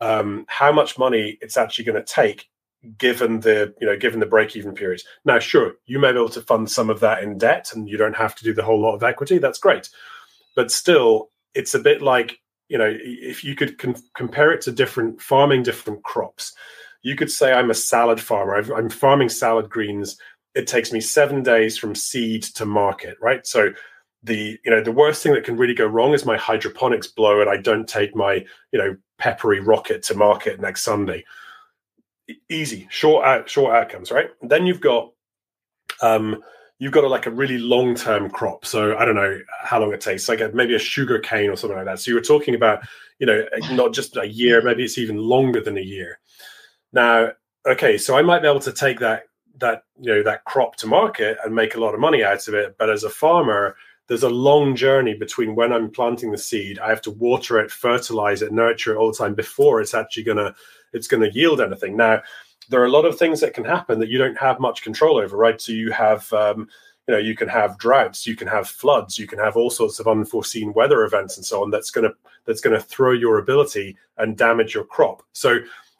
um, 0.00 0.44
how 0.48 0.72
much 0.72 0.98
money 0.98 1.38
it's 1.40 1.56
actually 1.56 1.84
going 1.84 2.02
to 2.02 2.12
take 2.12 2.48
given 2.96 3.40
the 3.40 3.74
you 3.80 3.86
know 3.86 3.96
given 3.96 4.20
the 4.20 4.26
break 4.26 4.54
even 4.54 4.72
periods 4.72 5.04
now 5.24 5.38
sure 5.38 5.74
you 5.86 5.98
may 5.98 6.12
be 6.12 6.18
able 6.18 6.28
to 6.28 6.40
fund 6.40 6.70
some 6.70 6.88
of 6.90 7.00
that 7.00 7.22
in 7.22 7.36
debt 7.36 7.72
and 7.74 7.88
you 7.88 7.96
don't 7.96 8.16
have 8.16 8.36
to 8.36 8.44
do 8.44 8.54
the 8.54 8.62
whole 8.62 8.80
lot 8.80 8.94
of 8.94 9.02
equity 9.02 9.38
that's 9.38 9.58
great. 9.58 9.88
But 10.54 10.70
still 10.70 11.30
it's 11.54 11.74
a 11.74 11.80
bit 11.80 12.02
like 12.02 12.38
you 12.68 12.78
know 12.78 12.96
if 13.00 13.42
you 13.42 13.56
could 13.56 13.78
com- 13.78 13.96
compare 14.14 14.52
it 14.52 14.60
to 14.62 14.72
different 14.72 15.20
farming 15.20 15.64
different 15.64 16.04
crops 16.04 16.54
you 17.02 17.16
could 17.16 17.30
say 17.30 17.52
i'm 17.52 17.70
a 17.70 17.74
salad 17.74 18.20
farmer. 18.20 18.54
I 18.54 18.76
i'm 18.76 18.90
farming 18.90 19.28
salad 19.30 19.68
greens. 19.68 20.16
It 20.54 20.66
takes 20.66 20.92
me 20.92 21.00
seven 21.00 21.42
days 21.42 21.76
from 21.76 21.94
seed 21.94 22.42
to 22.42 22.64
market 22.64 23.16
right? 23.20 23.44
So 23.46 23.72
the 24.22 24.58
you 24.64 24.70
know 24.70 24.82
the 24.82 24.92
worst 24.92 25.22
thing 25.22 25.32
that 25.34 25.44
can 25.44 25.56
really 25.56 25.74
go 25.74 25.86
wrong 25.86 26.12
is 26.12 26.24
my 26.24 26.36
hydroponics 26.36 27.06
blow 27.06 27.40
and 27.40 27.48
i 27.48 27.56
don't 27.56 27.88
take 27.88 28.16
my 28.16 28.44
you 28.72 28.78
know 28.78 28.96
peppery 29.18 29.60
rocket 29.60 30.02
to 30.02 30.12
market 30.12 30.60
next 30.60 30.82
sunday 30.82 31.24
easy, 32.48 32.86
short 32.90 33.24
out, 33.24 33.48
short 33.48 33.74
outcomes, 33.74 34.10
right? 34.10 34.30
And 34.40 34.50
then 34.50 34.66
you've 34.66 34.80
got 34.80 35.12
um, 36.02 36.42
you've 36.78 36.92
got 36.92 37.04
a, 37.04 37.08
like 37.08 37.26
a 37.26 37.30
really 37.30 37.58
long 37.58 37.94
term 37.94 38.30
crop. 38.30 38.64
So 38.64 38.96
I 38.96 39.04
don't 39.04 39.16
know 39.16 39.40
how 39.62 39.80
long 39.80 39.92
it 39.92 40.00
takes, 40.00 40.28
like 40.28 40.40
a, 40.40 40.50
maybe 40.54 40.74
a 40.74 40.78
sugar 40.78 41.18
cane 41.18 41.50
or 41.50 41.56
something 41.56 41.76
like 41.76 41.86
that. 41.86 42.00
So 42.00 42.10
you 42.10 42.14
were 42.14 42.20
talking 42.20 42.54
about, 42.54 42.80
you 43.18 43.26
know, 43.26 43.44
not 43.72 43.92
just 43.92 44.16
a 44.16 44.26
year, 44.26 44.62
maybe 44.62 44.84
it's 44.84 44.98
even 44.98 45.16
longer 45.16 45.60
than 45.60 45.76
a 45.76 45.82
year. 45.82 46.20
Now, 46.92 47.32
okay, 47.66 47.98
so 47.98 48.16
I 48.16 48.22
might 48.22 48.42
be 48.42 48.48
able 48.48 48.60
to 48.60 48.72
take 48.72 49.00
that 49.00 49.24
that 49.58 49.82
you 50.00 50.14
know 50.14 50.22
that 50.22 50.44
crop 50.44 50.76
to 50.76 50.86
market 50.86 51.36
and 51.44 51.52
make 51.52 51.74
a 51.74 51.80
lot 51.80 51.94
of 51.94 52.00
money 52.00 52.22
out 52.22 52.46
of 52.46 52.54
it. 52.54 52.76
But 52.78 52.90
as 52.90 53.04
a 53.04 53.10
farmer, 53.10 53.76
there's 54.06 54.22
a 54.22 54.30
long 54.30 54.76
journey 54.76 55.14
between 55.14 55.54
when 55.54 55.72
I'm 55.72 55.90
planting 55.90 56.30
the 56.30 56.38
seed. 56.38 56.78
I 56.78 56.88
have 56.88 57.02
to 57.02 57.10
water 57.10 57.58
it, 57.58 57.70
fertilize 57.70 58.40
it, 58.40 58.52
nurture 58.52 58.94
it 58.94 58.98
all 58.98 59.10
the 59.10 59.18
time 59.18 59.34
before 59.34 59.80
it's 59.80 59.94
actually 59.94 60.22
gonna 60.22 60.54
it's 60.92 61.08
going 61.08 61.22
to 61.22 61.36
yield 61.36 61.60
anything. 61.60 61.96
Now, 61.96 62.22
there 62.68 62.80
are 62.80 62.86
a 62.86 62.90
lot 62.90 63.04
of 63.04 63.18
things 63.18 63.40
that 63.40 63.54
can 63.54 63.64
happen 63.64 63.98
that 63.98 64.08
you 64.08 64.18
don't 64.18 64.38
have 64.38 64.60
much 64.60 64.82
control 64.82 65.18
over, 65.18 65.36
right? 65.36 65.60
So 65.60 65.72
you 65.72 65.90
have, 65.92 66.30
um, 66.32 66.68
you 67.06 67.14
know, 67.14 67.18
you 67.18 67.34
can 67.34 67.48
have 67.48 67.78
droughts, 67.78 68.26
you 68.26 68.36
can 68.36 68.46
have 68.48 68.68
floods, 68.68 69.18
you 69.18 69.26
can 69.26 69.38
have 69.38 69.56
all 69.56 69.70
sorts 69.70 69.98
of 69.98 70.06
unforeseen 70.06 70.74
weather 70.74 71.04
events 71.04 71.36
and 71.36 71.46
so 71.46 71.62
on. 71.62 71.70
That's 71.70 71.90
going 71.90 72.08
to 72.08 72.14
that's 72.44 72.60
going 72.60 72.78
to 72.78 72.82
throw 72.82 73.12
your 73.12 73.38
ability 73.38 73.96
and 74.18 74.36
damage 74.36 74.74
your 74.74 74.84
crop. 74.84 75.22
So 75.32 75.58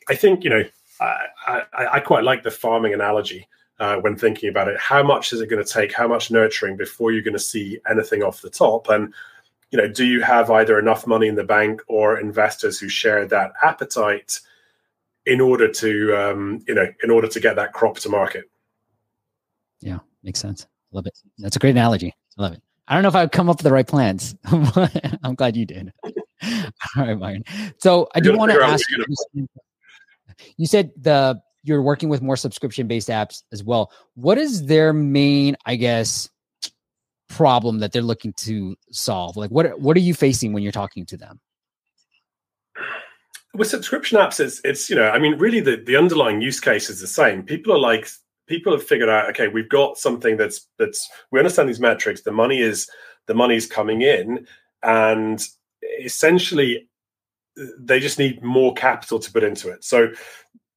I 0.09 0.15
think 0.15 0.45
you 0.45 0.51
know 0.51 0.65
I, 1.01 1.27
I, 1.47 1.87
I 1.93 2.01
quite 2.01 2.25
like 2.25 2.43
the 2.43 2.51
farming 2.51 2.95
analogy. 2.95 3.49
Uh, 3.81 3.97
when 3.99 4.17
thinking 4.17 4.49
about 4.49 4.67
it, 4.67 4.77
how 4.77 5.05
much 5.05 5.33
is 5.33 5.41
it 5.41 5.49
going 5.49 5.65
to 5.65 5.73
take? 5.73 5.93
How 5.93 6.09
much 6.09 6.33
nurturing 6.33 6.77
before 6.77 7.13
you're 7.13 7.23
going 7.23 7.33
to 7.33 7.39
see 7.39 7.79
anything 7.89 8.25
off 8.25 8.43
the 8.43 8.51
top? 8.51 8.89
And 8.89 9.15
you 9.71 9.79
know, 9.79 9.87
do 9.87 10.05
you 10.05 10.21
have 10.21 10.51
either 10.51 10.81
enough 10.81 11.07
money 11.07 11.29
in 11.29 11.37
the 11.37 11.45
bank 11.45 11.81
or 11.87 12.19
investors 12.19 12.81
who 12.81 12.89
share 12.89 13.25
that 13.27 13.53
appetite 13.63 14.41
in 15.29 15.41
order 15.41 15.71
to 15.71 16.17
um, 16.17 16.61
you 16.67 16.75
know 16.75 16.87
in 17.05 17.11
order 17.11 17.29
to 17.29 17.39
get 17.39 17.55
that 17.57 17.73
crop 17.73 17.99
to 17.99 18.09
market. 18.09 18.51
Yeah, 19.81 19.99
makes 20.23 20.41
sense. 20.41 20.67
Love 20.91 21.07
it. 21.07 21.17
That's 21.39 21.57
a 21.57 21.59
great 21.59 21.71
analogy. 21.71 22.15
I 22.39 22.43
love 22.43 22.53
it. 22.55 22.63
I 22.89 22.95
don't 22.95 23.03
know 23.03 23.11
if 23.11 23.15
I 23.15 23.23
would 23.23 23.33
come 23.33 23.51
up 23.51 23.59
with 23.59 23.65
the 23.65 23.73
right 23.73 23.87
plans. 23.87 24.35
I'm 25.23 25.35
glad 25.35 25.57
you 25.57 25.67
did. 25.67 25.93
All 26.05 26.13
right, 26.97 27.19
Myron. 27.19 27.45
So 27.79 28.09
I 28.15 28.21
do 28.21 28.37
want 28.37 28.51
to 28.51 28.61
ask 28.63 28.85
you, 29.35 29.47
you 30.57 30.67
said 30.67 30.91
the 30.97 31.41
you're 31.63 31.83
working 31.83 32.09
with 32.09 32.23
more 32.23 32.37
subscription 32.37 32.87
based 32.87 33.09
apps 33.09 33.43
as 33.53 33.63
well. 33.63 33.93
What 34.15 34.39
is 34.39 34.65
their 34.67 34.95
main, 34.95 35.57
I 35.67 35.77
guess, 35.77 36.31
problem 37.29 37.81
that 37.81 37.93
they're 37.93 38.01
looking 38.01 38.33
to 38.35 38.75
solve? 38.91 39.37
Like 39.37 39.51
what 39.51 39.79
what 39.79 39.97
are 39.97 40.01
you 40.01 40.15
facing 40.15 40.55
when 40.55 40.63
you're 40.63 40.73
talking 40.73 41.05
to 41.07 41.19
them? 41.19 41.41
With 43.59 43.69
subscription 43.69 44.19
apps, 44.19 44.41
it's 44.41 44.61
it's 44.65 44.89
you 44.89 44.97
know, 44.97 45.11
I 45.11 45.19
mean, 45.19 45.39
really 45.39 45.61
the 45.61 45.77
the 45.77 45.97
underlying 45.97 46.41
use 46.41 46.61
case 46.61 46.89
is 46.89 47.01
the 47.01 47.07
same. 47.07 47.43
People 47.43 47.73
are 47.73 47.79
like 47.79 48.09
people 48.47 48.73
have 48.73 48.83
figured 48.83 49.09
out, 49.09 49.29
okay, 49.31 49.49
we've 49.49 49.69
got 49.69 49.99
something 49.99 50.37
that's 50.37 50.67
that's 50.79 51.09
we 51.31 51.41
understand 51.41 51.69
these 51.69 51.81
metrics. 51.81 52.23
The 52.23 52.33
money 52.33 52.61
is 52.61 52.89
the 53.27 53.35
money 53.35 53.57
is 53.57 53.67
coming 53.67 54.03
in, 54.03 54.47
and 54.83 55.45
essentially 56.01 56.89
they 57.79 57.99
just 57.99 58.19
need 58.19 58.43
more 58.43 58.73
capital 58.75 59.19
to 59.19 59.33
put 59.33 59.43
into 59.43 59.69
it. 59.69 59.85
So 59.85 60.13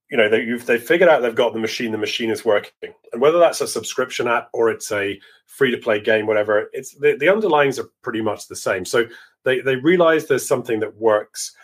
you 0.09 0.17
know 0.17 0.27
they, 0.27 0.45
have 0.45 0.65
they've 0.65 0.83
figured 0.83 1.09
out 1.09 1.21
they've 1.21 1.33
got 1.33 1.53
the 1.53 1.59
machine 1.59 1.91
the 1.91 1.97
machine 1.97 2.29
is 2.29 2.43
working 2.43 2.93
and 3.13 3.21
whether 3.21 3.39
that's 3.39 3.61
a 3.61 3.67
subscription 3.67 4.27
app 4.27 4.49
or 4.51 4.69
it's 4.69 4.91
a 4.91 5.17
free 5.45 5.71
to 5.71 5.77
play 5.77 6.01
game 6.01 6.27
whatever 6.27 6.69
it's 6.73 6.93
the, 6.95 7.15
the 7.17 7.27
underlyings 7.27 7.79
are 7.79 7.89
pretty 8.01 8.21
much 8.21 8.47
the 8.49 8.55
same 8.55 8.83
so 8.83 9.05
they 9.45 9.61
they 9.61 9.77
realize 9.77 10.27
there's 10.27 10.45
something 10.45 10.81
that 10.81 10.93
works 10.97 11.55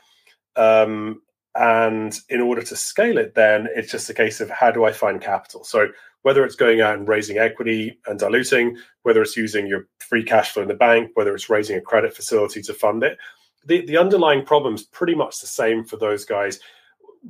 um, 0.57 1.21
and 1.55 2.19
in 2.29 2.41
order 2.41 2.61
to 2.61 2.75
scale 2.75 3.17
it, 3.17 3.33
then 3.33 3.67
it's 3.75 3.91
just 3.91 4.09
a 4.09 4.13
case 4.13 4.41
of 4.41 4.49
how 4.49 4.71
do 4.71 4.85
I 4.85 4.91
find 4.91 5.21
capital? 5.21 5.63
So 5.63 5.87
whether 6.21 6.43
it's 6.43 6.55
going 6.55 6.81
out 6.81 6.97
and 6.97 7.07
raising 7.07 7.37
equity 7.37 7.99
and 8.05 8.19
diluting, 8.19 8.77
whether 9.03 9.21
it's 9.21 9.37
using 9.37 9.65
your 9.65 9.87
free 9.99 10.23
cash 10.23 10.51
flow 10.51 10.63
in 10.63 10.67
the 10.67 10.75
bank, 10.75 11.11
whether 11.13 11.33
it's 11.33 11.49
raising 11.49 11.77
a 11.77 11.81
credit 11.81 12.15
facility 12.15 12.61
to 12.63 12.73
fund 12.73 13.03
it, 13.03 13.17
the, 13.65 13.85
the 13.85 13.97
underlying 13.97 14.45
problem 14.45 14.75
is 14.75 14.83
pretty 14.83 15.15
much 15.15 15.39
the 15.39 15.47
same 15.47 15.83
for 15.83 15.97
those 15.97 16.25
guys. 16.25 16.59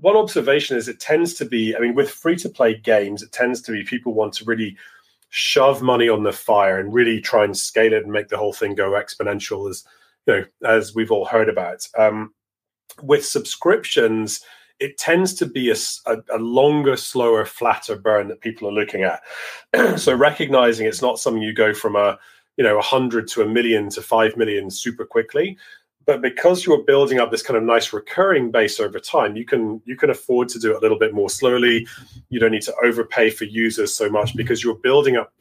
One 0.01 0.17
observation 0.17 0.77
is 0.77 0.87
it 0.87 0.99
tends 0.99 1.33
to 1.35 1.45
be, 1.45 1.75
I 1.75 1.79
mean, 1.79 1.95
with 1.95 2.09
free 2.09 2.35
to 2.37 2.49
play 2.49 2.75
games, 2.75 3.23
it 3.23 3.31
tends 3.31 3.61
to 3.63 3.71
be 3.71 3.83
people 3.83 4.13
want 4.13 4.33
to 4.33 4.45
really 4.45 4.77
shove 5.29 5.81
money 5.81 6.09
on 6.09 6.23
the 6.23 6.31
fire 6.31 6.79
and 6.79 6.93
really 6.93 7.19
try 7.19 7.43
and 7.43 7.57
scale 7.57 7.93
it 7.93 8.03
and 8.03 8.11
make 8.11 8.29
the 8.29 8.37
whole 8.37 8.53
thing 8.53 8.75
go 8.75 8.91
exponential 8.91 9.69
as 9.69 9.83
you 10.25 10.33
know 10.33 10.45
as 10.67 10.95
we've 10.95 11.11
all 11.11 11.25
heard 11.25 11.49
about. 11.49 11.87
Um, 11.97 12.33
with 13.01 13.25
subscriptions, 13.25 14.41
it 14.79 14.97
tends 14.97 15.33
to 15.35 15.45
be 15.45 15.71
a, 15.71 15.75
a, 16.05 16.17
a, 16.35 16.37
longer, 16.37 16.95
slower, 16.95 17.45
flatter 17.45 17.95
burn 17.95 18.27
that 18.27 18.41
people 18.41 18.67
are 18.67 18.73
looking 18.73 19.03
at. 19.03 19.21
so 19.99 20.13
recognizing 20.13 20.85
it's 20.85 21.01
not 21.01 21.19
something 21.19 21.41
you 21.41 21.53
go 21.53 21.73
from 21.73 21.95
a 21.95 22.19
you 22.57 22.63
know 22.63 22.77
a 22.77 22.83
hundred 22.83 23.27
to 23.29 23.41
a 23.41 23.47
million 23.47 23.89
to 23.89 24.01
five 24.01 24.35
million 24.37 24.69
super 24.69 25.05
quickly, 25.05 25.57
but 26.07 26.21
because 26.21 26.65
you're 26.65 26.83
building 26.83 27.19
up 27.19 27.31
this 27.31 27.43
kind 27.43 27.57
of 27.57 27.63
nice 27.63 27.91
recurring 27.91 28.49
base 28.49 28.79
over 28.79 28.97
time, 28.97 29.35
you 29.35 29.45
can 29.45 29.81
you 29.85 29.95
can 29.95 30.09
afford 30.09 30.47
to 30.49 30.59
do 30.59 30.71
it 30.71 30.77
a 30.77 30.79
little 30.79 30.97
bit 30.97 31.13
more 31.13 31.29
slowly. 31.29 31.85
You 32.29 32.39
don't 32.39 32.53
need 32.53 32.61
to 32.63 32.75
overpay 32.83 33.31
for 33.31 33.43
users 33.43 33.93
so 33.93 34.09
much 34.09 34.35
because 34.35 34.63
you're 34.63 34.75
building 34.75 35.17
up. 35.17 35.33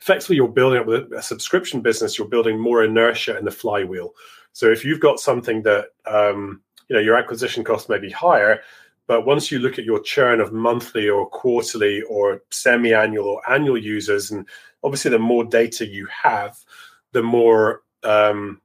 Effectively, 0.00 0.36
you're 0.36 0.48
building 0.48 0.80
up 0.80 0.86
with 0.86 1.12
a 1.12 1.22
subscription 1.22 1.82
business. 1.82 2.18
You're 2.18 2.26
building 2.26 2.58
more 2.58 2.82
inertia 2.82 3.38
in 3.38 3.44
the 3.44 3.50
flywheel. 3.50 4.14
So 4.52 4.70
if 4.70 4.84
you've 4.84 4.98
got 4.98 5.20
something 5.20 5.62
that 5.62 5.88
um, 6.06 6.62
you 6.88 6.96
know 6.96 7.02
your 7.02 7.16
acquisition 7.16 7.64
cost 7.64 7.88
may 7.88 7.98
be 7.98 8.10
higher, 8.10 8.60
But 9.06 9.26
once 9.26 9.50
you 9.50 9.58
look 9.58 9.78
at 9.78 9.84
your 9.84 10.00
churn 10.00 10.40
of 10.40 10.52
monthly 10.52 11.08
or 11.08 11.28
quarterly 11.28 12.02
or 12.02 12.42
semi-annual 12.50 13.26
or 13.26 13.50
annual 13.50 13.78
users, 13.78 14.30
and 14.30 14.46
obviously 14.84 15.10
the 15.10 15.18
more 15.18 15.44
data 15.44 15.86
you 15.86 16.06
have, 16.06 16.58
the 17.12 17.22
more 17.22 17.82
um, 18.04 18.60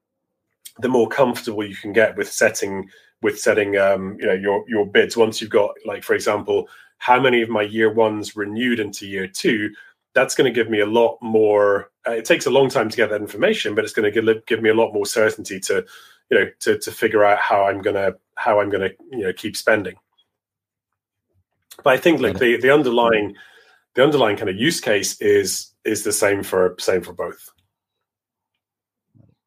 the 0.80 0.90
more 0.90 1.08
comfortable 1.08 1.66
you 1.66 1.76
can 1.76 1.92
get 1.94 2.16
with 2.16 2.32
setting 2.32 2.90
with 3.22 3.40
setting 3.40 3.78
um, 3.78 4.18
you 4.20 4.28
know 4.28 4.34
your 4.34 4.64
your 4.68 4.86
bids. 4.86 5.18
Once 5.18 5.42
you've 5.42 5.50
got 5.50 5.72
like 5.86 6.04
for 6.04 6.14
example, 6.14 6.70
how 7.00 7.20
many 7.20 7.42
of 7.42 7.50
my 7.50 7.64
year 7.64 7.92
ones 7.92 8.36
renewed 8.36 8.80
into 8.80 9.08
year 9.08 9.28
two, 9.28 9.72
that's 10.14 10.36
going 10.36 10.52
to 10.52 10.56
give 10.56 10.70
me 10.70 10.80
a 10.80 10.86
lot 10.86 11.18
more. 11.22 11.92
Uh, 12.08 12.12
it 12.12 12.26
takes 12.26 12.46
a 12.46 12.52
long 12.52 12.70
time 12.70 12.90
to 12.90 12.98
get 12.98 13.10
that 13.10 13.22
information, 13.22 13.76
but 13.76 13.84
it's 13.84 13.94
going 13.94 14.12
to 14.12 14.22
give, 14.22 14.46
give 14.46 14.62
me 14.62 14.70
a 14.70 14.74
lot 14.74 14.94
more 14.94 15.06
certainty 15.06 15.60
to 15.60 15.84
you 16.30 16.40
know 16.40 16.50
to 16.62 16.78
to 16.80 16.92
figure 16.92 17.24
out 17.24 17.40
how 17.40 17.66
I'm 17.66 17.82
gonna 17.82 18.14
how 18.36 18.60
I'm 18.60 18.70
gonna 18.70 18.90
you 19.12 19.20
know 19.20 19.34
keep 19.34 19.56
spending. 19.56 19.96
But 21.84 21.94
I 21.94 21.98
think 21.98 22.22
like 22.22 22.40
the 22.40 22.58
the 22.58 22.74
underlying 22.74 23.36
the 23.96 24.04
underlying 24.04 24.38
kind 24.38 24.50
of 24.50 24.56
use 24.56 24.80
case 24.80 25.20
is 25.22 25.74
is 25.86 26.04
the 26.04 26.12
same 26.12 26.44
for 26.44 26.76
same 26.80 27.02
for 27.02 27.14
both. 27.14 27.50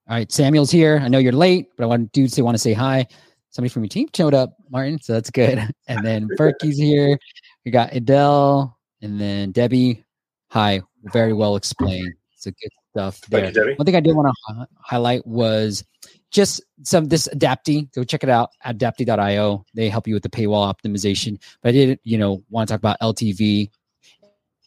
All 0.08 0.16
right, 0.16 0.30
Samuel's 0.30 0.70
here. 0.72 0.98
I 1.00 1.08
know 1.08 1.18
you're 1.18 1.32
late, 1.32 1.68
but 1.76 1.84
I 1.84 1.86
want 1.86 2.10
dudes 2.12 2.34
to 2.34 2.42
want 2.42 2.56
to 2.56 2.58
say 2.58 2.72
hi. 2.72 3.06
Somebody 3.50 3.70
from 3.70 3.84
your 3.84 3.88
team 3.88 4.08
showed 4.14 4.34
up, 4.34 4.56
Martin, 4.68 5.00
so 5.00 5.12
that's 5.12 5.30
good. 5.30 5.58
And 5.88 6.04
then 6.04 6.28
Berkey's 6.38 6.78
here. 6.78 7.18
We 7.64 7.70
got 7.70 7.94
Adele, 7.94 8.76
and 9.02 9.20
then 9.20 9.52
Debbie. 9.52 10.04
Hi, 10.48 10.82
very 11.12 11.32
well 11.32 11.56
explained. 11.56 12.12
It's 12.34 12.46
a 12.46 12.50
good 12.50 12.70
stuff 12.90 13.20
there. 13.28 13.50
You, 13.50 13.74
One 13.76 13.86
thing 13.86 13.96
I 13.96 14.00
did 14.00 14.16
want 14.16 14.34
to 14.48 14.66
highlight 14.80 15.26
was 15.26 15.84
just 16.30 16.62
some 16.84 17.06
this 17.06 17.28
Adapty. 17.28 17.92
Go 17.92 18.04
check 18.04 18.22
it 18.22 18.28
out, 18.28 18.50
adapty.io. 18.64 19.64
They 19.74 19.88
help 19.88 20.06
you 20.06 20.14
with 20.14 20.22
the 20.22 20.28
paywall 20.28 20.72
optimization. 20.72 21.40
But 21.62 21.70
I 21.70 21.72
did, 21.72 22.00
you 22.04 22.18
know, 22.18 22.42
want 22.50 22.68
to 22.68 22.74
talk 22.74 22.80
about 22.80 23.00
LTV. 23.00 23.70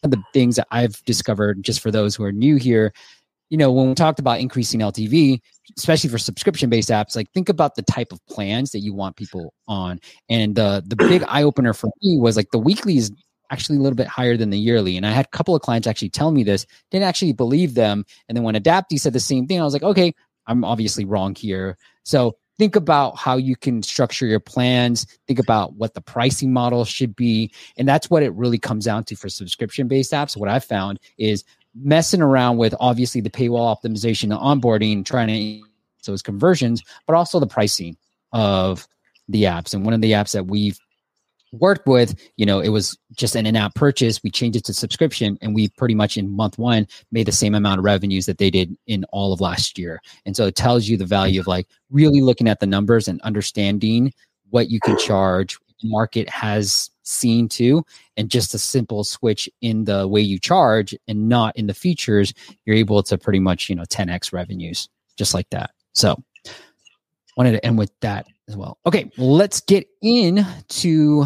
The 0.02 0.22
things 0.34 0.56
that 0.56 0.66
I've 0.70 1.02
discovered, 1.04 1.62
just 1.62 1.80
for 1.80 1.90
those 1.90 2.14
who 2.14 2.24
are 2.24 2.32
new 2.32 2.56
here, 2.56 2.92
you 3.48 3.56
know, 3.56 3.72
when 3.72 3.88
we 3.88 3.94
talked 3.94 4.18
about 4.18 4.40
increasing 4.40 4.80
LTV, 4.80 5.40
especially 5.78 6.10
for 6.10 6.18
subscription 6.18 6.68
based 6.68 6.90
apps, 6.90 7.16
like 7.16 7.30
think 7.32 7.48
about 7.48 7.74
the 7.74 7.82
type 7.82 8.12
of 8.12 8.24
plans 8.26 8.72
that 8.72 8.80
you 8.80 8.92
want 8.92 9.16
people 9.16 9.54
on. 9.66 10.00
And 10.28 10.58
uh, 10.58 10.82
the 10.84 10.96
big 10.96 11.22
eye 11.28 11.42
opener 11.42 11.72
for 11.72 11.90
me 12.02 12.18
was 12.18 12.36
like 12.36 12.50
the 12.50 12.58
weekly 12.58 12.98
is 12.98 13.12
actually 13.50 13.78
a 13.78 13.80
little 13.80 13.96
bit 13.96 14.06
higher 14.08 14.36
than 14.36 14.50
the 14.50 14.58
yearly. 14.58 14.96
And 14.96 15.06
I 15.06 15.10
had 15.10 15.26
a 15.26 15.36
couple 15.36 15.54
of 15.54 15.62
clients 15.62 15.86
actually 15.86 16.10
tell 16.10 16.32
me 16.32 16.42
this, 16.42 16.66
didn't 16.90 17.04
actually 17.04 17.32
believe 17.32 17.74
them. 17.74 18.04
And 18.28 18.36
then 18.36 18.42
when 18.42 18.54
Adapty 18.54 18.98
said 18.98 19.12
the 19.12 19.20
same 19.20 19.46
thing, 19.46 19.60
I 19.60 19.64
was 19.64 19.72
like, 19.72 19.82
okay, 19.82 20.14
I'm 20.46 20.64
obviously 20.64 21.04
wrong 21.04 21.34
here. 21.34 21.76
So 22.02 22.36
think 22.58 22.76
about 22.76 23.16
how 23.16 23.36
you 23.36 23.56
can 23.56 23.82
structure 23.82 24.26
your 24.26 24.40
plans. 24.40 25.06
Think 25.26 25.38
about 25.38 25.74
what 25.74 25.94
the 25.94 26.00
pricing 26.00 26.52
model 26.52 26.84
should 26.84 27.16
be. 27.16 27.52
And 27.76 27.88
that's 27.88 28.10
what 28.10 28.22
it 28.22 28.32
really 28.34 28.58
comes 28.58 28.84
down 28.84 29.04
to 29.04 29.16
for 29.16 29.28
subscription 29.28 29.88
based 29.88 30.12
apps. 30.12 30.36
What 30.36 30.48
i've 30.48 30.64
found 30.64 31.00
is 31.18 31.44
messing 31.74 32.22
around 32.22 32.56
with 32.56 32.74
obviously 32.78 33.20
the 33.20 33.30
paywall 33.30 33.74
optimization 33.74 34.28
the 34.28 34.38
onboarding 34.38 35.04
trying 35.04 35.28
to 35.28 35.68
those 36.06 36.22
conversions 36.22 36.82
but 37.06 37.16
also 37.16 37.40
the 37.40 37.46
pricing 37.46 37.96
of 38.32 38.86
the 39.28 39.44
apps. 39.44 39.74
And 39.74 39.84
one 39.84 39.94
of 39.94 40.00
the 40.00 40.12
apps 40.12 40.32
that 40.32 40.46
we've 40.46 40.78
worked 41.60 41.86
with, 41.86 42.14
you 42.36 42.46
know, 42.46 42.60
it 42.60 42.68
was 42.68 42.96
just 43.14 43.34
an 43.36 43.46
in-app 43.46 43.74
purchase. 43.74 44.22
We 44.22 44.30
changed 44.30 44.56
it 44.56 44.64
to 44.64 44.74
subscription, 44.74 45.38
and 45.40 45.54
we 45.54 45.68
pretty 45.68 45.94
much 45.94 46.16
in 46.16 46.30
month 46.30 46.58
one 46.58 46.86
made 47.12 47.26
the 47.26 47.32
same 47.32 47.54
amount 47.54 47.78
of 47.78 47.84
revenues 47.84 48.26
that 48.26 48.38
they 48.38 48.50
did 48.50 48.76
in 48.86 49.04
all 49.12 49.32
of 49.32 49.40
last 49.40 49.78
year. 49.78 50.00
And 50.26 50.36
so 50.36 50.46
it 50.46 50.56
tells 50.56 50.88
you 50.88 50.96
the 50.96 51.04
value 51.04 51.40
of 51.40 51.46
like 51.46 51.66
really 51.90 52.20
looking 52.20 52.48
at 52.48 52.60
the 52.60 52.66
numbers 52.66 53.08
and 53.08 53.20
understanding 53.22 54.12
what 54.50 54.70
you 54.70 54.80
can 54.80 54.98
charge. 54.98 55.58
market 55.82 56.28
has 56.30 56.90
seen 57.02 57.46
to, 57.46 57.84
and 58.16 58.30
just 58.30 58.54
a 58.54 58.58
simple 58.58 59.04
switch 59.04 59.48
in 59.60 59.84
the 59.84 60.08
way 60.08 60.20
you 60.20 60.38
charge 60.38 60.94
and 61.08 61.28
not 61.28 61.54
in 61.56 61.66
the 61.66 61.74
features, 61.74 62.32
you're 62.64 62.76
able 62.76 63.02
to 63.02 63.18
pretty 63.18 63.40
much 63.40 63.68
you 63.68 63.74
know 63.74 63.82
10x 63.82 64.32
revenues 64.32 64.88
just 65.16 65.34
like 65.34 65.48
that. 65.50 65.70
So 65.92 66.22
wanted 67.36 67.52
to 67.52 67.66
end 67.66 67.78
with 67.78 67.92
that 68.00 68.26
as 68.48 68.56
well. 68.56 68.78
Okay, 68.86 69.10
let's 69.16 69.60
get 69.60 69.86
into 70.02 71.24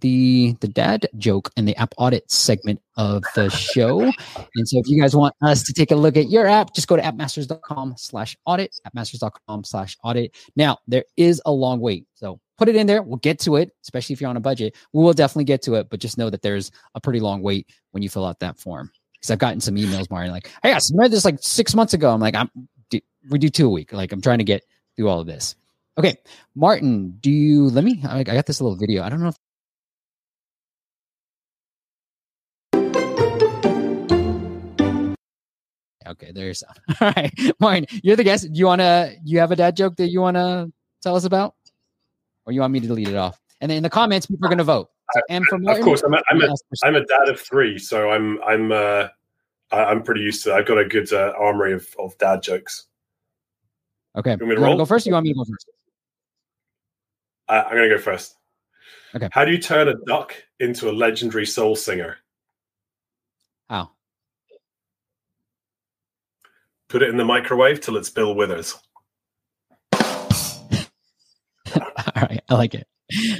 the 0.00 0.54
the 0.60 0.68
dad 0.68 1.06
joke 1.16 1.50
and 1.56 1.66
the 1.66 1.76
app 1.76 1.94
audit 1.98 2.30
segment 2.30 2.80
of 2.96 3.24
the 3.34 3.48
show. 3.50 4.00
And 4.02 4.68
so 4.68 4.78
if 4.78 4.86
you 4.86 5.00
guys 5.00 5.16
want 5.16 5.34
us 5.42 5.62
to 5.64 5.72
take 5.72 5.90
a 5.90 5.96
look 5.96 6.16
at 6.16 6.30
your 6.30 6.46
app, 6.46 6.74
just 6.74 6.88
go 6.88 6.96
to 6.96 7.02
appmasters.com 7.02 7.94
slash 7.96 8.36
audit, 8.46 8.76
appmasters.com 8.86 9.64
slash 9.64 9.96
audit. 10.04 10.34
Now 10.56 10.78
there 10.86 11.04
is 11.16 11.40
a 11.46 11.52
long 11.52 11.80
wait. 11.80 12.06
So 12.14 12.40
put 12.58 12.68
it 12.68 12.76
in 12.76 12.86
there. 12.86 13.02
We'll 13.02 13.16
get 13.16 13.38
to 13.40 13.56
it, 13.56 13.72
especially 13.82 14.14
if 14.14 14.20
you're 14.20 14.30
on 14.30 14.36
a 14.36 14.40
budget. 14.40 14.76
We 14.92 15.02
will 15.02 15.12
definitely 15.12 15.44
get 15.44 15.62
to 15.62 15.74
it, 15.74 15.88
but 15.90 16.00
just 16.00 16.18
know 16.18 16.30
that 16.30 16.42
there's 16.42 16.70
a 16.94 17.00
pretty 17.00 17.20
long 17.20 17.42
wait 17.42 17.68
when 17.92 18.02
you 18.02 18.08
fill 18.08 18.26
out 18.26 18.40
that 18.40 18.58
form. 18.58 18.90
Because 19.14 19.30
I've 19.30 19.38
gotten 19.38 19.60
some 19.60 19.76
emails, 19.76 20.10
Martin, 20.10 20.32
like, 20.32 20.50
hey, 20.62 20.72
I 20.72 20.78
submitted 20.78 21.12
this 21.12 21.24
like 21.24 21.38
six 21.40 21.74
months 21.74 21.94
ago. 21.94 22.12
I'm 22.12 22.20
like, 22.20 22.34
I'm 22.34 22.50
we 23.30 23.38
do 23.38 23.48
two 23.48 23.66
a 23.66 23.70
week. 23.70 23.92
Like 23.92 24.12
I'm 24.12 24.20
trying 24.20 24.38
to 24.38 24.44
get 24.44 24.64
through 24.96 25.08
all 25.08 25.20
of 25.20 25.26
this. 25.26 25.56
Okay, 25.96 26.16
Martin, 26.56 27.18
do 27.20 27.30
you 27.30 27.68
let 27.68 27.84
me? 27.84 28.02
I, 28.04 28.20
I 28.20 28.24
got 28.24 28.46
this 28.46 28.60
little 28.60 28.76
video. 28.76 29.02
I 29.02 29.08
don't 29.08 29.20
know 29.20 29.28
if 29.28 29.36
Okay, 36.06 36.32
there's 36.32 36.62
all 37.00 37.12
right. 37.16 37.32
Martin, 37.60 37.86
you're 38.02 38.16
the 38.16 38.24
guest. 38.24 38.52
Do 38.52 38.58
you 38.58 38.66
wanna 38.66 39.12
you 39.24 39.38
have 39.38 39.52
a 39.52 39.56
dad 39.56 39.76
joke 39.76 39.96
that 39.96 40.08
you 40.08 40.20
wanna 40.20 40.70
tell 41.02 41.16
us 41.16 41.24
about? 41.24 41.54
Or 42.46 42.52
you 42.52 42.60
want 42.60 42.72
me 42.72 42.80
to 42.80 42.86
delete 42.86 43.08
it 43.08 43.16
off? 43.16 43.40
And 43.60 43.70
then 43.70 43.78
in 43.78 43.82
the 43.82 43.90
comments, 43.90 44.26
people 44.26 44.46
are 44.46 44.50
gonna 44.50 44.64
vote. 44.64 44.90
So 45.12 45.20
and 45.30 45.44
for 45.46 45.58
Martin, 45.58 45.82
of 45.82 45.84
course, 45.84 46.02
I'm 46.02 46.14
a, 46.14 46.22
I'm 46.30 46.42
a, 46.42 46.54
I'm 46.82 46.94
a 46.96 47.04
dad 47.04 47.28
of 47.28 47.40
three, 47.40 47.78
so 47.78 48.10
I'm 48.10 48.42
I'm 48.42 48.72
uh 48.72 49.08
I'm 49.72 50.02
pretty 50.02 50.20
used 50.20 50.44
to. 50.44 50.50
It. 50.50 50.54
I've 50.54 50.66
got 50.66 50.78
a 50.78 50.84
good 50.84 51.12
uh, 51.12 51.32
armory 51.38 51.72
of, 51.72 51.86
of 51.98 52.16
dad 52.18 52.42
jokes. 52.42 52.86
Okay, 54.16 54.36
you, 54.38 54.46
want, 54.46 54.58
you 54.58 54.60
want 54.60 54.72
to 54.72 54.76
go 54.76 54.84
first? 54.84 55.06
you 55.06 55.12
want 55.12 55.24
me 55.24 55.32
to 55.32 55.38
go 55.38 55.44
first? 55.44 55.68
Uh, 57.54 57.62
I'm 57.68 57.76
going 57.76 57.88
to 57.88 57.94
go 57.94 58.00
first. 58.00 58.34
Okay. 59.14 59.28
How 59.30 59.44
do 59.44 59.52
you 59.52 59.58
turn 59.58 59.86
a 59.86 59.94
duck 60.06 60.34
into 60.58 60.90
a 60.90 60.92
legendary 60.92 61.46
soul 61.46 61.76
singer? 61.76 62.16
How? 63.70 63.92
Put 66.88 67.02
it 67.04 67.10
in 67.10 67.16
the 67.16 67.24
microwave 67.24 67.80
till 67.80 67.96
it's 67.96 68.10
Bill 68.10 68.34
Withers. 68.34 68.74
All 69.94 70.02
right, 72.16 72.42
I 72.48 72.54
like 72.54 72.74
it. 72.74 72.88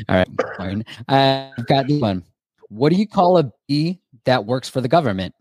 All 0.08 0.14
right, 0.14 0.28
Martin. 0.58 0.84
I've 1.08 1.66
got 1.66 1.88
this 1.88 2.00
one. 2.00 2.22
What 2.68 2.90
do 2.90 2.96
you 2.96 3.08
call 3.08 3.38
a 3.38 3.50
bee 3.66 4.00
that 4.26 4.46
works 4.46 4.68
for 4.68 4.80
the 4.80 4.88
government? 4.88 5.34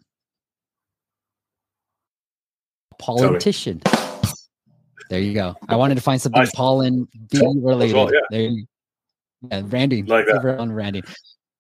A 2.92 2.96
politician. 2.96 3.84
There 5.14 5.22
you 5.22 5.36
go. 5.36 5.56
I 5.70 5.76
wanted 5.76 5.94
to 5.94 6.02
find 6.02 6.20
something 6.20 6.42
nice. 6.42 6.52
pollen 6.56 7.08
bee 7.30 7.40
related. 7.62 7.96
Well, 7.96 8.12
yeah. 8.12 8.22
There 8.32 8.42
you 8.42 8.66
yeah, 9.52 9.62
branding. 9.62 10.08
Like 10.08 10.26
that. 10.26 10.44
On 10.58 10.70
branding. 10.70 11.04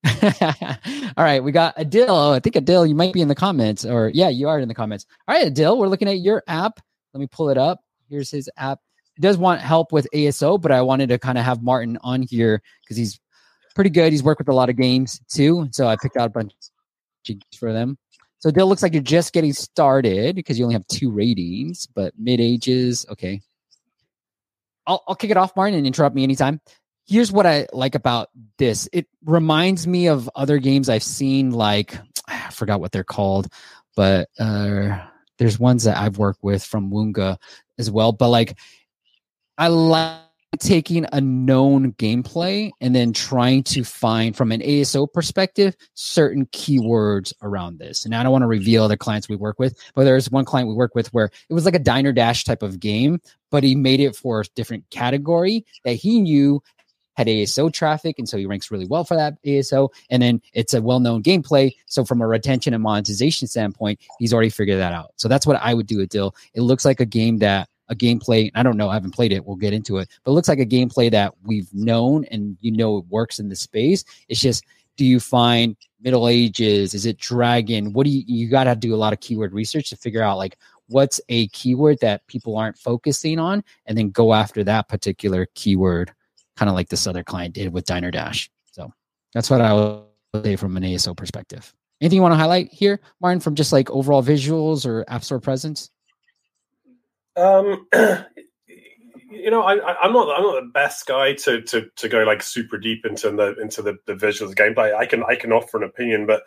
All 1.15 1.23
right, 1.23 1.43
we 1.43 1.51
got 1.51 1.77
Adil. 1.77 2.33
I 2.33 2.39
think 2.39 2.55
Adil, 2.55 2.89
you 2.89 2.95
might 2.95 3.13
be 3.13 3.21
in 3.21 3.27
the 3.27 3.35
comments, 3.35 3.85
or 3.85 4.09
yeah, 4.11 4.29
you 4.29 4.49
are 4.49 4.59
in 4.59 4.67
the 4.67 4.73
comments. 4.73 5.05
All 5.27 5.35
right, 5.35 5.53
Adil, 5.53 5.77
we're 5.77 5.87
looking 5.87 6.07
at 6.07 6.21
your 6.21 6.41
app. 6.47 6.79
Let 7.13 7.19
me 7.19 7.27
pull 7.27 7.51
it 7.51 7.59
up. 7.59 7.81
Here's 8.09 8.31
his 8.31 8.49
app. 8.57 8.79
He 9.13 9.21
does 9.21 9.37
want 9.37 9.61
help 9.61 9.91
with 9.91 10.07
ASO, 10.15 10.59
but 10.59 10.71
I 10.71 10.81
wanted 10.81 11.09
to 11.09 11.19
kind 11.19 11.37
of 11.37 11.45
have 11.45 11.61
Martin 11.61 11.99
on 12.01 12.23
here 12.23 12.59
because 12.83 12.97
he's 12.97 13.19
pretty 13.75 13.91
good. 13.91 14.11
He's 14.11 14.23
worked 14.23 14.39
with 14.39 14.49
a 14.49 14.53
lot 14.55 14.71
of 14.71 14.77
games 14.77 15.21
too, 15.31 15.67
so 15.69 15.85
I 15.85 15.95
picked 15.95 16.17
out 16.17 16.25
a 16.25 16.31
bunch 16.31 16.53
for 17.59 17.71
them. 17.71 17.99
So 18.43 18.51
Dill 18.51 18.67
looks 18.67 18.83
like 18.83 18.91
you're 18.91 19.01
just 19.01 19.31
getting 19.31 19.53
started 19.53 20.35
because 20.35 20.59
you 20.59 20.65
only 20.65 20.73
have 20.73 20.85
two 20.87 21.09
ratings, 21.09 21.85
but 21.85 22.13
mid 22.17 22.41
ages, 22.41 23.05
okay. 23.09 23.39
I'll 24.85 25.01
I'll 25.07 25.15
kick 25.15 25.31
it 25.31 25.37
off, 25.37 25.55
Martin, 25.55 25.75
and 25.75 25.87
interrupt 25.87 26.13
me 26.13 26.23
anytime 26.23 26.59
here's 27.05 27.31
what 27.31 27.45
I 27.45 27.67
like 27.73 27.95
about 27.95 28.29
this. 28.57 28.87
It 28.93 29.07
reminds 29.25 29.87
me 29.87 30.07
of 30.07 30.29
other 30.35 30.57
games 30.57 30.89
I've 30.89 31.03
seen, 31.03 31.51
like 31.51 31.97
I 32.27 32.49
forgot 32.49 32.79
what 32.79 32.91
they're 32.91 33.03
called, 33.03 33.47
but 33.95 34.29
uh, 34.39 34.99
there's 35.37 35.59
ones 35.59 35.83
that 35.83 35.97
I've 35.97 36.17
worked 36.17 36.43
with 36.43 36.63
from 36.63 36.89
Wonga 36.89 37.37
as 37.77 37.91
well. 37.91 38.11
But 38.11 38.29
like, 38.29 38.57
I 39.57 39.67
like 39.67 40.22
taking 40.59 41.05
a 41.11 41.21
known 41.21 41.93
gameplay 41.93 42.71
and 42.81 42.95
then 42.95 43.13
trying 43.13 43.63
to 43.63 43.83
find 43.83 44.35
from 44.35 44.51
an 44.51 44.61
ASO 44.61 45.11
perspective 45.11 45.75
certain 45.93 46.45
keywords 46.47 47.33
around 47.41 47.79
this. 47.79 48.05
And 48.05 48.13
I 48.15 48.23
don't 48.23 48.31
want 48.31 48.43
to 48.43 48.47
reveal 48.47 48.83
other 48.83 48.97
clients 48.97 49.29
we 49.29 49.35
work 49.35 49.59
with, 49.59 49.77
but 49.95 50.03
there's 50.03 50.29
one 50.29 50.45
client 50.45 50.69
we 50.69 50.75
work 50.75 50.95
with 50.95 51.13
where 51.13 51.29
it 51.49 51.53
was 51.53 51.65
like 51.65 51.75
a 51.75 51.79
diner 51.79 52.11
dash 52.11 52.43
type 52.43 52.63
of 52.63 52.79
game, 52.79 53.19
but 53.51 53.63
he 53.63 53.75
made 53.75 53.99
it 53.99 54.15
for 54.15 54.41
a 54.41 54.45
different 54.55 54.89
category 54.89 55.65
that 55.85 55.93
he 55.93 56.21
knew 56.21 56.61
had 57.15 57.27
ASO 57.27 57.71
traffic, 57.71 58.17
and 58.17 58.27
so 58.27 58.37
he 58.37 58.47
ranks 58.47 58.71
really 58.71 58.87
well 58.87 59.03
for 59.03 59.15
that 59.15 59.35
ASO. 59.43 59.89
And 60.09 60.23
then 60.23 60.41
it's 60.53 60.73
a 60.73 60.81
well-known 60.81 61.21
gameplay, 61.21 61.75
so 61.85 62.03
from 62.03 62.21
a 62.21 62.27
retention 62.27 62.73
and 62.73 62.81
monetization 62.81 63.47
standpoint, 63.47 63.99
he's 64.17 64.33
already 64.33 64.49
figured 64.49 64.79
that 64.79 64.93
out. 64.93 65.11
So 65.17 65.27
that's 65.27 65.45
what 65.45 65.57
I 65.61 65.75
would 65.75 65.85
do 65.85 65.97
with 65.97 66.09
Dill. 66.09 66.35
It 66.55 66.61
looks 66.61 66.85
like 66.85 66.99
a 66.99 67.05
game 67.05 67.37
that 67.37 67.69
a 67.89 67.95
gameplay. 67.95 68.51
I 68.55 68.63
don't 68.63 68.77
know, 68.77 68.89
I 68.89 68.93
haven't 68.93 69.13
played 69.13 69.31
it. 69.31 69.45
We'll 69.45 69.55
get 69.55 69.73
into 69.73 69.97
it, 69.97 70.09
but 70.23 70.31
it 70.31 70.33
looks 70.33 70.47
like 70.47 70.59
a 70.59 70.65
gameplay 70.65 71.11
that 71.11 71.33
we've 71.43 71.73
known 71.73 72.25
and 72.25 72.57
you 72.61 72.71
know 72.71 72.97
it 72.97 73.05
works 73.09 73.39
in 73.39 73.49
the 73.49 73.55
space. 73.55 74.03
It's 74.29 74.39
just, 74.39 74.65
do 74.97 75.05
you 75.05 75.19
find 75.19 75.75
Middle 76.01 76.27
Ages? 76.27 76.93
Is 76.93 77.05
it 77.05 77.17
Dragon? 77.17 77.93
What 77.93 78.05
do 78.05 78.11
you, 78.11 78.23
you 78.27 78.49
got 78.49 78.65
to 78.65 78.75
do 78.75 78.93
a 78.93 78.97
lot 78.97 79.13
of 79.13 79.19
keyword 79.19 79.53
research 79.53 79.89
to 79.89 79.97
figure 79.97 80.21
out 80.21 80.37
like 80.37 80.57
what's 80.87 81.19
a 81.29 81.47
keyword 81.47 81.99
that 82.01 82.25
people 82.27 82.57
aren't 82.57 82.77
focusing 82.77 83.39
on 83.39 83.63
and 83.85 83.97
then 83.97 84.09
go 84.09 84.33
after 84.33 84.63
that 84.63 84.87
particular 84.87 85.47
keyword, 85.55 86.13
kind 86.55 86.69
of 86.69 86.75
like 86.75 86.89
this 86.89 87.07
other 87.07 87.23
client 87.23 87.55
did 87.55 87.73
with 87.73 87.85
Diner 87.85 88.11
Dash. 88.11 88.49
So 88.71 88.91
that's 89.33 89.49
what 89.49 89.61
I 89.61 89.73
would 89.73 90.03
say 90.43 90.55
from 90.55 90.77
an 90.77 90.83
ASO 90.83 91.15
perspective. 91.15 91.73
Anything 92.01 92.17
you 92.17 92.21
want 92.21 92.33
to 92.33 92.37
highlight 92.37 92.71
here, 92.71 92.99
Martin, 93.21 93.39
from 93.39 93.55
just 93.55 93.71
like 93.71 93.89
overall 93.89 94.21
visuals 94.21 94.85
or 94.85 95.05
App 95.07 95.23
Store 95.23 95.39
presence? 95.39 95.89
Um, 97.35 97.87
you 99.29 99.49
know, 99.49 99.63
I, 99.63 99.73
am 100.05 100.13
not 100.13 100.37
I'm 100.37 100.43
not 100.43 100.61
the 100.61 100.69
best 100.73 101.05
guy 101.07 101.33
to 101.33 101.61
to 101.61 101.89
to 101.95 102.09
go 102.09 102.23
like 102.23 102.41
super 102.41 102.77
deep 102.77 103.05
into 103.05 103.31
the 103.31 103.55
into 103.59 103.81
the, 103.81 103.97
the 104.05 104.13
visuals 104.13 104.53
gameplay. 104.53 104.95
I 104.95 105.05
can 105.05 105.23
I 105.23 105.35
can 105.35 105.51
offer 105.51 105.77
an 105.77 105.83
opinion, 105.83 106.25
but 106.25 106.43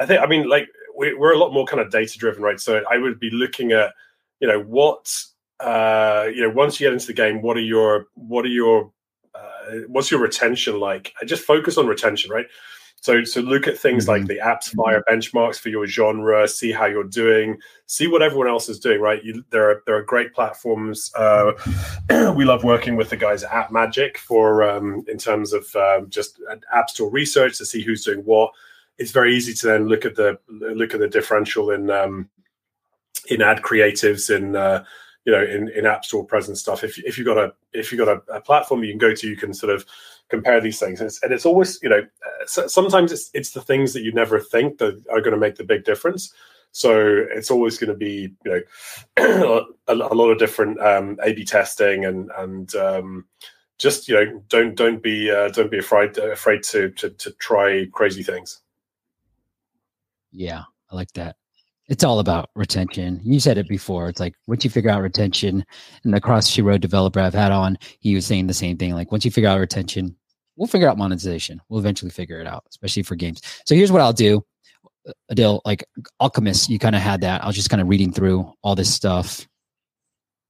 I 0.00 0.06
think 0.06 0.20
I 0.22 0.26
mean 0.26 0.48
like 0.48 0.68
we, 0.96 1.14
we're 1.14 1.34
a 1.34 1.38
lot 1.38 1.52
more 1.52 1.66
kind 1.66 1.80
of 1.80 1.90
data 1.90 2.18
driven, 2.18 2.42
right? 2.42 2.60
So 2.60 2.82
I 2.90 2.98
would 2.98 3.20
be 3.20 3.30
looking 3.30 3.72
at 3.72 3.92
you 4.40 4.48
know 4.48 4.60
what 4.60 5.14
uh, 5.60 6.28
you 6.34 6.42
know 6.42 6.50
once 6.50 6.80
you 6.80 6.86
get 6.86 6.94
into 6.94 7.06
the 7.06 7.12
game, 7.12 7.42
what 7.42 7.56
are 7.56 7.60
your 7.60 8.06
what 8.14 8.44
are 8.44 8.48
your 8.48 8.92
uh, 9.34 9.80
what's 9.88 10.10
your 10.10 10.20
retention 10.20 10.80
like? 10.80 11.14
I 11.20 11.24
just 11.24 11.44
focus 11.44 11.78
on 11.78 11.86
retention, 11.86 12.30
right? 12.30 12.46
So, 13.02 13.24
so 13.24 13.40
look 13.40 13.66
at 13.66 13.76
things 13.76 14.06
mm-hmm. 14.06 14.12
like 14.12 14.26
the 14.28 14.38
AppsFlyer 14.38 15.02
benchmarks 15.10 15.58
for 15.58 15.70
your 15.70 15.88
genre. 15.88 16.46
See 16.46 16.70
how 16.70 16.86
you're 16.86 17.02
doing. 17.02 17.58
See 17.86 18.06
what 18.06 18.22
everyone 18.22 18.46
else 18.46 18.68
is 18.68 18.78
doing. 18.78 19.00
Right? 19.00 19.22
You, 19.24 19.44
there 19.50 19.68
are 19.68 19.82
there 19.86 19.96
are 19.96 20.04
great 20.04 20.32
platforms. 20.32 21.10
Uh, 21.16 21.52
we 22.36 22.44
love 22.44 22.62
working 22.62 22.94
with 22.94 23.10
the 23.10 23.16
guys 23.16 23.42
at 23.42 23.50
AppMagic 23.50 24.18
for 24.18 24.62
um, 24.62 25.04
in 25.08 25.18
terms 25.18 25.52
of 25.52 25.66
um, 25.74 26.10
just 26.10 26.40
app 26.72 26.90
store 26.90 27.10
research 27.10 27.58
to 27.58 27.66
see 27.66 27.82
who's 27.82 28.04
doing 28.04 28.20
what. 28.20 28.52
It's 28.98 29.10
very 29.10 29.34
easy 29.34 29.52
to 29.52 29.66
then 29.66 29.88
look 29.88 30.04
at 30.04 30.14
the 30.14 30.38
look 30.48 30.94
at 30.94 31.00
the 31.00 31.08
differential 31.08 31.72
in 31.72 31.90
um, 31.90 32.30
in 33.28 33.42
ad 33.42 33.62
creatives 33.62 34.32
in 34.32 34.54
uh, 34.54 34.84
you 35.24 35.32
know 35.32 35.42
in, 35.42 35.68
in 35.68 35.86
app 35.86 36.04
store 36.04 36.24
present 36.24 36.58
stuff. 36.58 36.84
If 36.84 36.98
if 36.98 37.18
you've 37.18 37.26
got 37.26 37.38
a 37.38 37.52
if 37.72 37.92
you've 37.92 38.04
got 38.04 38.08
a, 38.08 38.36
a 38.36 38.40
platform 38.40 38.84
you 38.84 38.92
can 38.92 38.98
go 38.98 39.14
to, 39.14 39.28
you 39.28 39.36
can 39.36 39.54
sort 39.54 39.74
of 39.74 39.84
compare 40.32 40.60
these 40.60 40.80
things. 40.80 40.98
And 40.98 41.08
it's, 41.08 41.22
and 41.22 41.32
it's 41.32 41.44
always, 41.46 41.78
you 41.82 41.90
know, 41.90 42.00
uh, 42.00 42.66
sometimes 42.66 43.12
it's, 43.12 43.30
it's 43.34 43.50
the 43.50 43.60
things 43.60 43.92
that 43.92 44.02
you 44.02 44.12
never 44.12 44.40
think 44.40 44.78
that 44.78 44.94
are 45.10 45.20
going 45.20 45.34
to 45.34 45.38
make 45.38 45.56
the 45.56 45.64
big 45.64 45.84
difference. 45.84 46.32
So 46.72 47.24
it's 47.30 47.50
always 47.50 47.76
going 47.76 47.90
to 47.90 47.96
be, 47.96 48.34
you 48.44 48.64
know, 49.18 49.64
a, 49.88 49.92
a, 49.92 50.14
lot 50.14 50.30
of 50.30 50.38
different 50.38 50.80
um, 50.80 51.18
A/B 51.22 51.44
testing 51.44 52.06
and 52.06 52.30
and 52.38 52.74
um, 52.76 53.26
just 53.76 54.08
you 54.08 54.14
know 54.14 54.42
don't 54.48 54.74
don't 54.74 55.02
be 55.02 55.30
uh, 55.30 55.50
don't 55.50 55.70
be 55.70 55.78
afraid 55.78 56.16
afraid 56.16 56.62
to, 56.64 56.90
to 56.92 57.10
to 57.10 57.30
try 57.32 57.86
crazy 57.92 58.22
things. 58.22 58.62
Yeah, 60.30 60.62
I 60.90 60.96
like 60.96 61.12
that. 61.12 61.36
It's 61.88 62.04
all 62.04 62.20
about 62.20 62.50
retention. 62.54 63.20
You 63.24 63.40
said 63.40 63.58
it 63.58 63.68
before. 63.68 64.08
It's 64.08 64.20
like 64.20 64.34
once 64.46 64.64
you 64.64 64.70
figure 64.70 64.90
out 64.90 65.02
retention, 65.02 65.64
and 66.04 66.14
the 66.14 66.20
Crossy 66.20 66.62
Road 66.62 66.80
developer 66.80 67.20
I've 67.20 67.34
had 67.34 67.52
on, 67.52 67.76
he 68.00 68.14
was 68.14 68.24
saying 68.24 68.46
the 68.46 68.54
same 68.54 68.76
thing. 68.76 68.94
Like 68.94 69.10
once 69.10 69.24
you 69.24 69.30
figure 69.30 69.50
out 69.50 69.58
retention, 69.58 70.16
we'll 70.56 70.68
figure 70.68 70.88
out 70.88 70.96
monetization. 70.96 71.60
We'll 71.68 71.80
eventually 71.80 72.10
figure 72.10 72.40
it 72.40 72.46
out, 72.46 72.64
especially 72.70 73.02
for 73.02 73.16
games. 73.16 73.42
So 73.66 73.74
here's 73.74 73.92
what 73.92 74.00
I'll 74.00 74.12
do. 74.12 74.44
Adil, 75.30 75.60
like 75.64 75.84
Alchemist, 76.20 76.70
you 76.70 76.78
kind 76.78 76.94
of 76.94 77.02
had 77.02 77.22
that. 77.22 77.42
I 77.42 77.46
was 77.46 77.56
just 77.56 77.70
kind 77.70 77.82
of 77.82 77.88
reading 77.88 78.12
through 78.12 78.52
all 78.62 78.76
this 78.76 78.92
stuff. 78.92 79.46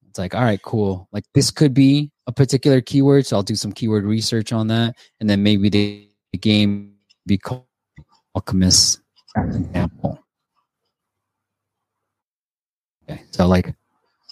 It's 0.08 0.18
like, 0.18 0.34
all 0.34 0.42
right, 0.42 0.60
cool. 0.60 1.08
Like 1.10 1.24
this 1.32 1.50
could 1.50 1.72
be 1.72 2.10
a 2.26 2.32
particular 2.32 2.82
keyword. 2.82 3.26
So 3.26 3.36
I'll 3.36 3.42
do 3.42 3.54
some 3.54 3.72
keyword 3.72 4.04
research 4.04 4.52
on 4.52 4.66
that. 4.68 4.94
And 5.20 5.30
then 5.30 5.42
maybe 5.42 5.70
the, 5.70 6.08
game 6.38 6.94
be 7.26 7.36
called 7.36 7.64
Alchemist 8.34 9.00
example. 9.36 10.21
Okay. 13.12 13.22
So 13.30 13.46
like 13.46 13.74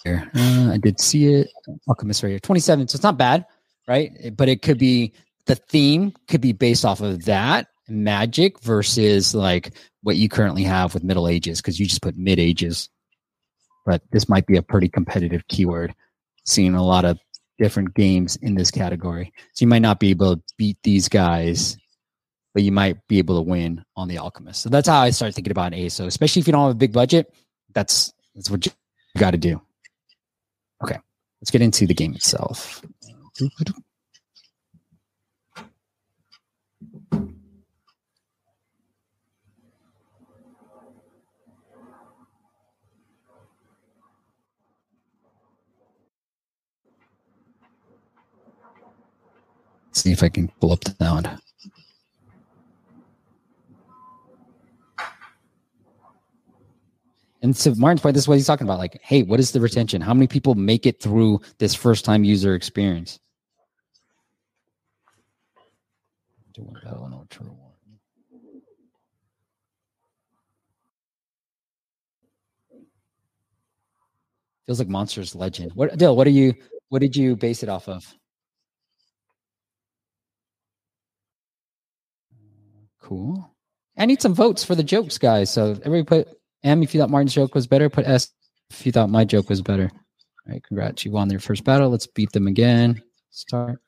here, 0.03 0.29
uh, 0.35 0.71
I 0.73 0.77
did 0.77 0.99
see 0.99 1.33
it. 1.33 1.49
Alchemist 1.87 2.23
right 2.23 2.29
here, 2.29 2.39
27. 2.39 2.87
So 2.87 2.95
it's 2.95 3.03
not 3.03 3.17
bad, 3.17 3.45
right? 3.87 4.11
But 4.35 4.49
it 4.49 4.61
could 4.61 4.77
be 4.77 5.13
the 5.45 5.55
theme 5.55 6.13
could 6.27 6.41
be 6.41 6.53
based 6.53 6.85
off 6.85 7.01
of 7.01 7.25
that 7.25 7.67
magic 7.87 8.59
versus 8.61 9.35
like 9.35 9.73
what 10.01 10.15
you 10.15 10.29
currently 10.29 10.63
have 10.63 10.93
with 10.93 11.03
middle 11.03 11.27
ages 11.27 11.59
because 11.61 11.79
you 11.79 11.85
just 11.85 12.01
put 12.01 12.17
mid 12.17 12.39
ages 12.39 12.89
but 13.85 14.01
this 14.11 14.29
might 14.29 14.45
be 14.45 14.55
a 14.55 14.61
pretty 14.61 14.87
competitive 14.87 15.45
keyword 15.49 15.93
seeing 16.45 16.73
a 16.73 16.83
lot 16.83 17.03
of 17.03 17.19
different 17.59 17.93
games 17.93 18.37
in 18.37 18.55
this 18.55 18.71
category 18.71 19.33
so 19.53 19.63
you 19.63 19.67
might 19.67 19.81
not 19.81 19.99
be 19.99 20.09
able 20.09 20.37
to 20.37 20.41
beat 20.57 20.77
these 20.83 21.09
guys 21.09 21.77
but 22.53 22.63
you 22.63 22.71
might 22.71 22.95
be 23.07 23.17
able 23.17 23.35
to 23.35 23.49
win 23.49 23.83
on 23.97 24.07
the 24.07 24.17
alchemist 24.17 24.61
so 24.61 24.69
that's 24.69 24.87
how 24.87 25.01
i 25.01 25.09
start 25.09 25.33
thinking 25.33 25.51
about 25.51 25.73
aso 25.73 26.05
especially 26.05 26.39
if 26.39 26.47
you 26.47 26.53
don't 26.53 26.67
have 26.67 26.71
a 26.71 26.75
big 26.75 26.93
budget 26.93 27.33
that's 27.73 28.13
that's 28.35 28.49
what 28.49 28.65
you 28.65 28.71
got 29.17 29.31
to 29.31 29.37
do 29.37 29.61
okay 30.83 30.97
let's 31.41 31.51
get 31.51 31.61
into 31.61 31.85
the 31.85 31.93
game 31.93 32.13
itself 32.13 32.81
see 50.01 50.11
if 50.11 50.23
I 50.23 50.29
can 50.29 50.49
pull 50.59 50.71
up 50.71 50.83
the 50.83 50.95
sound. 50.99 51.29
And 57.41 57.57
so 57.57 57.73
Martin's 57.75 58.01
point, 58.01 58.13
this 58.13 58.25
is 58.25 58.27
what 58.27 58.35
he's 58.35 58.45
talking 58.45 58.67
about. 58.67 58.77
Like, 58.77 58.99
hey, 59.01 59.23
what 59.23 59.39
is 59.39 59.51
the 59.51 59.59
retention? 59.59 60.01
How 60.01 60.13
many 60.13 60.27
people 60.27 60.53
make 60.55 60.85
it 60.85 61.01
through 61.01 61.41
this 61.57 61.73
first 61.73 62.05
time 62.05 62.23
user 62.23 62.53
experience? 62.53 63.19
Do 66.53 66.63
one 66.63 66.81
battle 66.83 67.05
and 67.05 67.29
true 67.29 67.47
one. 67.47 67.71
Feels 74.67 74.79
like 74.79 74.89
Monsters 74.89 75.33
Legend. 75.33 75.71
What 75.73 75.97
Dill, 75.97 76.15
what 76.15 76.27
are 76.27 76.31
you 76.31 76.53
what 76.89 76.99
did 76.99 77.15
you 77.15 77.35
base 77.35 77.63
it 77.63 77.69
off 77.69 77.87
of? 77.87 78.13
Cool. 82.99 83.49
I 83.97 84.05
need 84.05 84.21
some 84.21 84.33
votes 84.33 84.63
for 84.63 84.75
the 84.75 84.83
jokes, 84.83 85.17
guys. 85.17 85.49
So 85.49 85.71
everybody 85.83 86.03
put 86.03 86.40
M 86.63 86.83
if 86.83 86.93
you 86.93 86.99
thought 86.99 87.09
Martin's 87.09 87.33
joke 87.33 87.55
was 87.55 87.67
better. 87.67 87.89
Put 87.89 88.05
S 88.05 88.29
if 88.69 88.85
you 88.85 88.91
thought 88.91 89.09
my 89.09 89.25
joke 89.25 89.49
was 89.49 89.61
better. 89.61 89.89
All 89.93 90.53
right, 90.53 90.63
congrats. 90.63 91.05
You 91.05 91.11
won 91.11 91.29
your 91.29 91.39
first 91.39 91.63
battle. 91.63 91.89
Let's 91.89 92.07
beat 92.07 92.31
them 92.31 92.47
again. 92.47 93.01
Start. 93.31 93.79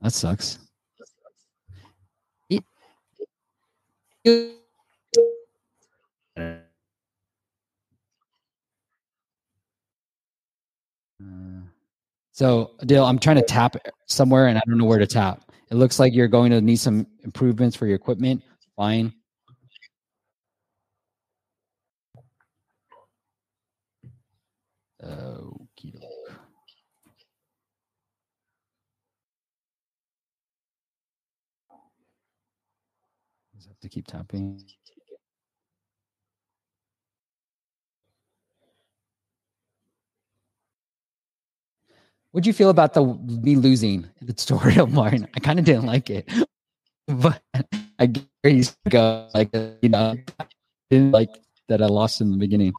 That 0.00 0.12
sucks. 0.12 0.58
So, 12.32 12.72
Dale, 12.86 13.04
I'm 13.04 13.18
trying 13.18 13.36
to 13.36 13.42
tap 13.42 13.76
somewhere 14.06 14.46
and 14.46 14.56
I 14.58 14.62
don't 14.66 14.78
know 14.78 14.86
where 14.86 14.98
to 14.98 15.06
tap. 15.06 15.50
It 15.70 15.74
looks 15.74 15.98
like 15.98 16.14
you're 16.14 16.28
going 16.28 16.50
to 16.50 16.60
need 16.60 16.76
some 16.76 17.06
improvements 17.24 17.76
for 17.76 17.86
your 17.86 17.96
equipment. 17.96 18.42
Fine. 18.76 19.12
Okie 25.02 25.92
doke. 25.92 26.38
Have 33.68 33.78
to 33.80 33.88
keep 33.88 34.06
tapping. 34.06 34.60
What'd 42.32 42.46
you 42.46 42.54
feel 42.54 42.70
about 42.70 42.94
the 42.94 43.04
me 43.04 43.56
losing 43.56 44.08
the 44.22 44.32
tutorial, 44.32 44.86
Martin? 44.86 45.28
I 45.36 45.40
kind 45.40 45.58
of 45.58 45.66
didn't 45.66 45.84
like 45.84 46.08
it, 46.08 46.30
but 47.06 47.42
I 47.98 48.06
guess 48.06 48.74
go 48.88 49.28
like 49.34 49.50
uh, 49.54 49.72
you 49.82 49.90
know, 49.90 50.16
didn't 50.90 51.12
like 51.12 51.28
that 51.68 51.82
I 51.82 51.86
lost 51.86 52.22
in 52.22 52.30
the 52.30 52.38
beginning. 52.38 52.72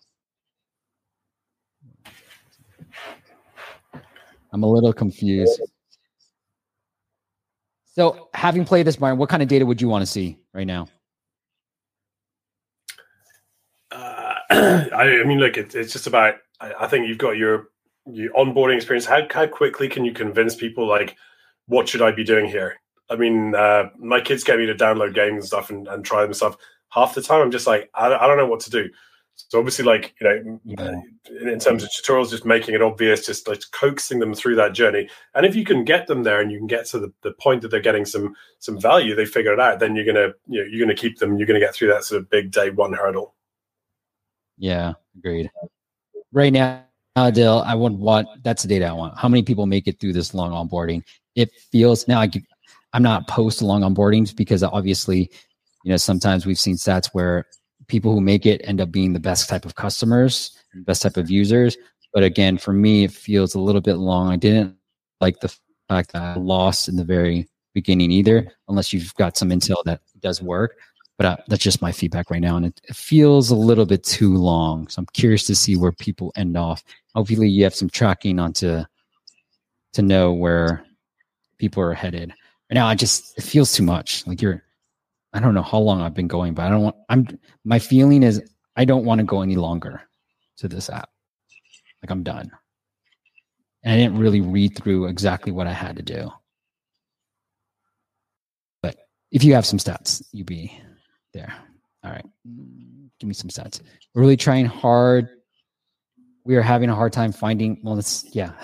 I'm 4.51 4.64
a 4.64 4.68
little 4.68 4.91
confused. 4.91 5.62
So, 7.86 8.30
having 8.34 8.66
played 8.66 8.88
this, 8.88 8.99
Martin, 8.99 9.20
what 9.20 9.30
kind 9.30 9.43
of 9.43 9.49
data 9.49 9.68
would 9.68 9.80
you 9.80 9.88
want 9.88 10.01
to 10.01 10.08
see 10.08 10.39
right 10.51 10.66
now? 10.66 10.88
Uh, 13.91 14.34
I, 14.49 15.22
I, 15.22 15.24
mean, 15.26 15.38
look, 15.38 15.58
it, 15.58 15.76
it's 15.76 15.93
just 15.93 16.08
about. 16.08 16.38
I, 16.60 16.74
I 16.82 16.88
think 16.88 17.08
you've 17.08 17.20
got 17.20 17.38
your 17.38 17.68
your 18.06 18.34
onboarding 18.34 18.76
experience. 18.76 19.06
How 19.06 19.22
how 19.32 19.47
quickly 19.47 19.88
can 19.88 20.06
you 20.06 20.14
convince 20.14 20.56
people 20.56 20.88
like, 20.88 21.16
what 21.68 21.88
should 21.88 22.01
I 22.01 22.12
be 22.12 22.24
doing 22.24 22.45
here? 22.45 22.76
I 23.10 23.16
mean, 23.16 23.54
uh, 23.56 23.89
my 23.97 24.22
kids 24.22 24.43
get 24.43 24.60
me 24.60 24.66
to 24.66 24.76
download 24.76 25.14
games 25.14 25.36
and 25.36 25.45
stuff 25.45 25.70
and, 25.70 25.88
and 25.88 26.04
try 26.04 26.24
them 26.24 26.34
stuff. 26.34 26.58
Half 26.89 27.16
the 27.16 27.22
time, 27.22 27.41
I'm 27.41 27.51
just 27.51 27.68
like, 27.68 27.89
I, 27.93 28.14
I 28.14 28.28
don't 28.28 28.38
know 28.38 28.47
what 28.47 28.62
to 28.62 28.70
do. 28.70 28.89
So 29.36 29.58
obviously, 29.58 29.86
like 29.86 30.14
you 30.20 30.28
know, 30.28 30.60
in, 31.41 31.49
in, 31.49 31.60
terms 31.60 31.84
of 31.84 31.89
tutorials, 31.89 32.30
just 32.30 32.45
making 32.45 32.76
it 32.76 32.84
obvious, 32.84 33.26
just 33.26 33.47
like 33.47 33.62
coaxing 33.72 34.20
them 34.20 34.36
through 34.36 34.56
that 34.58 34.74
journey. 34.74 35.10
And 35.34 35.45
if 35.45 35.56
you 35.56 35.66
can 35.66 35.84
get 35.84 36.06
them 36.06 36.22
there, 36.22 36.39
and 36.39 36.51
you 36.51 36.60
can 36.60 36.68
get 36.68 36.86
to 36.88 36.99
the, 36.99 37.12
the 37.24 37.34
point 37.34 37.64
that 37.64 37.70
they're 37.70 37.80
getting 37.80 38.06
some 38.06 38.36
some 38.60 38.80
value, 38.80 39.16
they 39.16 39.26
figure 39.26 39.54
it 39.54 39.60
out. 39.60 39.80
Then 39.80 39.95
you're 39.95 40.06
gonna 40.06 40.34
you 40.47 40.62
know 40.62 40.68
you're 40.70 40.86
gonna 40.86 40.95
keep 40.95 41.18
them. 41.18 41.38
You're 41.38 41.47
gonna 41.47 41.60
get 41.60 41.74
through 41.74 41.89
that 41.89 42.04
sort 42.04 42.22
of 42.22 42.30
big 42.30 42.51
day 42.51 42.70
one 42.70 42.93
hurdle. 42.93 43.34
Yeah, 44.60 44.93
agreed. 45.18 45.49
Right 46.32 46.54
now, 46.54 46.84
Uh, 47.16 47.30
Dill, 47.30 47.64
I 47.66 47.76
would 47.76 47.93
want 47.93 48.28
that's 48.43 48.64
the 48.64 48.70
data 48.70 48.86
I 48.86 48.93
want. 48.93 49.18
How 49.18 49.28
many 49.30 49.43
people 49.43 49.66
make 49.68 49.88
it 49.88 49.99
through 49.99 50.14
this 50.14 50.34
long 50.34 50.51
onboarding? 50.51 51.03
It 51.36 51.51
feels 51.72 52.07
now. 52.07 52.20
I, 52.20 52.30
I'm 52.93 53.03
not 53.03 53.28
post 53.28 53.61
long 53.61 53.82
onboardings 53.82 54.36
because 54.36 54.64
obviously, 54.64 55.30
you 55.84 55.91
know, 55.91 55.97
sometimes 55.97 56.45
we've 56.45 56.59
seen 56.59 56.76
stats 56.76 57.09
where 57.14 57.45
people 57.88 58.14
who 58.14 58.22
make 58.22 58.45
it 58.45 58.61
end 58.64 58.82
up 58.82 58.91
being 58.91 59.14
the 59.14 59.20
best 59.20 59.47
type 59.47 59.66
of 59.66 59.76
customers, 59.76 60.57
best 60.86 61.03
type 61.03 61.18
of 61.18 61.30
users. 61.30 61.78
But 62.14 62.24
again, 62.24 62.57
for 62.57 62.74
me, 62.74 63.03
it 63.03 63.11
feels 63.11 63.53
a 63.53 63.59
little 63.59 63.82
bit 63.82 63.95
long. 63.95 64.32
I 64.32 64.36
didn't 64.36 64.76
like 65.22 65.39
the 65.39 65.55
fact 65.89 66.14
that 66.14 66.22
I 66.22 66.36
lost 66.36 66.88
in 66.88 66.95
the 66.95 67.03
very 67.03 67.47
beginning 67.74 68.11
either, 68.11 68.51
unless 68.68 68.93
you've 68.93 69.14
got 69.16 69.38
some 69.38 69.49
intel 69.49 69.84
that 69.86 70.01
does 70.20 70.41
work. 70.41 70.78
But 71.18 71.26
uh, 71.26 71.38
that's 71.47 71.64
just 71.64 71.82
my 71.82 71.91
feedback 71.91 72.32
right 72.32 72.41
now, 72.41 72.57
and 72.57 72.66
it, 72.66 72.82
it, 72.86 72.95
feels 72.95 73.51
a 73.51 73.55
little 73.55 73.86
bit 73.86 74.03
too 74.03 74.36
long. 74.36 74.88
So 74.88 74.99
I'm 74.99 75.05
curious 75.14 75.45
to 75.45 75.55
see 75.55 75.76
where 75.76 75.91
people 75.91 76.34
end 76.36 76.57
off. 76.57 76.84
Hopefully, 77.14 77.49
you 77.49 77.64
have 77.64 77.76
some 77.76 77.89
tracking 77.89 78.39
onto 78.39 78.84
to 79.93 80.01
know 80.01 80.34
where 80.34 80.84
people 81.59 81.84
are 81.84 81.93
headed. 81.93 82.30
Right 82.30 82.76
now, 82.76 82.88
I 82.88 82.95
just 82.95 83.38
it 83.38 83.43
feels 83.43 83.74
too 83.74 83.84
much. 83.84 84.26
Like 84.26 84.41
you're 84.41 84.64
I 85.34 85.39
don't 85.39 85.53
know 85.53 85.61
how 85.61 85.80
long 85.80 86.01
I've 86.01 86.14
been 86.14 86.28
going, 86.28 86.53
but 86.53 86.66
I 86.66 86.70
don't 86.70 86.82
want 86.82 86.95
I'm 87.09 87.39
my 87.64 87.80
feeling 87.80 88.24
is 88.24 88.41
I 88.76 88.86
don't 88.86 89.05
want 89.05 89.20
to 89.20 89.26
go 89.26 89.41
any 89.41 89.55
longer 89.55 90.01
to 90.57 90.68
this 90.68 90.89
app. 90.89 91.09
Like 92.01 92.11
I'm 92.11 92.24
done. 92.24 92.51
And 93.84 93.93
I 93.93 93.97
didn't 93.97 94.18
really 94.18 94.41
read 94.41 94.78
through 94.78 95.07
exactly 95.07 95.51
what 95.51 95.68
I 95.68 95.74
had 95.74 95.95
to 95.97 96.03
do. 96.03 96.32
But 98.82 98.97
if 99.32 99.43
you 99.43 99.53
have 99.53 99.66
some 99.66 99.80
stats, 99.80 100.24
you 100.32 100.43
be 100.43 100.80
there. 101.34 101.53
All 102.03 102.11
right. 102.11 102.25
Mm. 102.47 103.09
Give 103.19 103.27
me 103.27 103.34
some 103.34 103.49
stats. 103.49 103.81
We're 104.13 104.21
really 104.21 104.38
trying 104.38 104.65
hard. 104.65 105.29
We 106.45 106.57
are 106.57 106.61
having 106.61 106.89
a 106.89 106.95
hard 106.95 107.13
time 107.13 107.31
finding. 107.31 107.79
Well, 107.84 107.97
it's 107.97 108.25
yeah, 108.34 108.51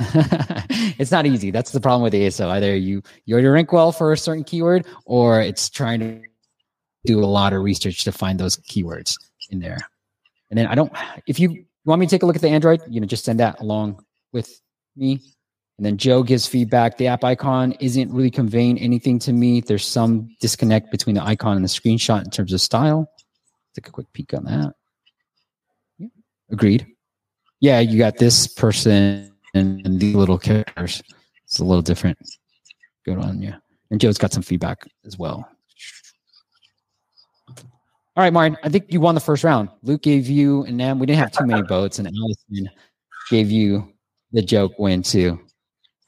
it's 0.99 1.11
not 1.11 1.25
easy. 1.25 1.49
That's 1.49 1.71
the 1.71 1.79
problem 1.79 2.01
with 2.01 2.13
ASO. 2.13 2.47
Either 2.49 2.75
you 2.75 3.01
you 3.25 3.35
already 3.35 3.47
rank 3.47 3.71
well 3.71 3.93
for 3.93 4.11
a 4.11 4.17
certain 4.17 4.43
keyword, 4.43 4.85
or 5.05 5.39
it's 5.39 5.69
trying 5.69 6.01
to 6.01 6.21
do 7.05 7.23
a 7.23 7.25
lot 7.25 7.53
of 7.53 7.61
research 7.61 8.03
to 8.03 8.11
find 8.11 8.39
those 8.39 8.57
keywords 8.57 9.15
in 9.49 9.59
there. 9.59 9.79
And 10.49 10.57
then 10.57 10.67
I 10.67 10.75
don't, 10.75 10.91
if 11.27 11.39
you 11.39 11.65
want 11.85 11.99
me 11.99 12.07
to 12.07 12.09
take 12.09 12.23
a 12.23 12.25
look 12.25 12.35
at 12.35 12.41
the 12.41 12.49
Android, 12.49 12.81
you 12.87 12.99
know, 12.99 13.07
just 13.07 13.25
send 13.25 13.39
that 13.39 13.59
along 13.61 14.03
with 14.33 14.61
me. 14.95 15.21
And 15.79 15.85
then 15.85 15.95
Joe 15.95 16.23
gives 16.23 16.45
feedback. 16.45 16.97
The 16.97 17.07
app 17.07 17.23
icon 17.23 17.71
isn't 17.79 18.11
really 18.11 18.29
conveying 18.29 18.77
anything 18.79 19.17
to 19.19 19.31
me. 19.31 19.61
There's 19.61 19.87
some 19.87 20.29
disconnect 20.41 20.91
between 20.91 21.15
the 21.15 21.23
icon 21.23 21.55
and 21.55 21.63
the 21.63 21.69
screenshot 21.69 22.21
in 22.21 22.29
terms 22.31 22.51
of 22.51 22.59
style. 22.59 23.09
Take 23.75 23.87
a 23.87 23.91
quick 23.91 24.11
peek 24.11 24.33
on 24.33 24.43
that. 24.43 24.73
Yeah, 25.97 26.07
agreed. 26.51 26.85
Yeah, 27.61 27.79
you 27.79 27.97
got 27.97 28.17
this 28.17 28.45
person 28.45 29.31
and, 29.53 30.01
these 30.01 30.15
little 30.15 30.37
characters. 30.37 31.01
It's 31.45 31.59
a 31.59 31.63
little 31.63 31.81
different. 31.81 32.17
Good 33.05 33.17
on 33.17 33.41
you. 33.41 33.53
And 33.89 34.01
Joe's 34.01 34.17
got 34.17 34.33
some 34.33 34.43
feedback 34.43 34.85
as 35.05 35.17
well. 35.17 35.47
All 37.47 38.23
right, 38.25 38.33
Martin. 38.33 38.57
I 38.65 38.67
think 38.67 38.91
you 38.91 38.99
won 38.99 39.15
the 39.15 39.21
first 39.21 39.45
round. 39.45 39.69
Luke 39.81 40.01
gave 40.01 40.27
you, 40.27 40.65
and 40.65 40.77
then 40.77 40.99
we 40.99 41.05
didn't 41.05 41.19
have 41.19 41.31
too 41.31 41.45
many 41.45 41.61
votes, 41.61 41.99
and 41.99 42.07
Allison 42.09 42.69
gave 43.29 43.49
you 43.49 43.93
the 44.33 44.41
joke 44.41 44.77
win 44.77 45.03
too. 45.03 45.39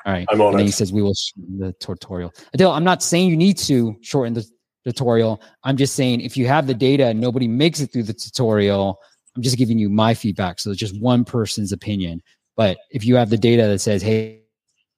All 0.05 0.13
right. 0.13 0.25
I'm 0.29 0.41
on 0.41 0.51
and 0.51 0.59
then 0.59 0.65
he 0.65 0.71
says 0.71 0.91
we 0.91 1.01
will 1.01 1.13
shorten 1.13 1.59
the 1.59 1.73
tutorial. 1.73 2.33
Adele, 2.53 2.71
I'm 2.71 2.83
not 2.83 3.03
saying 3.03 3.29
you 3.29 3.37
need 3.37 3.57
to 3.59 3.95
shorten 4.01 4.33
the 4.33 4.45
tutorial. 4.83 5.41
I'm 5.63 5.77
just 5.77 5.95
saying 5.95 6.21
if 6.21 6.35
you 6.35 6.47
have 6.47 6.67
the 6.67 6.73
data 6.73 7.05
and 7.05 7.19
nobody 7.19 7.47
makes 7.47 7.79
it 7.79 7.93
through 7.93 8.03
the 8.03 8.13
tutorial, 8.13 8.99
I'm 9.35 9.43
just 9.43 9.57
giving 9.57 9.77
you 9.77 9.89
my 9.89 10.13
feedback. 10.13 10.59
So 10.59 10.71
it's 10.71 10.79
just 10.79 10.99
one 10.99 11.23
person's 11.23 11.71
opinion. 11.71 12.21
But 12.57 12.79
if 12.89 13.05
you 13.05 13.15
have 13.15 13.29
the 13.29 13.37
data 13.37 13.67
that 13.67 13.79
says, 13.79 14.01
hey, 14.01 14.41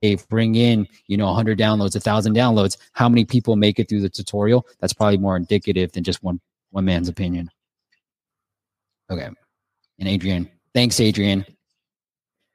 hey, 0.02 0.18
bring 0.30 0.56
in, 0.56 0.88
you 1.08 1.18
know, 1.18 1.28
100 1.28 1.58
downloads, 1.58 1.96
1,000 1.96 2.36
downloads, 2.36 2.78
how 2.94 3.08
many 3.08 3.26
people 3.26 3.56
make 3.56 3.80
it 3.80 3.88
through 3.88 4.02
the 4.02 4.10
tutorial? 4.10 4.66
That's 4.80 4.94
probably 4.94 5.18
more 5.18 5.38
indicative 5.38 5.92
than 5.92 6.04
just 6.04 6.24
one 6.24 6.40
one 6.74 6.86
man's 6.86 7.08
opinion. 7.08 7.50
Okay. 9.10 9.30
And 10.00 10.10
Adrian, 10.10 10.50
thanks, 10.74 11.00
Adrian. 11.00 11.46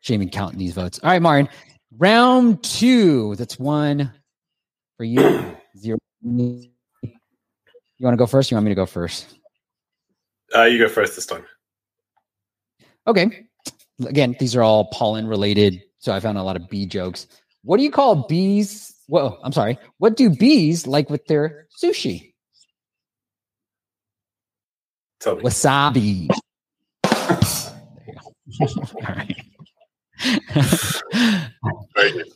Shame 0.01 0.23
in 0.23 0.29
counting 0.29 0.59
these 0.59 0.75
votes. 0.75 0.99
All 1.03 1.11
right, 1.11 1.23
Martin. 1.23 1.49
Round 1.99 2.63
two. 2.63 3.35
That's 3.35 3.59
one 3.59 4.13
for 4.97 5.05
you. 5.05 5.57
Zero. 5.77 5.99
You 6.23 6.71
want 8.01 8.13
to 8.13 8.17
go 8.17 8.27
first? 8.27 8.51
you 8.51 8.57
want 8.57 8.65
me 8.67 8.71
to 8.71 8.77
go 8.77 8.87
first? 8.87 9.37
Uh, 10.55 10.65
you 10.65 10.79
go 10.79 10.89
first 10.89 11.17
this 11.17 11.27
time. 11.27 11.45
Okay. 13.07 13.47
Again, 14.07 14.37
these 14.39 14.55
are 14.55 14.63
all 14.63 14.87
pollen 14.93 15.27
related. 15.27 15.83
So 15.99 16.13
I 16.13 16.21
found 16.21 16.39
a 16.39 16.43
lot 16.43 16.55
of 16.55 16.69
bee 16.69 16.87
jokes. 16.87 17.27
What 17.65 17.79
do 17.79 17.83
you 17.83 17.91
call 17.91 18.27
bees? 18.29 18.95
Well, 19.09 19.41
I'm 19.43 19.53
sorry. 19.53 19.77
What 19.99 20.17
do 20.17 20.31
bees 20.31 20.87
like 20.87 21.11
with 21.11 21.27
their 21.27 21.67
sushi? 21.83 22.35
Tell 25.19 25.35
me. 25.37 25.43
Wasabi. 25.43 26.29
there 27.97 28.07
you 28.07 28.15
go. 28.15 28.83
All 28.95 29.15
right. 29.17 29.37
Very 31.95 32.13
good. 32.13 32.33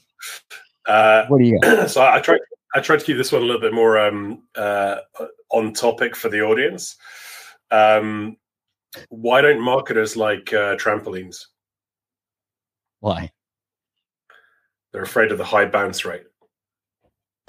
Uh, 0.86 1.26
what 1.26 1.38
do 1.38 1.44
you 1.44 1.58
got? 1.60 1.88
So 1.90 2.02
I 2.02 2.20
tried. 2.20 2.40
I 2.74 2.80
tried 2.80 3.00
to 3.00 3.04
keep 3.04 3.18
this 3.18 3.30
one 3.30 3.42
a 3.42 3.44
little 3.44 3.60
bit 3.60 3.74
more 3.74 3.98
um, 3.98 4.44
uh, 4.56 4.96
on 5.50 5.74
topic 5.74 6.16
for 6.16 6.30
the 6.30 6.40
audience. 6.40 6.96
Um, 7.70 8.38
why 9.10 9.42
don't 9.42 9.60
marketers 9.60 10.16
like 10.16 10.52
uh, 10.52 10.76
trampolines? 10.76 11.46
Why? 13.00 13.30
They're 14.92 15.02
afraid 15.02 15.32
of 15.32 15.38
the 15.38 15.44
high 15.44 15.66
bounce 15.66 16.04
rate. 16.04 16.24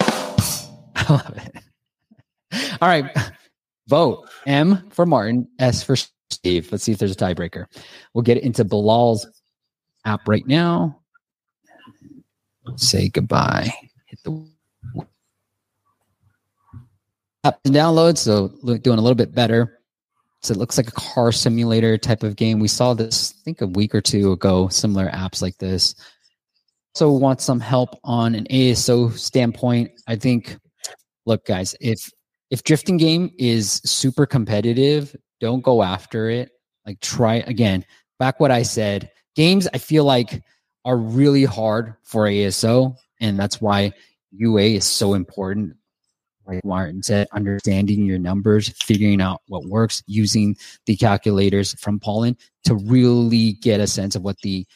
I 0.00 1.06
love 1.08 1.38
it. 1.38 1.62
All 2.80 2.88
right. 2.88 3.10
Vote 3.88 4.28
M 4.46 4.88
for 4.90 5.04
Martin, 5.04 5.46
S 5.58 5.82
for 5.82 5.96
Steve. 6.30 6.70
Let's 6.72 6.84
see 6.84 6.92
if 6.92 6.98
there's 6.98 7.12
a 7.12 7.16
tiebreaker. 7.16 7.66
We'll 8.14 8.22
get 8.22 8.38
into 8.38 8.64
Bilal's 8.64 9.26
app 10.04 10.26
right 10.26 10.46
now. 10.46 11.00
Say 12.76 13.08
goodbye. 13.08 13.72
Hit 14.06 14.20
the 14.24 14.46
app 17.44 17.60
and 17.64 17.74
download. 17.74 18.16
So 18.18 18.48
doing 18.78 18.98
a 18.98 19.02
little 19.02 19.14
bit 19.14 19.34
better. 19.34 19.80
So 20.42 20.52
it 20.52 20.58
looks 20.58 20.76
like 20.76 20.88
a 20.88 20.92
car 20.92 21.32
simulator 21.32 21.96
type 21.96 22.22
of 22.22 22.36
game. 22.36 22.58
We 22.58 22.68
saw 22.68 22.92
this, 22.92 23.32
I 23.32 23.40
think, 23.44 23.62
a 23.62 23.66
week 23.66 23.94
or 23.94 24.00
two 24.00 24.32
ago. 24.32 24.68
Similar 24.68 25.08
apps 25.08 25.40
like 25.40 25.56
this. 25.58 25.94
So 26.94 27.10
want 27.12 27.40
some 27.40 27.60
help 27.60 27.98
on 28.04 28.34
an 28.34 28.46
ASO 28.50 29.12
standpoint. 29.16 29.90
I 30.06 30.16
think. 30.16 30.58
Look, 31.26 31.46
guys, 31.46 31.74
if 31.80 32.10
if 32.50 32.62
drifting 32.62 32.98
game 32.98 33.30
is 33.38 33.80
super 33.84 34.26
competitive, 34.26 35.16
don't 35.40 35.62
go 35.62 35.82
after 35.82 36.28
it. 36.28 36.50
Like 36.86 37.00
try 37.00 37.36
again. 37.46 37.84
Back 38.18 38.40
what 38.40 38.50
I 38.50 38.62
said. 38.62 39.10
Games 39.34 39.66
I 39.72 39.78
feel 39.78 40.04
like 40.04 40.42
are 40.84 40.96
really 40.96 41.44
hard 41.44 41.94
for 42.02 42.26
ASO, 42.26 42.96
and 43.20 43.38
that's 43.38 43.60
why 43.60 43.92
UA 44.32 44.62
is 44.62 44.84
so 44.84 45.14
important. 45.14 45.76
Like 46.46 46.64
Martin 46.64 47.02
said, 47.02 47.26
understanding 47.32 48.04
your 48.04 48.18
numbers, 48.18 48.68
figuring 48.82 49.22
out 49.22 49.40
what 49.48 49.64
works, 49.64 50.02
using 50.06 50.56
the 50.84 50.94
calculators 50.94 51.74
from 51.80 51.98
Pollen 51.98 52.36
to 52.64 52.74
really 52.74 53.54
get 53.54 53.80
a 53.80 53.86
sense 53.86 54.14
of 54.14 54.22
what 54.22 54.36
the 54.42 54.66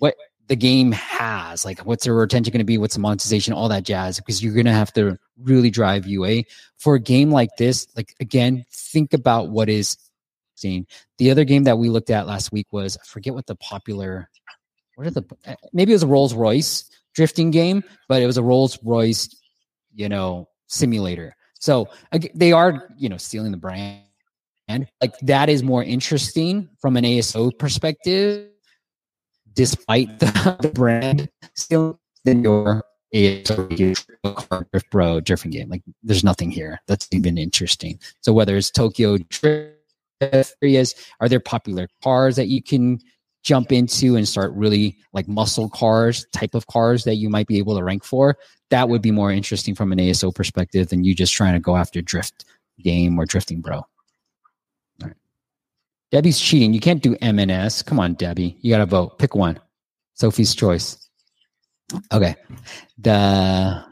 what 0.00 0.14
the 0.48 0.56
game 0.56 0.92
has. 0.92 1.64
Like, 1.64 1.80
what's 1.80 2.04
the 2.04 2.12
retention 2.12 2.52
going 2.52 2.58
to 2.58 2.64
be? 2.64 2.76
What's 2.76 2.94
the 2.94 3.00
monetization? 3.00 3.54
All 3.54 3.70
that 3.70 3.84
jazz. 3.84 4.18
Because 4.18 4.42
you're 4.42 4.52
going 4.52 4.66
to 4.66 4.72
have 4.72 4.92
to 4.94 5.16
really 5.38 5.70
drive 5.70 6.06
UA 6.06 6.42
for 6.78 6.96
a 6.96 7.00
game 7.00 7.30
like 7.30 7.48
this. 7.56 7.86
Like, 7.96 8.14
again, 8.20 8.64
think 8.70 9.14
about 9.14 9.48
what 9.48 9.70
is 9.70 9.96
seen. 10.56 10.86
The 11.18 11.30
other 11.30 11.44
game 11.44 11.64
that 11.64 11.78
we 11.78 11.88
looked 11.88 12.10
at 12.10 12.26
last 12.26 12.52
week 12.52 12.66
was 12.70 12.96
I 12.96 13.04
forget 13.06 13.34
what 13.34 13.46
the 13.46 13.56
popular. 13.56 14.28
What 15.02 15.08
are 15.08 15.20
the 15.20 15.36
eh, 15.46 15.56
maybe 15.72 15.90
it 15.90 15.96
was 15.96 16.04
a 16.04 16.06
Rolls 16.06 16.32
Royce 16.32 16.88
drifting 17.12 17.50
game, 17.50 17.82
but 18.08 18.22
it 18.22 18.26
was 18.26 18.36
a 18.36 18.42
Rolls 18.42 18.78
Royce, 18.84 19.28
you 19.92 20.08
know, 20.08 20.48
simulator. 20.68 21.34
So 21.58 21.88
they 22.34 22.52
are, 22.52 22.88
you 22.96 23.08
know, 23.08 23.16
stealing 23.16 23.50
the 23.50 23.58
brand 23.58 24.02
And 24.68 24.86
like 25.00 25.18
that 25.22 25.48
is 25.48 25.64
more 25.64 25.82
interesting 25.82 26.68
from 26.80 26.96
an 26.96 27.02
ASO 27.02 27.50
perspective, 27.58 28.48
despite 29.52 30.20
the, 30.20 30.56
the 30.60 30.68
brand 30.68 31.28
still 31.56 31.98
than 32.24 32.44
your 32.44 32.84
ASO 33.12 33.76
drift 33.76 34.90
bro 34.92 35.18
drifting 35.18 35.50
game. 35.50 35.68
Like 35.68 35.82
there's 36.04 36.22
nothing 36.22 36.52
here 36.52 36.80
that's 36.86 37.08
even 37.10 37.38
interesting. 37.38 37.98
So 38.20 38.32
whether 38.32 38.56
it's 38.56 38.70
Tokyo 38.70 39.18
Drift 39.18 40.54
areas, 40.62 40.94
are 41.18 41.28
there 41.28 41.40
popular 41.40 41.88
cars 42.04 42.36
that 42.36 42.46
you 42.46 42.62
can 42.62 43.00
jump 43.42 43.72
into 43.72 44.16
and 44.16 44.28
start 44.28 44.52
really 44.54 44.96
like 45.12 45.28
muscle 45.28 45.68
cars 45.68 46.26
type 46.32 46.54
of 46.54 46.66
cars 46.66 47.04
that 47.04 47.16
you 47.16 47.28
might 47.28 47.46
be 47.46 47.58
able 47.58 47.76
to 47.76 47.84
rank 47.84 48.04
for? 48.04 48.36
That 48.70 48.88
would 48.88 49.02
be 49.02 49.10
more 49.10 49.30
interesting 49.30 49.74
from 49.74 49.92
an 49.92 49.98
ASO 49.98 50.34
perspective 50.34 50.88
than 50.88 51.04
you 51.04 51.14
just 51.14 51.32
trying 51.34 51.54
to 51.54 51.60
go 51.60 51.76
after 51.76 52.00
drift 52.00 52.44
game 52.82 53.18
or 53.18 53.26
drifting 53.26 53.60
bro. 53.60 53.82
Debbie's 56.12 56.38
cheating. 56.38 56.74
You 56.74 56.80
can't 56.80 57.02
do 57.02 57.16
MNS. 57.16 57.86
Come 57.86 57.98
on, 57.98 58.12
Debbie. 58.14 58.58
You 58.60 58.70
got 58.70 58.78
to 58.78 58.86
vote. 58.86 59.18
Pick 59.18 59.34
one. 59.34 59.58
Sophie's 60.12 60.54
choice. 60.54 61.08
Okay. 62.12 62.36
The 62.98 63.82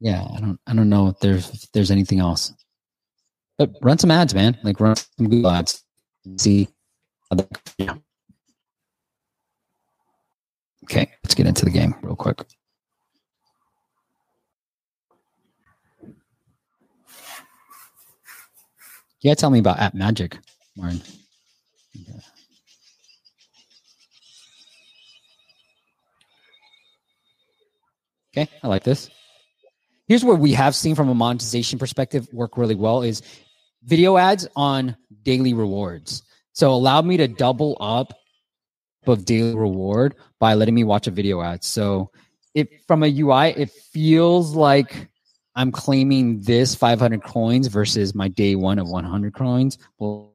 yeah, 0.00 0.26
I 0.34 0.40
don't 0.40 0.58
I 0.66 0.74
don't 0.74 0.88
know 0.88 1.08
if 1.08 1.20
there's 1.20 1.48
if 1.50 1.70
there's 1.72 1.90
anything 1.90 2.20
else. 2.20 2.52
But 3.58 3.70
run 3.82 3.98
some 3.98 4.10
ads, 4.10 4.34
man. 4.34 4.58
Like 4.62 4.80
run 4.80 4.96
some 4.96 5.28
Google 5.28 5.50
ads. 5.50 5.84
See. 6.38 6.68
Yeah. 7.76 7.94
Okay, 10.84 11.10
let's 11.22 11.34
get 11.34 11.46
into 11.46 11.64
the 11.64 11.70
game 11.70 11.94
real 12.02 12.16
quick. 12.16 12.44
Yeah, 19.20 19.34
tell 19.34 19.50
me 19.50 19.60
about 19.60 19.78
AppMagic, 19.78 20.38
Warren. 20.76 21.00
Okay, 28.36 28.50
I 28.62 28.66
like 28.66 28.82
this. 28.82 29.10
Here's 30.08 30.24
what 30.24 30.38
we 30.38 30.52
have 30.54 30.74
seen 30.74 30.94
from 30.94 31.08
a 31.08 31.14
monetization 31.14 31.78
perspective 31.78 32.26
work 32.32 32.56
really 32.56 32.74
well 32.74 33.02
is 33.02 33.22
video 33.84 34.16
ads 34.16 34.48
on 34.56 34.96
daily 35.22 35.54
rewards. 35.54 36.22
So 36.52 36.72
allow 36.72 37.00
me 37.02 37.16
to 37.18 37.28
double 37.28 37.76
up 37.80 38.12
of 39.06 39.24
daily 39.24 39.54
reward 39.54 40.14
by 40.38 40.54
letting 40.54 40.74
me 40.74 40.84
watch 40.84 41.06
a 41.06 41.10
video 41.10 41.42
ad. 41.42 41.64
So 41.64 42.10
if 42.54 42.68
from 42.86 43.02
a 43.02 43.20
UI, 43.20 43.50
it 43.50 43.70
feels 43.70 44.54
like 44.54 45.08
I'm 45.54 45.72
claiming 45.72 46.40
this 46.40 46.74
500 46.74 47.22
coins 47.22 47.66
versus 47.66 48.14
my 48.14 48.28
day 48.28 48.54
one 48.54 48.78
of 48.78 48.88
100 48.88 49.34
coins. 49.34 49.78
Well, 49.98 50.32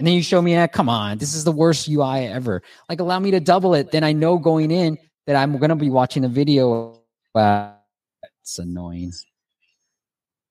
and 0.00 0.06
then 0.06 0.14
you 0.14 0.22
show 0.22 0.40
me, 0.40 0.54
that, 0.54 0.72
come 0.72 0.88
on, 0.88 1.18
this 1.18 1.34
is 1.34 1.44
the 1.44 1.52
worst 1.52 1.88
UI 1.88 2.26
ever. 2.26 2.62
Like, 2.88 3.00
allow 3.00 3.18
me 3.18 3.30
to 3.32 3.40
double 3.40 3.74
it. 3.74 3.90
Then 3.90 4.04
I 4.04 4.12
know 4.12 4.38
going 4.38 4.70
in 4.70 4.98
that 5.26 5.36
I'm 5.36 5.58
going 5.58 5.70
to 5.70 5.76
be 5.76 5.90
watching 5.90 6.24
a 6.24 6.28
video. 6.28 7.00
Wow, 7.34 7.76
that's 8.22 8.58
annoying. 8.58 9.12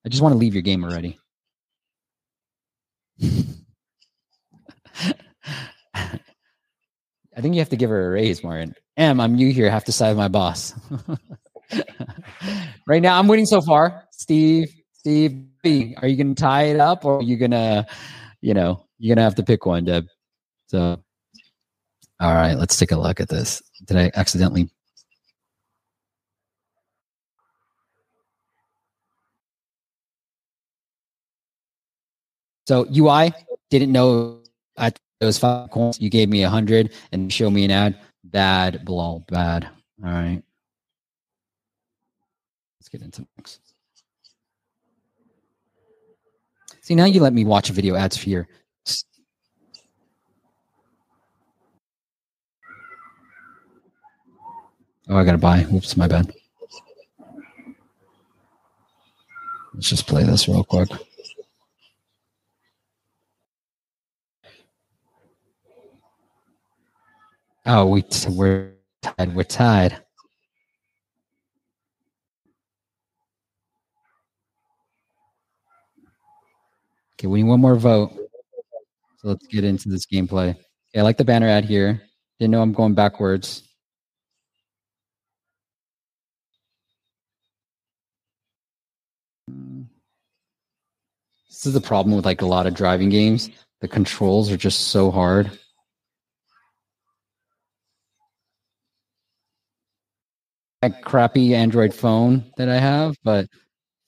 I 0.05 0.09
just 0.09 0.21
want 0.21 0.34
to 0.34 0.38
leave 0.38 0.53
your 0.53 0.61
game 0.61 0.84
already. 0.84 1.19
I 7.39 7.41
think 7.41 7.55
you 7.55 7.61
have 7.61 7.69
to 7.69 7.77
give 7.77 7.89
her 7.89 8.07
a 8.07 8.09
raise, 8.09 8.43
Martin. 8.43 8.75
M, 8.97 9.21
I'm 9.21 9.33
new 9.33 9.53
here. 9.53 9.71
Have 9.71 9.85
to 9.85 9.93
side 9.93 10.09
with 10.09 10.17
my 10.17 10.27
boss. 10.27 10.73
right 12.85 13.01
now, 13.01 13.17
I'm 13.17 13.29
winning 13.29 13.45
so 13.45 13.61
far. 13.61 14.03
Steve, 14.11 14.67
Steve, 14.91 15.45
B, 15.63 15.95
are 16.01 16.07
you 16.09 16.17
going 16.17 16.35
to 16.35 16.41
tie 16.41 16.63
it 16.63 16.81
up 16.81 17.05
or 17.05 17.19
are 17.19 17.23
you 17.23 17.37
going 17.37 17.51
to, 17.51 17.87
you 18.41 18.53
know, 18.53 18.85
you're 18.97 19.15
going 19.15 19.21
to 19.21 19.23
have 19.23 19.35
to 19.35 19.43
pick 19.43 19.65
one, 19.65 19.85
Deb? 19.85 20.07
So, 20.67 21.01
all 22.19 22.33
right, 22.33 22.55
let's 22.55 22.75
take 22.75 22.91
a 22.91 22.97
look 22.97 23.21
at 23.21 23.29
this. 23.29 23.61
Did 23.85 23.95
I 23.95 24.11
accidentally? 24.15 24.69
So 32.67 32.85
UI 32.93 33.31
didn't 33.69 33.93
know 33.93 34.41
at 34.77 34.99
those 35.20 35.38
five 35.38 35.70
coins. 35.70 35.99
You 35.99 36.09
gave 36.09 36.30
me 36.30 36.43
a 36.43 36.49
hundred 36.49 36.93
and 37.11 37.32
show 37.32 37.49
me 37.49 37.65
an 37.65 37.72
ad. 37.72 37.99
Bad, 38.24 38.86
blow, 38.86 39.24
bad. 39.28 39.67
All 40.03 40.11
right. 40.11 40.41
Let's 42.80 42.89
get 42.89 43.01
into 43.01 43.26
next. 43.38 43.59
See, 46.82 46.95
now 46.95 47.05
you 47.05 47.22
let 47.22 47.34
me 47.34 47.45
watch 47.45 47.70
a 47.70 47.74
video 47.74 47.95
ads 47.95 48.17
for 48.17 48.30
your. 48.30 48.47
Oh, 55.07 55.17
I 55.17 55.24
got 55.24 55.32
to 55.32 55.38
buy. 55.39 55.65
Oops, 55.74 55.97
my 55.97 56.07
bad. 56.07 56.32
Let's 59.74 59.89
just 59.89 60.07
play 60.07 60.24
this 60.24 60.47
real 60.47 60.63
quick. 60.63 60.89
Oh, 67.66 67.86
we 67.86 68.03
we're 68.30 68.74
tied. 69.01 69.36
We're 69.36 69.43
tied. 69.43 69.97
Okay, 77.14 77.28
we 77.28 77.43
need 77.43 77.49
one 77.49 77.60
more 77.60 77.76
vote. 77.76 78.12
So 79.18 79.28
let's 79.28 79.45
get 79.47 79.66
into 79.66 79.89
this 79.89 80.05
gameplay. 80.05 80.51
Okay, 80.51 80.99
I 80.99 81.01
like 81.01 81.18
the 81.18 81.26
banner 81.26 81.47
ad 81.47 81.66
here. 81.66 82.01
Didn't 82.39 82.51
know 82.51 82.62
I'm 82.62 82.72
going 82.72 82.93
backwards. 82.93 83.68
This 91.49 91.66
is 91.66 91.74
the 91.74 91.82
problem 91.82 92.16
with 92.16 92.24
like 92.24 92.41
a 92.41 92.45
lot 92.45 92.68
of 92.68 92.74
driving 92.74 93.10
games. 93.10 93.49
The 93.82 93.89
controls 93.89 94.49
are 94.49 94.55
just 94.55 94.88
so 94.88 95.12
hard. 95.12 95.51
A 100.82 100.89
crappy 100.89 101.55
Android 101.55 101.93
phone 101.93 102.45
that 102.57 102.69
I 102.69 102.77
have, 102.77 103.15
but 103.23 103.47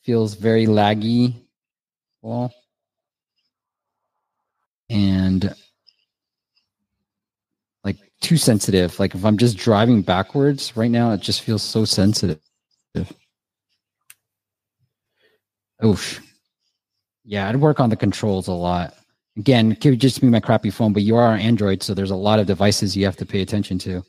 feels 0.04 0.36
very 0.36 0.66
laggy. 0.68 1.36
Well, 2.22 2.54
and 4.90 5.54
like 7.84 7.98
too 8.22 8.38
sensitive. 8.38 9.00
Like 9.00 9.16
if 9.16 9.26
I'm 9.26 9.38
just 9.38 9.58
driving 9.58 10.02
backwards 10.02 10.76
right 10.78 10.92
now, 10.92 11.12
it 11.12 11.22
just 11.22 11.42
feels 11.42 11.64
so 11.64 11.86
sensitive. 11.86 12.40
Oof. 15.84 16.22
Yeah, 17.24 17.50
I'd 17.50 17.56
work 17.56 17.80
on 17.80 17.90
the 17.90 17.96
controls 17.96 18.48
a 18.48 18.54
lot. 18.54 18.94
Again, 19.38 19.72
it 19.72 19.82
could 19.82 20.00
just 20.00 20.22
be 20.22 20.28
my 20.28 20.40
crappy 20.40 20.70
phone, 20.70 20.94
but 20.94 21.04
you 21.04 21.16
are 21.16 21.34
on 21.34 21.40
Android, 21.40 21.82
so 21.82 21.94
there's 21.94 22.12
a 22.12 22.16
lot 22.16 22.40
of 22.40 22.48
devices 22.48 22.96
you 22.96 23.06
have 23.06 23.16
to 23.18 23.26
pay 23.26 23.42
attention 23.42 23.80
to. 23.80 24.04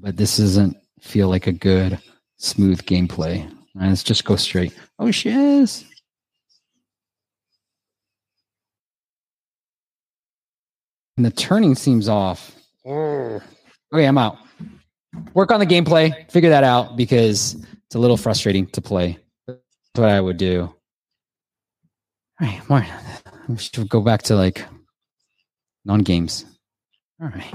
But 0.00 0.16
this 0.16 0.36
doesn't 0.36 0.76
feel 1.00 1.28
like 1.28 1.46
a 1.46 1.52
good, 1.52 1.98
smooth 2.36 2.82
gameplay. 2.82 3.50
let's 3.74 4.02
just 4.02 4.24
go 4.24 4.36
straight. 4.36 4.74
Oh, 4.98 5.10
shiz. 5.10 5.84
And 11.16 11.26
the 11.26 11.32
turning 11.32 11.74
seems 11.74 12.08
off. 12.08 12.54
Mm. 12.86 13.42
Okay, 13.92 14.04
I'm 14.04 14.18
out. 14.18 14.38
Work 15.34 15.50
on 15.50 15.58
the 15.58 15.66
gameplay, 15.66 16.30
figure 16.30 16.50
that 16.50 16.62
out 16.62 16.96
because 16.96 17.54
it's 17.54 17.96
a 17.96 17.98
little 17.98 18.16
frustrating 18.16 18.66
to 18.68 18.80
play. 18.80 19.18
That's 19.48 19.58
what 19.94 20.10
I 20.10 20.20
would 20.20 20.36
do. 20.36 20.72
All 22.40 22.46
right, 22.46 22.68
more. 22.68 22.86
We 23.48 23.56
should 23.56 23.88
go 23.88 24.00
back 24.00 24.22
to 24.24 24.36
like 24.36 24.64
non 25.84 26.00
games. 26.00 26.44
All 27.20 27.28
right. 27.28 27.54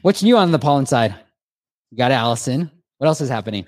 What's 0.00 0.22
new 0.22 0.38
on 0.38 0.52
the 0.52 0.58
pollen 0.58 0.86
side? 0.86 1.14
You 1.90 1.96
got 1.96 2.12
Allison. 2.12 2.70
What 2.98 3.06
else 3.06 3.20
is 3.20 3.28
happening? 3.28 3.64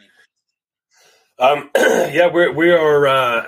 Um, 1.39 1.71
yeah, 1.77 2.27
we're 2.27 2.53
we 2.53 2.71
are 2.71 3.07
uh, 3.07 3.47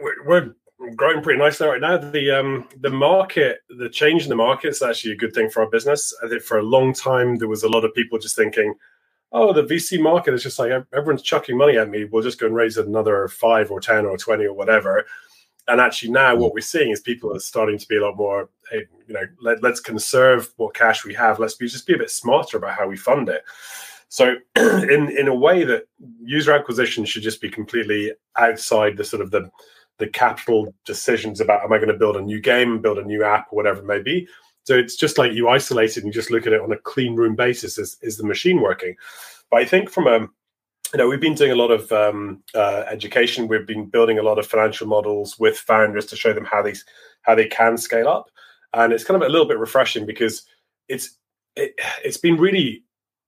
we're, 0.00 0.24
we're 0.24 0.54
growing 0.94 1.22
pretty 1.22 1.38
nicely 1.38 1.66
right 1.66 1.80
now. 1.80 1.98
The 1.98 2.30
um 2.30 2.68
the 2.80 2.90
market, 2.90 3.60
the 3.68 3.88
change 3.88 4.22
in 4.22 4.28
the 4.28 4.36
market 4.36 4.68
is 4.68 4.82
actually 4.82 5.12
a 5.12 5.16
good 5.16 5.34
thing 5.34 5.50
for 5.50 5.62
our 5.62 5.70
business. 5.70 6.14
I 6.24 6.28
think 6.28 6.42
for 6.42 6.58
a 6.58 6.62
long 6.62 6.92
time 6.92 7.36
there 7.36 7.48
was 7.48 7.62
a 7.62 7.68
lot 7.68 7.84
of 7.84 7.94
people 7.94 8.18
just 8.18 8.36
thinking, 8.36 8.74
oh, 9.32 9.52
the 9.52 9.64
VC 9.64 10.00
market 10.00 10.32
is 10.34 10.42
just 10.42 10.58
like 10.58 10.70
everyone's 10.94 11.22
chucking 11.22 11.56
money 11.56 11.76
at 11.76 11.90
me. 11.90 12.04
We'll 12.04 12.22
just 12.22 12.40
go 12.40 12.46
and 12.46 12.54
raise 12.54 12.78
another 12.78 13.28
five 13.28 13.70
or 13.70 13.80
ten 13.80 14.06
or 14.06 14.16
twenty 14.16 14.46
or 14.46 14.54
whatever. 14.54 15.04
And 15.68 15.80
actually 15.80 16.12
now 16.12 16.36
what 16.36 16.54
we're 16.54 16.60
seeing 16.60 16.90
is 16.90 17.00
people 17.00 17.34
are 17.34 17.40
starting 17.40 17.76
to 17.76 17.88
be 17.88 17.96
a 17.96 18.00
lot 18.00 18.16
more, 18.16 18.48
hey, 18.70 18.84
you 19.08 19.14
know, 19.14 19.24
let, 19.40 19.64
let's 19.64 19.80
conserve 19.80 20.52
what 20.58 20.74
cash 20.74 21.04
we 21.04 21.12
have. 21.14 21.40
Let's 21.40 21.54
be 21.54 21.66
just 21.66 21.88
be 21.88 21.94
a 21.94 21.98
bit 21.98 22.10
smarter 22.10 22.56
about 22.58 22.78
how 22.78 22.86
we 22.86 22.96
fund 22.96 23.28
it. 23.28 23.42
So, 24.16 24.36
in 24.56 25.10
in 25.10 25.28
a 25.28 25.34
way 25.34 25.62
that 25.64 25.88
user 26.22 26.54
acquisition 26.54 27.04
should 27.04 27.22
just 27.22 27.42
be 27.42 27.50
completely 27.50 28.14
outside 28.38 28.96
the 28.96 29.04
sort 29.04 29.20
of 29.20 29.30
the 29.30 29.50
the 29.98 30.06
capital 30.06 30.74
decisions 30.86 31.38
about 31.38 31.62
am 31.62 31.74
I 31.74 31.76
going 31.76 31.92
to 31.92 31.98
build 31.98 32.16
a 32.16 32.22
new 32.22 32.40
game, 32.40 32.80
build 32.80 32.96
a 32.96 33.04
new 33.04 33.22
app, 33.22 33.48
or 33.50 33.56
whatever 33.56 33.80
it 33.80 33.84
may 33.84 34.00
be. 34.00 34.26
So 34.62 34.74
it's 34.74 34.96
just 34.96 35.18
like 35.18 35.32
you 35.32 35.50
isolate 35.50 35.90
it 35.90 35.98
and 35.98 36.06
you 36.06 36.12
just 36.14 36.30
look 36.30 36.46
at 36.46 36.54
it 36.54 36.62
on 36.62 36.72
a 36.72 36.78
clean 36.78 37.14
room 37.14 37.36
basis. 37.36 37.76
Is, 37.76 37.98
is 38.00 38.16
the 38.16 38.24
machine 38.24 38.62
working? 38.62 38.96
But 39.50 39.60
I 39.60 39.66
think 39.66 39.90
from 39.90 40.06
a 40.06 40.20
you 40.20 40.98
know, 40.98 41.08
we've 41.08 41.20
been 41.20 41.34
doing 41.34 41.52
a 41.52 41.56
lot 41.56 41.70
of 41.70 41.92
um, 41.92 42.42
uh, 42.54 42.84
education. 42.88 43.48
We've 43.48 43.66
been 43.66 43.84
building 43.84 44.18
a 44.18 44.22
lot 44.22 44.38
of 44.38 44.46
financial 44.46 44.86
models 44.86 45.38
with 45.38 45.58
founders 45.58 46.06
to 46.06 46.16
show 46.16 46.32
them 46.32 46.46
how 46.46 46.62
these 46.62 46.86
how 47.20 47.34
they 47.34 47.48
can 47.48 47.76
scale 47.76 48.08
up, 48.08 48.30
and 48.72 48.94
it's 48.94 49.04
kind 49.04 49.22
of 49.22 49.28
a 49.28 49.30
little 49.30 49.46
bit 49.46 49.58
refreshing 49.58 50.06
because 50.06 50.46
it's 50.88 51.18
it, 51.54 51.74
it's 52.02 52.16
been 52.16 52.38
really 52.38 52.82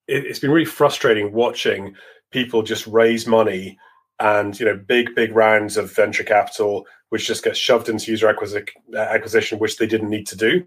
it, 0.09 0.27
it's 0.27 0.39
been 0.39 0.51
really 0.51 0.65
frustrating 0.65 1.33
watching 1.33 1.95
people 2.31 2.63
just 2.63 2.87
raise 2.87 3.27
money 3.27 3.79
and 4.21 4.59
you 4.59 4.67
know 4.67 4.77
big 4.77 5.15
big 5.15 5.35
rounds 5.35 5.77
of 5.77 5.95
venture 5.95 6.25
capital 6.25 6.87
which 7.11 7.27
just 7.27 7.45
gets 7.45 7.59
shoved 7.59 7.89
into 7.89 8.11
user 8.11 8.29
acquisition 8.29 9.59
which 9.59 9.77
they 9.77 9.87
didn't 9.87 10.11
need 10.11 10.27
to 10.27 10.37
do 10.37 10.67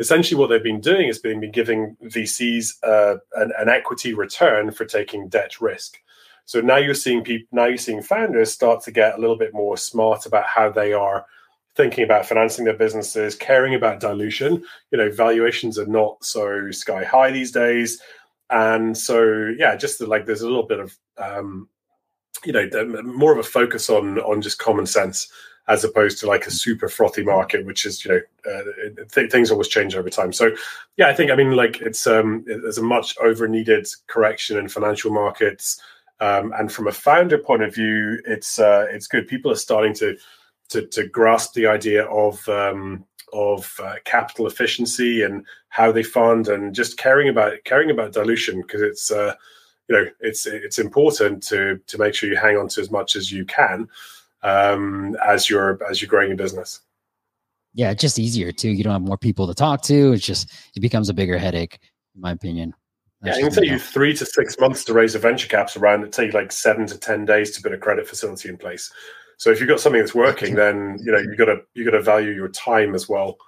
essentially 0.00 0.40
what 0.40 0.48
they've 0.48 0.62
been 0.62 0.80
doing 0.80 1.08
is 1.08 1.18
been, 1.20 1.38
been 1.38 1.52
giving 1.52 1.96
VCs 2.02 2.82
uh, 2.82 3.18
an, 3.34 3.52
an, 3.58 3.68
equity 3.68 4.14
return 4.14 4.72
for 4.72 4.86
taking 4.86 5.28
debt 5.28 5.60
risk. 5.60 5.98
So 6.46 6.60
now 6.60 6.78
you're 6.78 6.94
seeing 6.94 7.22
people, 7.22 7.46
now 7.52 7.66
you're 7.66 7.76
seeing 7.76 8.02
founders 8.02 8.50
start 8.50 8.82
to 8.84 8.90
get 8.90 9.16
a 9.16 9.20
little 9.20 9.36
bit 9.36 9.52
more 9.52 9.76
smart 9.76 10.26
about 10.26 10.46
how 10.46 10.70
they 10.70 10.94
are 10.94 11.26
thinking 11.76 12.02
about 12.02 12.26
financing 12.26 12.64
their 12.64 12.76
businesses, 12.76 13.36
caring 13.36 13.74
about 13.74 14.00
dilution. 14.00 14.64
You 14.90 14.98
know, 14.98 15.10
valuations 15.12 15.78
are 15.78 15.86
not 15.86 16.24
so 16.24 16.70
sky 16.70 17.04
high 17.04 17.30
these 17.30 17.52
days, 17.52 18.00
and 18.50 18.96
so 18.96 19.52
yeah, 19.56 19.76
just 19.76 20.00
like 20.00 20.26
there's 20.26 20.42
a 20.42 20.48
little 20.48 20.66
bit 20.66 20.80
of 20.80 20.96
um, 21.18 21.68
you 22.44 22.52
know 22.52 22.68
more 23.02 23.32
of 23.32 23.38
a 23.38 23.42
focus 23.42 23.90
on 23.90 24.18
on 24.20 24.42
just 24.42 24.58
common 24.58 24.86
sense 24.86 25.30
as 25.68 25.84
opposed 25.84 26.18
to 26.18 26.26
like 26.26 26.46
a 26.46 26.50
super 26.50 26.88
frothy 26.88 27.22
market, 27.22 27.64
which 27.64 27.86
is 27.86 28.04
you 28.04 28.10
know 28.10 28.20
uh, 28.50 29.04
th- 29.12 29.30
things 29.30 29.50
always 29.50 29.68
change 29.68 29.94
over 29.94 30.10
time. 30.10 30.32
So 30.32 30.50
yeah, 30.96 31.08
I 31.08 31.14
think 31.14 31.30
I 31.30 31.36
mean 31.36 31.52
like 31.52 31.80
it's 31.80 32.06
um 32.06 32.44
there's 32.46 32.78
a 32.78 32.82
much 32.82 33.16
over 33.18 33.46
needed 33.46 33.86
correction 34.08 34.58
in 34.58 34.68
financial 34.68 35.12
markets, 35.12 35.80
um, 36.20 36.52
and 36.58 36.72
from 36.72 36.88
a 36.88 36.92
founder 36.92 37.38
point 37.38 37.62
of 37.62 37.74
view, 37.74 38.20
it's 38.26 38.58
uh, 38.58 38.86
it's 38.90 39.06
good. 39.06 39.28
People 39.28 39.50
are 39.50 39.56
starting 39.56 39.94
to 39.94 40.16
to, 40.70 40.86
to 40.86 41.06
grasp 41.06 41.54
the 41.54 41.66
idea 41.66 42.04
of 42.04 42.48
um, 42.48 43.04
of 43.32 43.78
uh, 43.82 43.94
capital 44.04 44.46
efficiency 44.46 45.22
and 45.22 45.44
how 45.68 45.92
they 45.92 46.02
fund 46.02 46.48
and 46.48 46.74
just 46.74 46.98
caring 46.98 47.28
about 47.28 47.54
caring 47.64 47.90
about 47.90 48.12
dilution 48.12 48.60
because 48.62 48.82
it's 48.82 49.10
uh, 49.10 49.34
you 49.88 49.96
know 49.96 50.04
it's 50.20 50.46
it's 50.46 50.78
important 50.78 51.42
to 51.42 51.80
to 51.86 51.98
make 51.98 52.14
sure 52.14 52.28
you 52.28 52.36
hang 52.36 52.56
on 52.56 52.68
to 52.68 52.80
as 52.80 52.90
much 52.90 53.16
as 53.16 53.30
you 53.30 53.44
can 53.44 53.88
um, 54.42 55.16
as 55.26 55.48
you're 55.50 55.78
as 55.88 56.00
you're 56.00 56.08
growing 56.08 56.28
your 56.28 56.36
business. 56.36 56.80
Yeah, 57.74 57.90
it's 57.90 58.00
just 58.00 58.18
easier 58.18 58.50
too. 58.50 58.70
You 58.70 58.82
don't 58.82 58.92
have 58.92 59.02
more 59.02 59.18
people 59.18 59.46
to 59.46 59.54
talk 59.54 59.82
to. 59.82 60.12
It's 60.12 60.26
just 60.26 60.50
it 60.74 60.80
becomes 60.80 61.08
a 61.08 61.14
bigger 61.14 61.38
headache, 61.38 61.78
in 62.14 62.20
my 62.20 62.32
opinion. 62.32 62.74
That's 63.22 63.38
yeah, 63.38 63.46
it 63.46 63.52
can 63.52 63.62
take 63.62 63.70
you 63.70 63.78
three 63.78 64.16
to 64.16 64.24
six 64.24 64.58
months 64.58 64.82
to 64.84 64.94
raise 64.94 65.14
a 65.14 65.18
venture 65.18 65.46
capital 65.46 65.82
round. 65.82 66.04
It 66.04 66.12
take 66.12 66.32
like 66.32 66.52
seven 66.52 66.86
to 66.86 66.98
ten 66.98 67.24
days 67.24 67.52
to 67.52 67.62
put 67.62 67.72
a 67.72 67.78
credit 67.78 68.08
facility 68.08 68.48
in 68.48 68.56
place. 68.56 68.90
So 69.40 69.50
if 69.50 69.58
you've 69.58 69.70
got 69.70 69.80
something 69.80 69.98
that's 69.98 70.14
working, 70.14 70.54
then 70.54 70.98
you 71.02 71.10
know 71.10 71.16
you 71.16 71.34
got 71.34 71.46
to 71.46 71.62
you 71.72 71.82
got 71.82 71.96
to 71.96 72.02
value 72.02 72.30
your 72.30 72.50
time 72.50 72.94
as 72.94 73.08
well. 73.08 73.38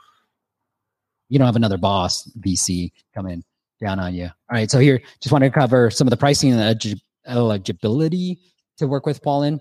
You 1.29 1.39
don't 1.39 1.45
have 1.45 1.55
another 1.55 1.77
boss 1.77 2.27
VC 2.41 2.93
come 3.15 3.27
in 3.27 3.45
down 3.79 4.01
on 4.01 4.15
you. 4.15 4.25
All 4.25 4.33
right, 4.53 4.71
so 4.71 4.79
here 4.79 5.03
just 5.21 5.31
want 5.31 5.45
to 5.45 5.51
cover 5.51 5.91
some 5.91 6.07
of 6.07 6.11
the 6.11 6.17
pricing 6.17 6.51
and 6.51 7.01
eligibility 7.27 8.39
to 8.79 8.87
work 8.87 9.05
with 9.05 9.23
Pollen. 9.23 9.61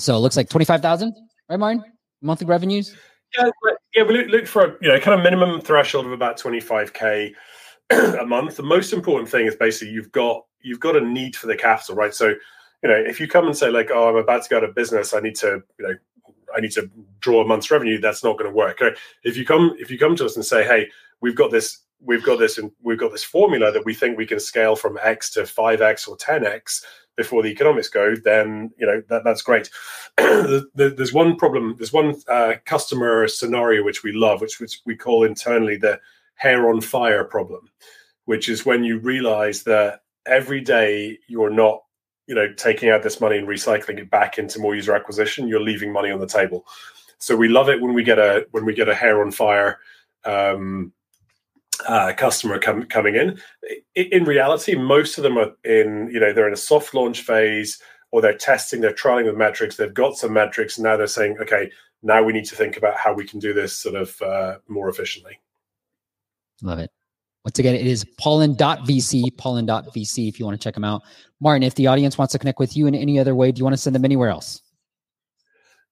So 0.00 0.16
it 0.16 0.18
looks 0.18 0.36
like 0.36 0.48
25,000, 0.48 1.14
right, 1.48 1.56
Martin? 1.56 1.84
Monthly 2.22 2.48
revenues? 2.48 2.96
Yeah, 3.38 3.50
yeah, 3.94 4.02
we 4.02 4.18
look, 4.18 4.26
look 4.26 4.46
for 4.48 4.64
a 4.64 4.76
you 4.82 4.88
know 4.88 4.98
kind 4.98 5.16
of 5.16 5.22
minimum 5.22 5.60
threshold 5.60 6.06
of 6.06 6.12
about 6.12 6.40
25k 6.40 7.30
a 7.90 8.26
month. 8.26 8.56
The 8.56 8.64
most 8.64 8.92
important 8.92 9.28
thing 9.28 9.46
is 9.46 9.54
basically 9.54 9.94
you've 9.94 10.10
got 10.10 10.44
you've 10.60 10.80
got 10.80 10.96
a 10.96 11.00
need 11.00 11.36
for 11.36 11.46
the 11.46 11.56
capital, 11.56 11.94
right? 11.94 12.12
So, 12.12 12.34
you 12.82 12.88
know, 12.88 12.96
if 12.96 13.20
you 13.20 13.28
come 13.28 13.46
and 13.46 13.56
say 13.56 13.70
like, 13.70 13.90
"Oh, 13.92 14.08
I'm 14.08 14.16
about 14.16 14.42
to 14.44 14.48
go 14.48 14.58
out 14.58 14.64
of 14.64 14.74
business, 14.74 15.14
I 15.14 15.20
need 15.20 15.36
to, 15.36 15.62
you 15.78 15.88
know, 15.88 15.94
I 16.56 16.60
need 16.60 16.72
to 16.72 16.90
draw 17.20 17.42
a 17.42 17.46
month's 17.46 17.70
revenue," 17.70 18.00
that's 18.00 18.24
not 18.24 18.38
going 18.38 18.50
to 18.50 18.56
work. 18.56 18.80
If 19.24 19.36
you 19.36 19.44
come 19.44 19.74
if 19.78 19.90
you 19.90 19.98
come 19.98 20.16
to 20.16 20.24
us 20.24 20.36
and 20.36 20.44
say, 20.44 20.64
"Hey, 20.64 20.90
we've 21.20 21.36
got 21.36 21.50
this 21.50 21.82
we've 22.00 22.24
got 22.24 22.38
this 22.38 22.58
and 22.58 22.70
we've 22.82 22.98
got 22.98 23.10
this 23.10 23.24
formula 23.24 23.72
that 23.72 23.84
we 23.84 23.94
think 23.94 24.16
we 24.16 24.26
can 24.26 24.38
scale 24.38 24.76
from 24.76 24.98
X 25.02 25.30
to 25.30 25.40
5X 25.40 26.06
or 26.06 26.16
10X 26.16 26.82
before 27.16 27.42
the 27.42 27.48
economics 27.48 27.88
go, 27.88 28.14
then 28.14 28.70
you 28.78 28.86
know 28.86 29.02
that, 29.08 29.24
that's 29.24 29.42
great. 29.42 29.70
there's 30.74 31.12
one 31.12 31.36
problem. 31.36 31.74
There's 31.78 31.92
one 31.92 32.14
uh, 32.28 32.54
customer 32.64 33.26
scenario 33.26 33.82
which 33.82 34.02
we 34.02 34.12
love, 34.12 34.40
which, 34.40 34.60
which 34.60 34.80
we 34.84 34.96
call 34.96 35.24
internally 35.24 35.76
the 35.76 35.98
hair 36.34 36.68
on 36.68 36.80
fire 36.80 37.24
problem, 37.24 37.70
which 38.26 38.48
is 38.48 38.66
when 38.66 38.84
you 38.84 38.98
realize 38.98 39.62
that 39.62 40.02
every 40.26 40.60
day 40.60 41.18
you're 41.26 41.50
not 41.50 41.82
you 42.26 42.34
know 42.34 42.52
taking 42.54 42.90
out 42.90 43.02
this 43.02 43.20
money 43.20 43.38
and 43.38 43.48
recycling 43.48 43.98
it 43.98 44.10
back 44.10 44.38
into 44.38 44.58
more 44.58 44.74
user 44.74 44.94
acquisition 44.94 45.48
you're 45.48 45.60
leaving 45.60 45.92
money 45.92 46.10
on 46.10 46.20
the 46.20 46.26
table 46.26 46.66
so 47.18 47.36
we 47.36 47.48
love 47.48 47.68
it 47.68 47.80
when 47.80 47.94
we 47.94 48.02
get 48.02 48.18
a 48.18 48.46
when 48.50 48.64
we 48.64 48.74
get 48.74 48.88
a 48.88 48.94
hair 48.94 49.22
on 49.22 49.30
fire 49.30 49.78
um, 50.24 50.92
uh, 51.86 52.12
customer 52.16 52.58
com- 52.58 52.86
coming 52.86 53.14
in. 53.14 53.40
in. 53.94 54.24
reality, 54.24 54.74
most 54.74 55.18
of 55.18 55.22
them 55.22 55.38
are 55.38 55.52
in, 55.64 56.10
you 56.12 56.18
know, 56.18 56.32
they're 56.32 56.48
in 56.48 56.54
a 56.54 56.56
soft 56.56 56.94
launch 56.94 57.22
phase 57.22 57.80
or 58.10 58.20
they're 58.20 58.36
testing, 58.36 58.80
they're 58.80 58.92
trialing 58.92 59.26
with 59.26 59.36
metrics, 59.36 59.76
they've 59.76 59.92
got 59.92 60.16
some 60.16 60.32
metrics, 60.32 60.78
now 60.78 60.96
they're 60.96 61.06
saying, 61.06 61.36
okay, 61.40 61.70
now 62.02 62.22
we 62.22 62.32
need 62.32 62.44
to 62.46 62.56
think 62.56 62.76
about 62.76 62.96
how 62.96 63.12
we 63.12 63.26
can 63.26 63.38
do 63.38 63.52
this 63.52 63.76
sort 63.76 63.94
of 63.94 64.20
uh, 64.22 64.58
more 64.68 64.88
efficiently. 64.88 65.38
Love 66.62 66.78
it. 66.78 66.90
Once 67.46 67.60
again, 67.60 67.76
it 67.76 67.86
is 67.86 68.04
pollen.vc, 68.18 69.36
pollen.vc 69.36 70.28
if 70.28 70.40
you 70.40 70.44
want 70.44 70.60
to 70.60 70.64
check 70.64 70.74
them 70.74 70.82
out. 70.82 71.02
Martin, 71.40 71.62
if 71.62 71.76
the 71.76 71.86
audience 71.86 72.18
wants 72.18 72.32
to 72.32 72.40
connect 72.40 72.58
with 72.58 72.76
you 72.76 72.88
in 72.88 72.94
any 72.96 73.20
other 73.20 73.36
way, 73.36 73.52
do 73.52 73.60
you 73.60 73.64
want 73.64 73.72
to 73.72 73.80
send 73.80 73.94
them 73.94 74.04
anywhere 74.04 74.30
else? 74.30 74.60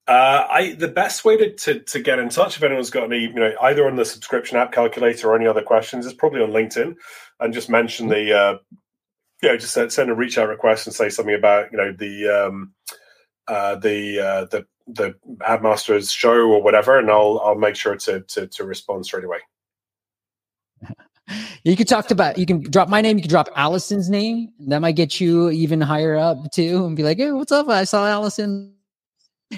Uh, 0.08 0.44
I 0.50 0.74
the 0.76 0.88
best 0.88 1.24
way 1.24 1.36
to, 1.36 1.54
to, 1.54 1.78
to 1.78 2.00
get 2.00 2.18
in 2.18 2.28
touch 2.28 2.56
if 2.56 2.64
anyone's 2.64 2.90
got 2.90 3.04
any, 3.04 3.20
you 3.20 3.34
know, 3.34 3.52
either 3.62 3.86
on 3.86 3.94
the 3.94 4.04
subscription 4.04 4.56
app 4.56 4.72
calculator 4.72 5.30
or 5.30 5.36
any 5.36 5.46
other 5.46 5.62
questions 5.62 6.06
is 6.06 6.12
probably 6.12 6.42
on 6.42 6.50
LinkedIn, 6.50 6.96
and 7.38 7.54
just 7.54 7.70
mention 7.70 8.08
the, 8.08 8.36
uh, 8.36 8.58
you 9.40 9.48
know, 9.48 9.56
just 9.56 9.74
send, 9.74 10.10
a 10.10 10.14
reach 10.14 10.36
out 10.38 10.48
request 10.48 10.88
and 10.88 10.94
say 10.94 11.08
something 11.08 11.36
about 11.36 11.70
you 11.70 11.78
know 11.78 11.92
the 11.96 12.28
um, 12.28 12.74
uh, 13.46 13.76
the 13.76 14.18
uh, 14.18 14.44
the 14.46 14.66
the 14.88 15.14
App 15.46 15.62
Masters 15.62 16.10
show 16.10 16.50
or 16.50 16.60
whatever, 16.60 16.98
and 16.98 17.08
I'll 17.08 17.40
I'll 17.44 17.54
make 17.54 17.76
sure 17.76 17.94
to 17.94 18.22
to, 18.22 18.48
to 18.48 18.64
respond 18.64 19.06
straight 19.06 19.24
away. 19.24 19.38
You 21.66 21.76
can 21.76 21.86
talk 21.86 22.10
about 22.10 22.36
you 22.36 22.44
can 22.44 22.60
drop 22.60 22.90
my 22.90 23.00
name, 23.00 23.16
you 23.16 23.22
can 23.22 23.30
drop 23.30 23.48
Allison's 23.56 24.10
name. 24.10 24.52
That 24.68 24.80
might 24.80 24.96
get 24.96 25.18
you 25.18 25.48
even 25.48 25.80
higher 25.80 26.14
up 26.14 26.52
too, 26.52 26.84
and 26.84 26.94
be 26.94 27.02
like, 27.02 27.16
"Hey, 27.16 27.32
what's 27.32 27.52
up? 27.52 27.70
I 27.70 27.84
saw 27.84 28.06
Allison 28.06 28.74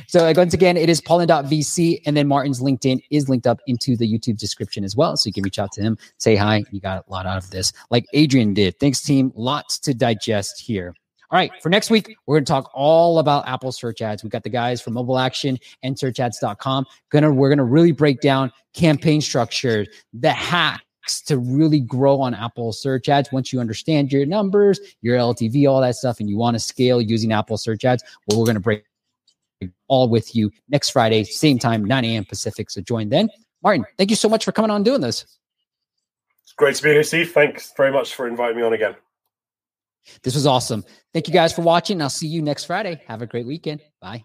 so 0.06 0.32
once 0.36 0.54
again, 0.54 0.76
it 0.76 0.88
is 0.88 1.00
pollen.vc. 1.00 2.00
And 2.06 2.16
then 2.16 2.28
Martin's 2.28 2.60
LinkedIn 2.60 3.02
is 3.10 3.28
linked 3.28 3.46
up 3.46 3.60
into 3.66 3.96
the 3.96 4.06
YouTube 4.06 4.38
description 4.38 4.84
as 4.84 4.96
well. 4.96 5.16
So 5.16 5.28
you 5.28 5.32
can 5.32 5.42
reach 5.42 5.58
out 5.58 5.72
to 5.72 5.82
him, 5.82 5.98
say 6.18 6.36
hi. 6.36 6.64
You 6.70 6.80
got 6.80 7.04
a 7.06 7.10
lot 7.10 7.26
out 7.26 7.38
of 7.38 7.50
this, 7.50 7.72
like 7.90 8.06
Adrian 8.12 8.54
did. 8.54 8.78
Thanks, 8.78 9.02
team. 9.02 9.32
Lots 9.34 9.78
to 9.80 9.94
digest 9.94 10.60
here. 10.60 10.94
All 11.32 11.36
right, 11.36 11.50
for 11.60 11.70
next 11.70 11.90
week, 11.90 12.16
we're 12.26 12.36
going 12.36 12.44
to 12.44 12.52
talk 12.52 12.70
all 12.72 13.18
about 13.18 13.48
Apple 13.48 13.72
search 13.72 14.00
ads. 14.00 14.22
We've 14.22 14.30
got 14.30 14.44
the 14.44 14.48
guys 14.48 14.80
from 14.80 14.92
Mobile 14.92 15.18
Action 15.18 15.58
and 15.82 15.96
searchads.com. 15.96 16.86
Gonna 17.10 17.32
we're 17.32 17.48
going 17.48 17.58
to 17.58 17.64
really 17.64 17.90
break 17.90 18.20
down 18.20 18.52
campaign 18.74 19.20
structure, 19.20 19.86
the 20.12 20.30
hacks 20.30 20.85
to 21.08 21.38
really 21.38 21.80
grow 21.80 22.20
on 22.20 22.34
Apple 22.34 22.72
search 22.72 23.08
ads. 23.08 23.30
Once 23.32 23.52
you 23.52 23.60
understand 23.60 24.12
your 24.12 24.26
numbers, 24.26 24.80
your 25.02 25.16
LTV, 25.16 25.68
all 25.68 25.80
that 25.80 25.96
stuff, 25.96 26.20
and 26.20 26.28
you 26.28 26.36
want 26.36 26.54
to 26.54 26.60
scale 26.60 27.00
using 27.00 27.32
Apple 27.32 27.56
search 27.56 27.84
ads, 27.84 28.02
well, 28.26 28.38
we're 28.38 28.46
going 28.46 28.54
to 28.54 28.60
break 28.60 28.84
all 29.88 30.08
with 30.08 30.34
you 30.34 30.50
next 30.68 30.90
Friday, 30.90 31.24
same 31.24 31.58
time, 31.58 31.84
9 31.84 32.04
a.m. 32.04 32.24
Pacific. 32.24 32.70
So 32.70 32.80
join 32.80 33.08
then. 33.08 33.28
Martin, 33.62 33.86
thank 33.96 34.10
you 34.10 34.16
so 34.16 34.28
much 34.28 34.44
for 34.44 34.52
coming 34.52 34.70
on 34.70 34.82
doing 34.82 35.00
this. 35.00 35.24
It's 36.42 36.52
great 36.52 36.76
to 36.76 36.82
be 36.82 36.90
here, 36.90 37.02
Steve. 37.02 37.32
Thanks 37.32 37.72
very 37.76 37.92
much 37.92 38.14
for 38.14 38.28
inviting 38.28 38.56
me 38.56 38.62
on 38.62 38.72
again. 38.72 38.94
This 40.22 40.34
was 40.34 40.46
awesome. 40.46 40.84
Thank 41.12 41.26
you 41.26 41.34
guys 41.34 41.52
for 41.52 41.62
watching. 41.62 42.00
I'll 42.00 42.10
see 42.10 42.28
you 42.28 42.42
next 42.42 42.64
Friday. 42.64 43.02
Have 43.08 43.22
a 43.22 43.26
great 43.26 43.46
weekend. 43.46 43.82
Bye. 44.00 44.24